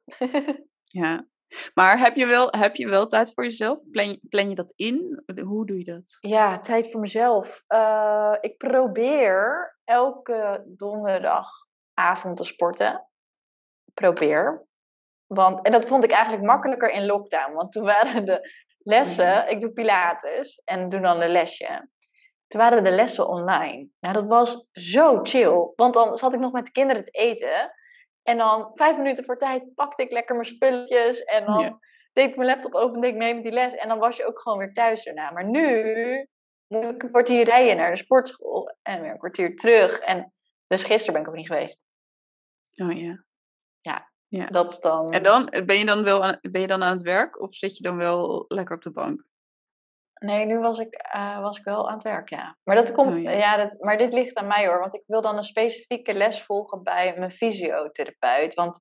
Ja. 0.85 1.27
Maar 1.75 1.99
heb 1.99 2.15
je, 2.17 2.27
wel, 2.27 2.49
heb 2.51 2.75
je 2.77 2.89
wel 2.89 3.07
tijd 3.07 3.33
voor 3.35 3.45
jezelf? 3.45 3.91
Plan 3.91 4.09
je, 4.09 4.21
plan 4.29 4.49
je 4.49 4.55
dat 4.55 4.73
in? 4.77 5.23
Hoe 5.45 5.67
doe 5.67 5.79
je 5.79 5.85
dat? 5.85 6.17
Ja, 6.21 6.61
tijd 6.61 6.91
voor 6.91 7.01
mezelf. 7.01 7.63
Eh, 7.67 8.35
ik 8.41 8.57
probeer 8.57 9.73
elke 9.85 10.65
donderdagavond 10.67 12.37
te 12.37 12.45
sporten. 12.45 13.09
Probeer. 13.95 14.67
Want, 15.27 15.67
en 15.67 15.73
dat 15.73 15.87
vond 15.87 16.05
ik 16.05 16.11
eigenlijk 16.11 16.43
makkelijker 16.43 16.91
in 16.91 17.07
lockdown. 17.07 17.53
Want 17.53 17.73
toen 17.73 17.85
waren 17.85 18.25
de 18.25 18.65
lessen, 18.79 19.51
ik 19.51 19.61
doe 19.61 19.73
Pilates 19.73 20.63
en 20.65 20.89
doe 20.89 21.01
dan 21.01 21.21
een 21.21 21.31
lesje. 21.31 21.89
Toen 22.47 22.61
waren 22.61 22.85
de 22.85 22.91
lessen 22.91 23.29
online. 23.29 23.89
Nou, 24.01 24.15
dat 24.15 24.27
was 24.27 24.67
zo 24.73 25.21
chill. 25.23 25.73
Want 25.77 25.95
dan 25.95 26.17
zat 26.17 26.33
ik 26.33 26.41
nog 26.41 26.53
met 26.53 26.65
de 26.65 26.73
kinderen 26.73 27.05
te 27.05 27.11
eten. 27.11 27.73
En 28.25 28.39
dan 28.39 28.71
vijf 28.75 28.97
minuten 28.97 29.25
voor 29.25 29.39
tijd 29.39 29.75
pakte 29.75 30.03
ik 30.03 30.11
lekker 30.13 30.35
mijn 30.35 30.47
spulletjes. 30.47 31.25
En 31.25 31.45
dan 31.45 31.61
Ja. 31.61 31.79
deed 32.13 32.29
ik 32.31 32.37
mijn 32.37 32.49
laptop 32.49 32.75
open, 32.75 33.01
deed 33.01 33.11
ik 33.11 33.17
mee 33.17 33.35
met 33.35 33.43
die 33.43 33.53
les. 33.53 33.75
En 33.75 33.89
dan 33.89 33.99
was 33.99 34.17
je 34.17 34.27
ook 34.27 34.39
gewoon 34.41 34.59
weer 34.59 34.73
thuis 34.73 35.05
daarna. 35.05 35.33
Maar 35.33 35.45
nu 35.45 35.85
moet 36.67 36.85
ik 36.85 37.03
een 37.03 37.11
kwartier 37.11 37.45
rijden 37.45 37.77
naar 37.77 37.91
de 37.91 37.97
sportschool. 37.97 38.77
En 38.83 39.01
weer 39.01 39.11
een 39.11 39.19
kwartier 39.19 39.57
terug. 39.57 39.99
En 39.99 40.33
dus 40.67 40.83
gisteren 40.85 41.13
ben 41.13 41.23
ik 41.23 41.29
ook 41.29 41.35
niet 41.35 41.47
geweest. 41.47 41.79
Oh 42.77 42.93
ja. 42.93 43.25
Dat 44.51 44.71
is 44.71 44.81
dan... 44.81 45.09
En 45.09 45.23
dan 45.23 45.53
ben 45.67 45.79
je 45.79 45.85
dan 45.85 46.03
wel 46.05 46.25
aan, 46.25 46.39
ben 46.41 46.61
je 46.61 46.67
dan 46.67 46.83
aan 46.83 46.93
het 46.93 47.03
werk 47.03 47.41
of 47.41 47.55
zit 47.55 47.77
je 47.77 47.83
dan 47.83 47.97
wel 47.97 48.45
lekker 48.49 48.77
op 48.77 48.83
de 48.83 48.91
bank? 48.91 49.25
Nee, 50.25 50.45
nu 50.45 50.59
was 50.59 50.79
ik, 50.79 50.95
eh, 50.95 51.41
was 51.41 51.59
ik 51.59 51.65
wel 51.65 51.89
aan 51.89 51.95
het 51.95 52.03
werk, 52.03 52.29
ja. 52.29 52.57
Maar, 52.65 52.77
dat 52.77 52.93
komt, 52.93 53.17
Oh, 53.17 53.23
ja. 53.23 53.31
ja. 53.31 53.57
dat, 53.57 53.77
maar 53.81 53.97
dit 53.97 54.13
ligt 54.13 54.37
aan 54.37 54.47
mij 54.47 54.67
hoor. 54.67 54.79
Want 54.79 54.95
ik 54.95 55.03
wil 55.07 55.21
dan 55.23 55.37
een 55.37 55.43
specifieke 55.43 56.15
les 56.15 56.43
volgen 56.43 56.83
bij 56.83 57.15
mijn 57.17 57.31
fysiotherapeut. 57.31 58.55
Want 58.55 58.81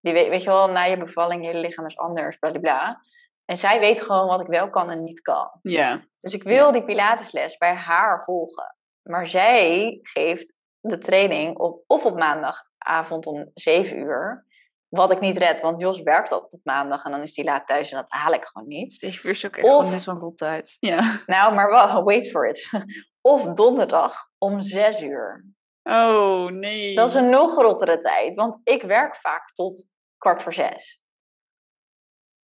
die 0.00 0.12
weet, 0.12 0.28
weet 0.28 0.42
je 0.42 0.50
wel, 0.50 0.68
na 0.68 0.82
je 0.82 0.96
bevalling, 0.96 1.46
je 1.46 1.54
lichaam 1.54 1.86
is 1.86 1.96
anders, 1.96 2.36
bla 2.36 2.50
bla, 2.50 2.60
bla. 2.60 3.00
En 3.44 3.56
zij 3.56 3.80
weet 3.80 4.00
gewoon 4.00 4.26
wat 4.26 4.40
ik 4.40 4.46
wel 4.46 4.70
kan 4.70 4.90
en 4.90 5.02
niet 5.02 5.20
kan. 5.20 5.58
Ja. 5.62 6.04
Dus 6.20 6.34
ik 6.34 6.42
wil 6.42 6.72
die 6.72 6.84
Pilatesles 6.84 7.56
bij 7.56 7.74
haar 7.74 8.22
volgen. 8.22 8.76
Maar 9.02 9.26
zij 9.26 9.98
geeft 10.02 10.54
de 10.80 10.98
training 10.98 11.58
op, 11.58 11.84
of 11.86 12.04
op 12.04 12.18
maandagavond 12.18 13.26
om 13.26 13.50
7 13.52 13.98
uur. 13.98 14.46
Wat 14.94 15.12
ik 15.12 15.20
niet 15.20 15.38
red, 15.38 15.60
want 15.60 15.78
Jos 15.80 16.02
werkt 16.02 16.32
altijd 16.32 16.52
op 16.52 16.60
maandag 16.64 17.04
en 17.04 17.10
dan 17.10 17.22
is 17.22 17.36
hij 17.36 17.44
laat 17.44 17.66
thuis 17.66 17.90
en 17.90 17.96
dat 17.96 18.10
haal 18.10 18.32
ik 18.32 18.44
gewoon 18.44 18.68
niet. 18.68 18.92
Zeven 18.92 19.26
uur 19.28 19.34
is 19.34 19.46
ook 19.46 19.56
echt 19.56 19.66
Of- 19.68 19.76
gewoon 19.76 19.90
best 19.90 20.06
wel 20.06 20.14
een 20.14 20.20
rottijd. 20.20 20.76
Ja. 20.80 21.22
Nou, 21.26 21.54
maar 21.54 21.70
wel, 21.70 22.04
wait 22.04 22.30
for 22.30 22.46
it. 22.48 22.70
Of 23.20 23.42
donderdag 23.44 24.28
om 24.38 24.60
6 24.60 25.00
uur. 25.02 25.44
Oh, 25.82 26.46
nee. 26.50 26.94
Dat 26.94 27.08
is 27.08 27.14
een 27.14 27.30
nog 27.30 27.54
rottere 27.54 27.98
tijd, 27.98 28.36
want 28.36 28.60
ik 28.64 28.82
werk 28.82 29.16
vaak 29.16 29.52
tot 29.52 29.86
kwart 30.18 30.42
voor 30.42 30.52
zes. 30.52 31.02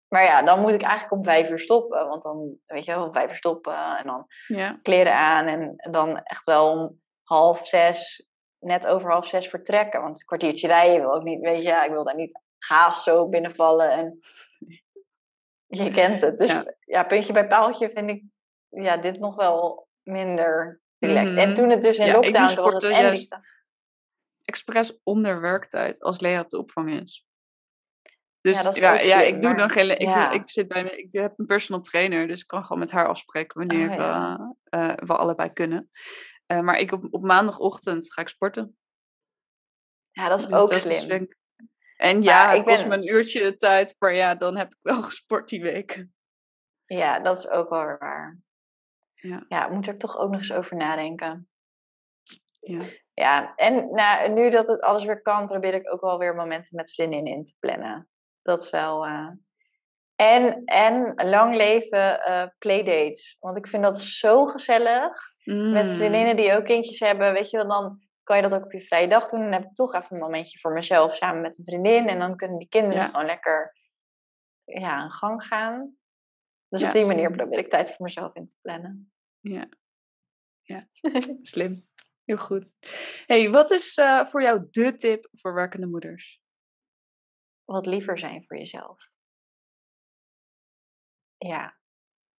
Maar 0.08 0.24
ja, 0.24 0.42
dan 0.42 0.60
moet 0.60 0.72
ik 0.72 0.82
eigenlijk 0.82 1.12
om 1.12 1.24
vijf 1.24 1.50
uur 1.50 1.58
stoppen. 1.58 2.08
Want 2.08 2.22
dan, 2.22 2.56
weet 2.66 2.84
je 2.84 2.94
wel, 2.94 3.04
om 3.06 3.12
vijf 3.12 3.30
uur 3.30 3.36
stoppen 3.36 3.96
en 3.98 4.06
dan 4.06 4.26
Ja. 4.46 4.78
kleren 4.82 5.14
aan. 5.14 5.46
En 5.46 5.76
dan 5.90 6.18
echt 6.22 6.44
wel 6.46 6.70
om 6.70 7.00
half 7.22 7.66
zes, 7.66 8.26
net 8.60 8.86
over 8.86 9.10
half 9.10 9.26
zes 9.28 9.48
vertrekken. 9.48 10.00
Want 10.00 10.18
een 10.20 10.26
kwartiertje 10.26 10.66
rijden 10.66 11.00
wil 11.00 11.14
ook 11.14 11.22
niet, 11.22 11.40
weet 11.40 11.56
je, 11.62 11.68
ja, 11.68 11.84
ik 11.84 11.90
wil 11.90 12.04
daar 12.04 12.14
niet 12.14 12.40
gaas 12.58 13.02
zo 13.04 13.28
binnenvallen. 13.28 13.90
En 13.90 14.18
je 15.84 15.90
kent 15.90 16.20
het. 16.22 16.38
Dus 16.38 16.50
Ja. 16.50 16.74
ja. 16.80 17.02
puntje 17.04 17.32
bij 17.32 17.46
paaltje 17.46 17.90
vind 17.90 18.10
ik 18.10 18.22
ja, 18.68 18.96
dit 18.96 19.18
nog 19.18 19.34
wel 19.34 19.88
minder 20.02 20.80
relaxed. 20.98 21.38
En 21.38 21.46
Mhm. 21.48 21.54
toen 21.54 21.70
het 21.70 21.82
dus 21.82 21.96
in 21.98 22.06
Ja, 22.06 22.12
lockdown 22.12 22.54
was 22.54 22.74
het 22.74 22.82
en 22.84 23.18
expres 24.44 24.98
onder 25.02 25.40
werktijd 25.40 26.02
als 26.02 26.20
Lea 26.20 26.40
op 26.40 26.48
de 26.48 26.58
opvang 26.58 27.00
is. 27.00 27.24
Dus 28.40 28.74
Ja, 28.76 28.94
ja, 29.00 29.20
ik 29.20 29.40
doe 29.40 29.48
maar- 29.48 29.58
dan 29.58 29.70
geen. 29.70 29.90
Ik, 29.90 30.00
ja. 30.00 30.28
doe, 30.28 30.38
ik 30.38 30.50
zit 30.50 30.68
bij 30.68 30.82
me, 30.84 30.90
ik 30.98 31.12
heb 31.12 31.38
een 31.38 31.46
personal 31.46 31.80
trainer, 31.82 32.26
dus 32.28 32.40
ik 32.40 32.46
kan 32.46 32.62
gewoon 32.62 32.78
met 32.78 32.90
haar 32.90 33.08
afspreken 33.08 33.58
wanneer 33.66 33.88
Oh, 33.90 33.94
ja. 33.96 34.54
eh, 34.64 34.88
eh, 34.90 34.96
we 34.96 35.16
allebei 35.16 35.52
kunnen. 35.52 35.90
Eh, 36.46 36.60
maar 36.60 36.78
ik 36.78 36.92
op, 36.92 37.06
op 37.10 37.22
maandagochtend 37.22 38.12
ga 38.12 38.20
ik 38.22 38.28
sporten. 38.28 38.78
Ja, 40.10 40.28
dat 40.28 40.38
is 40.40 40.46
Dus 40.46 40.54
ook 40.60 40.68
dat 40.70 40.78
slim. 40.80 41.22
is, 41.22 41.34
en 41.96 42.22
ja, 42.22 42.44
Maar 42.44 42.54
het 42.54 42.62
kost 42.64 42.80
ben- 42.80 42.88
me 42.88 42.96
een 42.96 43.14
uurtje 43.14 43.54
tijd, 43.56 43.96
maar 43.98 44.14
ja, 44.14 44.34
dan 44.34 44.56
heb 44.56 44.70
ik 44.72 44.78
wel 44.82 45.02
gesport 45.10 45.48
die 45.48 45.62
week. 45.62 46.06
Ja, 46.84 47.20
dat 47.20 47.38
is 47.38 47.48
ook 47.48 47.68
wel 47.68 47.84
weer 47.86 47.98
waar. 47.98 48.38
Ja. 49.14 49.44
Ja, 49.48 49.66
ik 49.66 49.72
moet 49.72 49.86
er 49.86 49.98
toch 49.98 50.16
ook 50.16 50.30
nog 50.30 50.40
eens 50.40 50.52
over 50.52 50.76
nadenken. 50.76 51.48
Ja. 52.60 52.80
Ja, 53.14 53.54
en 53.54 53.90
nou, 53.90 54.28
nu 54.32 54.50
dat 54.50 54.68
het 54.68 54.80
alles 54.80 55.04
weer 55.04 55.22
kan, 55.22 55.46
probeer 55.46 55.74
ik 55.74 55.92
ook 55.92 56.00
wel 56.00 56.18
weer 56.18 56.34
momenten 56.34 56.76
met 56.76 56.92
vriendinnen 56.94 57.32
in 57.32 57.44
te 57.44 57.54
plannen. 57.58 58.08
Dat 58.42 58.62
is 58.62 58.70
wel. 58.70 59.04
eh, 59.06 59.28
En, 60.16 60.64
en 60.64 61.14
lang 61.28 61.54
leven 61.56 62.24
eh, 62.24 62.46
playdates. 62.58 63.36
Want 63.40 63.56
ik 63.56 63.66
vind 63.66 63.82
dat 63.82 64.00
zo 64.00 64.44
gezellig. 64.46 65.34
Met 65.44 65.86
Mm. 65.86 65.96
vriendinnen 65.96 66.36
die 66.36 66.52
ook 66.56 66.64
kindjes 66.64 67.00
hebben. 67.00 67.32
Weet 67.32 67.50
je 67.50 67.56
wel, 67.56 67.68
dan 67.68 68.00
kan 68.22 68.36
je 68.36 68.42
dat 68.42 68.54
ook 68.54 68.64
op 68.64 68.72
je 68.72 68.80
vrije 68.80 69.08
dag 69.08 69.28
doen. 69.28 69.40
Dan 69.40 69.52
heb 69.52 69.64
ik 69.64 69.74
toch 69.74 69.94
even 69.94 70.16
een 70.16 70.22
momentje 70.22 70.58
voor 70.58 70.72
mezelf 70.72 71.14
samen 71.16 71.40
met 71.40 71.58
een 71.58 71.64
vriendin. 71.64 72.08
En 72.08 72.18
dan 72.18 72.36
kunnen 72.36 72.58
die 72.58 72.68
kinderen 72.68 73.02
Ja. 73.02 73.06
gewoon 73.08 73.26
lekker 73.26 73.76
ja, 74.64 75.02
een 75.02 75.10
gang 75.10 75.42
gaan. 75.42 75.96
Dus 76.68 76.80
Ja, 76.80 76.86
op 76.86 76.92
die 76.92 77.04
manier 77.06 77.30
probeer 77.30 77.58
ik 77.58 77.70
tijd 77.70 77.88
voor 77.94 78.04
mezelf 78.04 78.34
in 78.34 78.46
te 78.46 78.54
plannen. 78.62 79.12
Ja. 79.40 79.68
Ja, 80.62 80.88
slim. 81.42 81.88
Heel 82.24 82.36
goed. 82.36 82.76
hey, 83.26 83.50
wat 83.50 83.70
is 83.70 83.96
eh, 83.96 84.24
voor 84.24 84.42
jou 84.42 84.66
de 84.70 84.96
tip 84.96 85.28
voor 85.32 85.54
werkende 85.54 85.86
moeders? 85.86 86.40
Wat 87.64 87.86
liever 87.86 88.18
zijn 88.18 88.44
voor 88.46 88.56
jezelf. 88.56 89.08
Ja. 91.46 91.76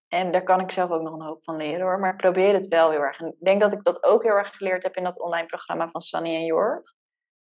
En 0.07 0.31
daar 0.31 0.43
kan 0.43 0.59
ik 0.59 0.71
zelf 0.71 0.89
ook 0.89 1.01
nog 1.01 1.13
een 1.13 1.25
hoop 1.25 1.43
van 1.43 1.55
leren 1.57 1.81
hoor. 1.81 1.99
Maar 1.99 2.11
ik 2.11 2.17
probeer 2.17 2.53
het 2.53 2.67
wel 2.67 2.91
heel 2.91 3.01
erg. 3.01 3.19
En 3.19 3.27
ik 3.27 3.39
denk 3.39 3.61
dat 3.61 3.73
ik 3.73 3.83
dat 3.83 4.03
ook 4.03 4.23
heel 4.23 4.35
erg 4.35 4.55
geleerd 4.55 4.83
heb 4.83 4.95
in 4.95 5.03
dat 5.03 5.19
online 5.19 5.45
programma 5.45 5.89
van 5.89 6.01
Sunny 6.01 6.35
en 6.35 6.45
Jorg. 6.45 6.93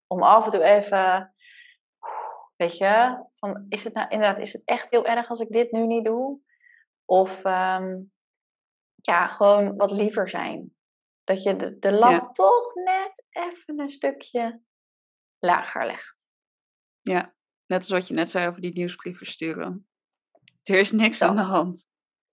Om 0.07 0.23
af 0.23 0.45
en 0.45 0.51
toe 0.51 0.63
even, 0.63 1.35
weet 2.57 2.77
je, 2.77 3.25
van 3.35 3.67
is 3.69 3.85
het 3.85 3.95
nou 3.95 4.09
inderdaad, 4.09 4.41
is 4.41 4.53
het 4.53 4.65
echt 4.65 4.91
heel 4.91 5.07
erg 5.07 5.29
als 5.29 5.41
ik 5.41 5.49
dit 5.49 5.73
nu 5.73 5.87
niet 5.87 6.05
doe? 6.05 6.41
Of 7.05 7.45
ehm, 7.45 8.01
ja, 8.95 9.27
gewoon 9.27 9.77
wat 9.77 9.91
liever 9.91 10.29
zijn. 10.29 10.75
Dat 11.25 11.43
je 11.43 11.57
de, 11.57 11.79
de 11.79 11.91
Ja. 11.91 12.31
toch 12.31 12.75
net 12.75 13.25
even 13.31 13.81
een 13.81 13.91
stukje 13.91 14.63
lager 15.39 15.87
legt. 15.87 16.31
Ja, 17.01 17.35
net 17.67 17.79
als 17.79 17.91
wat 17.91 18.09
je 18.09 18.15
net 18.15 18.31
zei 18.31 18.49
over 18.49 18.61
die 18.61 18.73
nieuwsbrief 18.73 19.17
versturen. 19.17 19.90
Er 20.63 20.79
is 20.79 20.93
niks 20.93 21.23
aan 21.23 21.37
de 21.37 21.43
hand. 21.43 21.89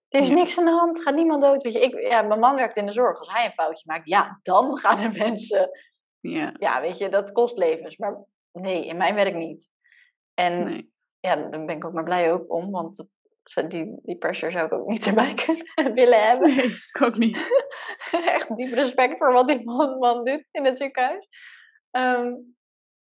Er 0.08 0.20
is 0.20 0.28
Ja. 0.28 0.34
niks 0.34 0.58
aan 0.58 0.64
de 0.64 0.70
hand, 0.70 1.02
gaat 1.02 1.14
niemand 1.14 1.42
dood. 1.42 1.62
Weet 1.62 1.72
je, 1.72 1.80
ik, 1.80 2.00
ja, 2.00 2.22
mijn 2.22 2.40
man 2.40 2.54
werkt 2.54 2.76
in 2.76 2.86
de 2.86 2.92
zorg. 2.92 3.18
Als 3.18 3.32
hij 3.32 3.44
een 3.44 3.52
foutje 3.52 3.82
maakt, 3.86 4.08
ja, 4.08 4.38
dan 4.42 4.76
gaan 4.78 5.10
de 5.10 5.18
mensen. 5.18 5.70
Ja, 6.20 6.52
Ja, 6.58 6.80
weet 6.80 6.98
je, 6.98 7.08
dat 7.08 7.32
kost 7.32 7.56
levens. 7.58 7.96
Maar 7.96 8.24
nee, 8.52 8.86
in 8.86 8.96
mijn 8.96 9.14
werk 9.14 9.34
niet. 9.34 9.68
En 10.34 10.64
nee. 10.64 10.92
ja, 11.20 11.36
daar 11.36 11.64
ben 11.64 11.76
ik 11.76 11.84
ook 11.84 11.92
maar 11.92 12.04
blij 12.04 12.32
ook 12.32 12.52
om, 12.52 12.70
want 12.70 12.96
dat, 12.96 13.70
die, 13.70 14.00
die 14.02 14.16
pressure 14.16 14.52
zou 14.52 14.66
ik 14.66 14.72
ook 14.72 14.86
niet 14.88 15.06
erbij 15.06 15.34
kunnen 15.34 15.94
willen 16.00 16.22
hebben. 16.28 16.56
Nee, 16.56 16.64
ik 16.66 17.02
ook 17.02 17.16
niet. 17.16 17.48
Echt 18.10 18.56
diep 18.56 18.72
respect 18.72 19.18
voor 19.18 19.32
wat 19.32 19.48
die 19.48 19.64
man, 19.64 19.98
man 19.98 20.24
doet 20.24 20.44
in 20.50 20.64
het 20.64 20.78
ziekenhuis. 20.78 21.28
Ehm, 21.90 22.32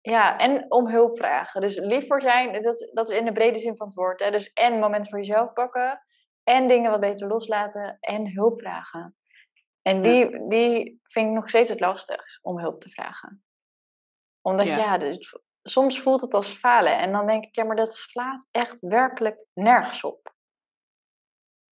ja, 0.01 0.39
en 0.39 0.71
om 0.73 0.89
hulp 0.89 1.17
vragen. 1.19 1.61
Dus 1.61 1.77
lief 1.77 2.07
voor 2.07 2.23
zijn, 2.23 2.63
dat, 2.63 2.91
dat 2.93 3.11
is 3.11 3.17
in 3.19 3.25
de 3.25 3.33
brede 3.33 3.59
zin 3.59 3.77
van 3.77 3.87
het 3.87 3.97
woord. 3.97 4.21
Hè? 4.21 4.31
Dus 4.31 4.53
en 4.53 4.79
moment 4.79 5.09
voor 5.09 5.19
jezelf 5.19 5.53
pakken, 5.53 6.03
en 6.43 6.67
dingen 6.67 6.91
wat 6.91 7.01
beter 7.01 7.29
loslaten, 7.29 7.97
en 8.01 8.33
hulp 8.33 8.61
vragen. 8.61 9.17
En 9.83 10.03
die, 10.03 10.49
die 10.49 11.01
vind 11.03 11.27
ik 11.29 11.33
nog 11.35 11.49
steeds 11.49 11.69
het 11.71 11.81
lastigst, 11.81 12.39
om 12.43 12.59
hulp 12.59 12.81
te 12.81 12.89
vragen. 12.91 13.45
Omdat 14.43 14.67
Ja. 14.67 14.77
ja, 14.77 14.99
dus, 14.99 15.39
soms 15.63 16.01
voelt 16.01 16.21
het 16.21 16.35
als 16.35 16.49
falen. 16.49 16.99
En 16.99 17.13
dan 17.13 17.27
denk 17.27 17.45
ik, 17.45 17.55
ja, 17.57 17.65
maar 17.65 17.77
dat 17.77 17.95
slaat 17.95 18.47
echt 18.51 18.77
werkelijk 18.81 19.45
nergens 19.55 20.05
op. 20.05 20.35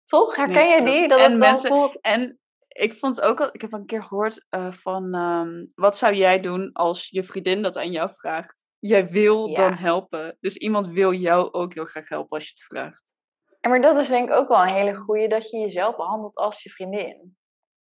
Toch? 0.05 0.37
Herken 0.37 0.55
Nee, 0.55 0.75
je 0.75 0.85
die? 0.85 1.09
Dat 1.09 1.19
En 1.19 1.31
het 1.31 1.41
dan 1.41 1.51
mensen- 1.51 1.71
voelt... 1.71 2.01
En 2.01 2.39
ik 2.79 2.95
vond 2.95 3.21
ook 3.21 3.41
al, 3.41 3.49
ik 3.53 3.61
heb 3.61 3.73
een 3.73 3.87
keer 3.87 4.03
gehoord 4.03 4.47
eh, 4.49 4.73
van, 4.73 5.15
ehm, 5.15 5.67
wat 5.75 5.97
zou 5.97 6.15
jij 6.15 6.41
doen 6.41 6.73
als 6.73 7.09
je 7.09 7.25
vriendin 7.25 7.63
dat 7.63 7.77
aan 7.77 7.91
jou 7.91 8.13
vraagt? 8.13 8.67
Jij 8.79 9.09
wil 9.09 9.47
Ja. 9.47 9.55
dan 9.55 9.73
helpen. 9.73 10.37
Dus 10.41 10.57
iemand 10.57 10.89
wil 10.89 11.13
jou 11.13 11.53
ook 11.53 11.75
heel 11.75 11.85
graag 11.85 12.09
helpen 12.09 12.31
als 12.31 12.45
je 12.45 12.51
het 12.51 12.63
vraagt. 12.63 13.17
Ja, 13.61 13.71
maar 13.71 13.81
dat 13.81 13.99
is 13.99 14.09
denk 14.09 14.29
ik 14.29 14.35
ook 14.35 14.49
wel 14.49 14.63
een 14.63 14.75
hele 14.75 14.97
goeie, 14.97 15.29
dat 15.29 15.51
je 15.51 15.59
jezelf 15.59 15.97
behandelt 15.97 16.37
als 16.37 16.63
je 16.63 16.71
vriendin. 16.71 17.37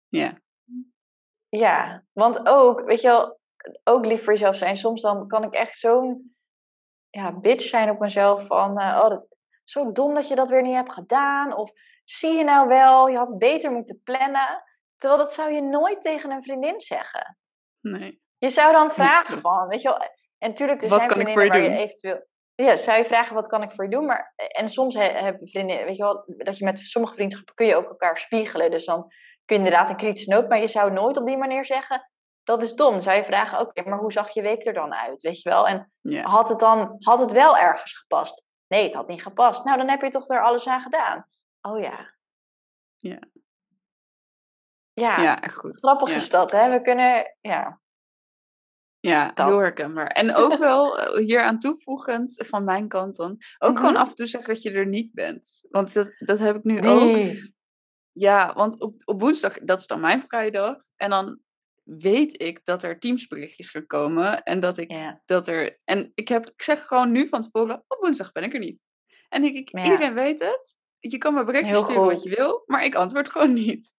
Ja, 0.08 0.38
Ja, 1.48 2.04
want 2.12 2.48
ook, 2.48 2.80
weet 2.80 3.00
je 3.00 3.08
wel, 3.08 3.40
ook 3.84 4.06
lief 4.06 4.24
voor 4.24 4.32
jezelf 4.32 4.56
zijn. 4.56 4.76
Soms 4.76 5.00
dan 5.02 5.28
kan 5.28 5.42
ik 5.44 5.54
echt 5.54 5.78
zo'n 5.78 6.36
ja, 7.10 7.32
bitch 7.32 7.64
zijn 7.64 7.90
op 7.90 7.98
mezelf 7.98 8.46
van, 8.46 8.78
eh, 8.78 9.00
oh, 9.02 9.08
dat, 9.08 9.26
zo 9.64 9.92
dom 9.92 10.14
dat 10.14 10.28
je 10.28 10.34
dat 10.34 10.50
weer 10.50 10.62
niet 10.62 10.74
hebt 10.74 10.92
gedaan. 10.92 11.56
Of 11.56 11.72
zie 12.04 12.32
je 12.36 12.44
nou 12.44 12.68
wel, 12.68 13.08
je 13.08 13.16
had 13.16 13.28
het 13.28 13.38
beter 13.38 13.72
moeten 13.72 14.00
plannen. 14.02 14.64
Terwijl 15.00 15.20
dat 15.22 15.32
zou 15.32 15.52
je 15.52 15.60
nooit 15.62 16.02
tegen 16.02 16.30
een 16.30 16.42
vriendin 16.42 16.80
zeggen. 16.80 17.36
nee. 17.80 18.20
Je 18.38 18.50
zou 18.50 18.72
dan 18.72 18.90
vragen 18.90 19.40
van, 19.40 19.68
weet 19.68 19.82
je 19.82 19.88
wel, 19.88 19.98
en 20.38 20.48
natuurlijk 20.48 20.82
er 20.82 20.88
Wat 20.88 20.98
zijn 20.98 21.10
kan 21.12 21.20
ik 21.20 21.28
voor 21.28 21.42
je 21.42 21.48
waar 21.48 21.58
je 21.60 21.68
doen? 21.68 21.76
eventueel... 21.76 22.28
Ja, 22.54 22.76
zou 22.76 22.98
je 22.98 23.04
vragen, 23.04 23.34
wat 23.34 23.48
kan 23.48 23.62
ik 23.62 23.72
voor 23.72 23.84
je 23.84 23.90
doen? 23.90 24.06
Maar, 24.06 24.32
en 24.36 24.68
soms 24.68 24.94
he- 24.94 25.02
hebben 25.12 25.48
vriendinnen, 25.48 25.84
weet 25.86 25.96
je 25.96 26.02
wel, 26.02 26.24
dat 26.26 26.58
je 26.58 26.64
met 26.64 26.78
sommige 26.78 27.14
vriendschappen 27.14 27.54
kun 27.54 27.66
je 27.66 27.76
ook 27.76 27.88
elkaar 27.88 28.18
spiegelen. 28.18 28.70
Dus 28.70 28.84
dan 28.84 29.00
kun 29.44 29.56
je 29.56 29.64
inderdaad 29.64 29.88
een 29.90 29.96
kritische 29.96 30.30
noot, 30.30 30.48
maar 30.48 30.58
je 30.60 30.68
zou 30.68 30.92
nooit 30.92 31.16
op 31.16 31.24
die 31.24 31.36
manier 31.36 31.64
zeggen, 31.64 32.10
dat 32.42 32.62
is 32.62 32.74
dom. 32.74 32.90
Dan 32.92 33.02
zou 33.02 33.16
je 33.16 33.24
vragen, 33.24 33.60
oké, 33.60 33.82
maar 33.88 33.98
hoe 33.98 34.12
zag 34.12 34.30
je 34.30 34.42
week 34.42 34.66
er 34.66 34.72
dan 34.74 34.94
uit, 34.94 35.22
weet 35.22 35.42
je 35.42 35.48
wel? 35.48 35.66
En 35.68 35.92
Ja, 36.00 36.22
had 36.22 36.48
het 36.48 36.58
dan, 36.58 36.96
had 36.98 37.18
het 37.18 37.32
wel 37.32 37.56
ergens 37.58 37.98
gepast? 37.98 38.44
Nee, 38.66 38.84
het 38.84 38.94
had 38.94 39.08
niet 39.08 39.22
gepast. 39.22 39.64
Nou, 39.64 39.76
dan 39.78 39.88
heb 39.88 40.00
je 40.02 40.08
toch 40.10 40.28
er 40.28 40.42
alles 40.42 40.68
aan 40.68 40.80
gedaan. 40.80 41.26
Oh 41.60 41.80
ja. 41.80 42.14
Ja. 42.96 43.18
Ja, 45.00 45.22
ja 45.22 45.40
echt 45.42 45.56
goed. 45.56 45.78
grappig 45.78 46.08
ja. 46.08 46.14
is 46.16 46.30
dat, 46.30 46.50
hè? 46.52 46.70
We 46.70 46.82
kunnen, 46.82 47.36
ja. 47.40 47.80
Ja, 49.00 49.32
Dat. 49.32 49.46
heel 49.46 49.58
herkenbaar. 49.58 50.06
En 50.06 50.34
ook 50.34 50.56
wel 50.68 50.98
eh, 50.98 51.24
hier 51.26 51.42
aan 51.42 51.58
toevoegend, 51.58 52.46
van 52.46 52.64
mijn 52.64 52.88
kant 52.88 53.16
dan, 53.16 53.36
ook 53.58 53.76
gewoon 53.76 53.92
Mhm. 53.92 54.00
af 54.02 54.08
en 54.08 54.14
toe 54.14 54.26
zeggen 54.26 54.54
dat 54.54 54.62
je 54.62 54.70
er 54.70 54.86
niet 54.86 55.12
bent. 55.12 55.66
Want 55.70 55.92
dat, 55.92 56.10
dat 56.18 56.38
heb 56.38 56.56
ik 56.56 56.64
nu 56.64 56.80
ook. 56.82 57.36
Ja, 58.12 58.52
want 58.54 58.80
op, 58.80 58.94
op 59.04 59.20
woensdag, 59.20 59.58
dat 59.58 59.78
is 59.78 59.86
dan 59.86 60.00
mijn 60.00 60.22
vrijdag. 60.22 60.76
En 60.96 61.10
dan 61.10 61.40
weet 61.82 62.42
ik 62.42 62.64
dat 62.64 62.82
er 62.82 62.98
teamsberichtjes 62.98 63.70
gaan 63.70 63.86
komen. 63.86 64.42
En 64.42 64.60
dat 64.60 64.78
ik 64.78 64.90
Ja. 64.90 65.22
dat 65.24 65.48
er. 65.48 65.80
En 65.84 66.12
ik, 66.14 66.28
heb, 66.28 66.46
ik 66.46 66.62
zeg 66.62 66.86
gewoon 66.86 67.12
nu 67.12 67.28
van 67.28 67.42
tevoren: 67.42 67.84
op 67.88 67.98
woensdag 68.00 68.32
ben 68.32 68.42
ik 68.44 68.52
er 68.52 68.58
niet. 68.60 68.84
En 69.28 69.44
ik, 69.44 69.54
ik 69.56 69.68
Ja. 69.78 69.84
iedereen 69.84 70.14
weet 70.14 70.40
het. 70.40 70.76
Je 70.98 71.18
kan 71.18 71.34
me 71.34 71.44
berichtjes 71.44 71.78
sturen 71.78 72.04
wat 72.04 72.22
je 72.22 72.34
wil, 72.36 72.62
maar 72.66 72.84
ik 72.84 72.94
antwoord 72.94 73.30
gewoon 73.30 73.52
niet. 73.52 73.92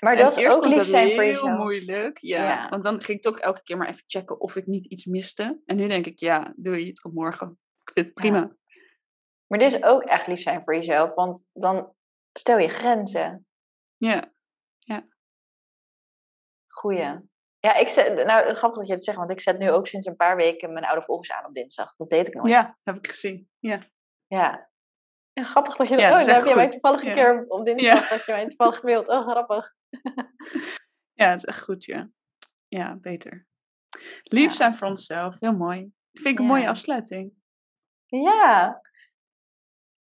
Maar 0.00 0.12
En 0.16 0.22
dat 0.22 0.36
is 0.36 0.46
ook 0.48 0.64
lief 0.64 0.82
zijn 0.86 1.10
voor 1.10 1.22
heel 1.22 1.32
jezelf. 1.32 1.58
moeilijk. 1.58 2.18
Ja, 2.18 2.42
Ja. 2.44 2.68
want 2.68 2.84
dan 2.84 3.02
ging 3.02 3.16
ik 3.18 3.22
toch 3.24 3.38
elke 3.38 3.62
keer 3.62 3.76
maar 3.76 3.88
even 3.88 4.04
checken 4.06 4.40
of 4.40 4.56
ik 4.56 4.66
niet 4.66 4.84
iets 4.84 5.04
miste. 5.04 5.60
En 5.66 5.76
nu 5.76 5.88
denk 5.88 6.06
ik, 6.06 6.18
ja, 6.18 6.52
doe 6.56 6.80
je 6.80 6.86
het 6.86 7.04
op 7.04 7.12
morgen. 7.12 7.58
Ik 7.84 7.90
vind 7.92 8.06
het 8.06 8.24
Ja. 8.24 8.30
prima. 8.30 8.56
Maar 9.46 9.58
dit 9.58 9.74
is 9.74 9.82
ook 9.82 10.02
echt 10.02 10.26
lief 10.26 10.40
zijn 10.42 10.62
voor 10.62 10.74
jezelf, 10.74 11.14
want 11.14 11.44
dan 11.52 11.94
stel 12.32 12.58
je 12.58 12.68
grenzen. 12.68 13.46
Ja, 13.96 14.32
Goeie. 16.72 17.28
Ja, 17.58 17.74
ik 17.74 17.88
zet, 17.88 18.24
nou 18.26 18.54
grappig 18.54 18.78
dat 18.78 18.86
je 18.86 18.92
het 18.94 19.04
zegt, 19.04 19.18
want 19.18 19.30
ik 19.30 19.40
zet 19.40 19.58
nu 19.58 19.70
ook 19.70 19.86
sinds 19.86 20.06
een 20.06 20.16
paar 20.16 20.36
weken 20.36 20.72
mijn 20.72 20.84
oude 20.84 21.02
volgers 21.04 21.30
aan 21.32 21.46
op 21.46 21.54
dinsdag. 21.54 21.96
Dat 21.96 22.10
deed 22.10 22.28
ik 22.28 22.34
nooit. 22.34 22.48
ja, 22.48 22.78
heb 22.82 22.96
ik 22.96 23.06
gezien. 23.06 23.50
Ja, 23.58 23.86
Ja. 24.26 24.69
Grappig 25.44 25.76
dat 25.76 25.88
je 25.88 25.96
dat, 25.96 26.02
Ja, 26.02 26.10
oh, 26.10 26.18
dat 26.18 26.26
echt 26.26 26.36
heb 26.36 26.46
je 26.46 26.54
mij 26.54 26.70
toevallig 26.70 27.04
een 27.04 27.12
keer 27.12 27.44
op 27.48 27.64
dinsdag 27.64 28.08
dat 28.08 28.24
je 28.24 28.32
mij 28.32 28.46
toevallig 28.46 28.76
gemaild. 28.76 29.08
Oh, 29.08 29.28
grappig. 29.28 29.74
ja 31.20 31.30
het 31.30 31.38
is 31.38 31.44
echt 31.44 31.62
goed, 31.62 31.84
ja. 31.84 32.10
Ja, 32.68 32.96
beter. 32.96 33.46
Lief 34.22 34.52
zijn 34.52 34.74
voor 34.74 34.88
onszelf, 34.88 35.40
heel 35.40 35.56
mooi. 35.56 35.80
Dat 36.10 36.22
vind 36.22 36.34
ik 36.34 36.38
een 36.38 36.46
mooie 36.46 36.68
afsluiting. 36.68 37.32
Ja. 38.06 38.80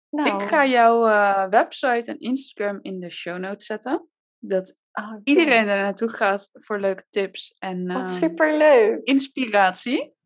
Nou, 0.10 0.36
Ik 0.36 0.42
ga 0.42 0.66
jouw 0.66 1.08
eh, 1.08 1.48
website 1.50 2.12
en 2.12 2.20
Instagram 2.20 2.80
in 2.82 3.00
de 3.00 3.10
show 3.10 3.38
notes 3.38 3.66
zetten. 3.66 4.10
Dat 4.38 4.76
oh, 4.92 5.14
iedereen 5.24 5.66
daar 5.66 5.82
naartoe 5.82 6.10
gaat 6.10 6.50
voor 6.54 6.80
leuke 6.80 7.06
tips 7.10 7.56
en 7.60 7.88
eh, 7.88 8.08
superleuk. 8.08 9.04
inspiratie. 9.04 10.18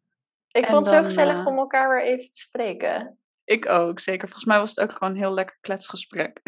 Ik 0.47 0.63
en 0.63 0.69
vond 0.69 0.85
het 0.85 0.95
zo 0.95 1.03
gezellig 1.03 1.39
eh, 1.39 1.47
om 1.47 1.57
elkaar 1.57 1.89
weer 1.89 2.03
even 2.03 2.29
te 2.29 2.37
spreken. 2.37 3.19
Ik 3.43 3.69
ook, 3.69 3.99
zeker. 3.99 4.27
Volgens 4.27 4.45
mij 4.45 4.59
was 4.59 4.69
het 4.69 4.79
ook 4.79 4.91
gewoon 4.91 5.13
een 5.13 5.19
heel 5.19 5.33
lekker 5.33 5.57
kletsgesprek. 5.61 6.41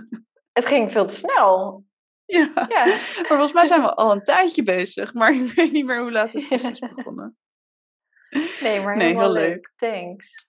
Het 0.52 0.66
ging 0.66 0.92
veel 0.92 1.06
te 1.06 1.14
snel. 1.14 1.84
ja. 2.24 2.52
Ja. 2.68 2.84
Maar 2.84 3.24
volgens 3.26 3.52
mij 3.52 3.66
zijn 3.66 3.80
we 3.82 3.94
al 3.94 4.12
een 4.12 4.22
tijdje 4.22 4.62
bezig, 4.62 5.14
maar 5.14 5.34
ik 5.34 5.52
weet 5.52 5.72
niet 5.72 5.84
meer 5.84 6.00
hoe 6.00 6.12
laat 6.12 6.32
we 6.32 6.46
precies 6.48 6.78
begonnen. 6.94 7.36
Nee, 8.60 8.80
maar 8.80 8.96
Nee, 8.96 9.18
heel 9.18 9.32
leuk. 9.32 9.72
Thanks. 9.76 10.48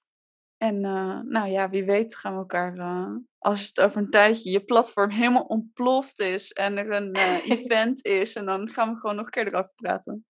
En 0.57 0.85
eh, 0.85 1.19
nou 1.19 1.49
ja, 1.49 1.69
wie 1.69 1.85
weet 1.85 2.15
gaan 2.15 2.33
we 2.33 2.39
elkaar, 2.39 2.77
eh, 2.77 3.15
als 3.37 3.67
het 3.67 3.81
over 3.81 4.01
een 4.01 4.09
tijdje 4.09 4.51
je 4.51 4.63
platform 4.63 5.09
helemaal 5.09 5.43
ontploft 5.43 6.19
is 6.19 6.51
en 6.51 6.77
er 6.77 6.91
een 6.91 7.13
eh, 7.13 7.49
event 7.49 8.05
is, 8.05 8.35
en 8.35 8.45
dan 8.45 8.69
gaan 8.69 8.93
we 8.93 8.99
gewoon 8.99 9.15
nog 9.15 9.25
een 9.25 9.31
keer 9.31 9.47
erover 9.47 9.73
praten. 9.75 10.25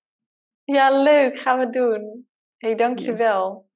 Ja, 0.63 1.01
leuk. 1.03 1.39
Gaan 1.39 1.59
we 1.59 1.69
doen. 1.69 2.27
Hé, 2.57 2.67
hey, 2.67 2.75
dankjewel. 2.75 3.69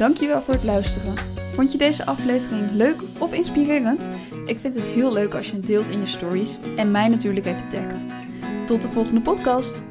Dankjewel 0.00 0.42
voor 0.42 0.54
het 0.54 0.64
luisteren. 0.64 1.14
Vond 1.52 1.72
je 1.72 1.78
deze 1.78 2.06
aflevering 2.06 2.70
leuk 2.72 3.02
of 3.18 3.32
inspirerend? 3.32 4.10
Ik 4.46 4.60
vind 4.60 4.74
het 4.74 4.84
heel 4.84 5.12
leuk 5.12 5.34
als 5.34 5.50
je 5.50 5.56
het 5.56 5.66
deelt 5.66 5.88
in 5.88 5.98
je 5.98 6.06
stories 6.06 6.58
en 6.76 6.90
mij 6.90 7.08
natuurlijk 7.08 7.46
even 7.46 7.68
tagt. 7.68 8.04
Tot 8.66 8.82
de 8.82 8.88
volgende 8.88 9.20
podcast! 9.20 9.89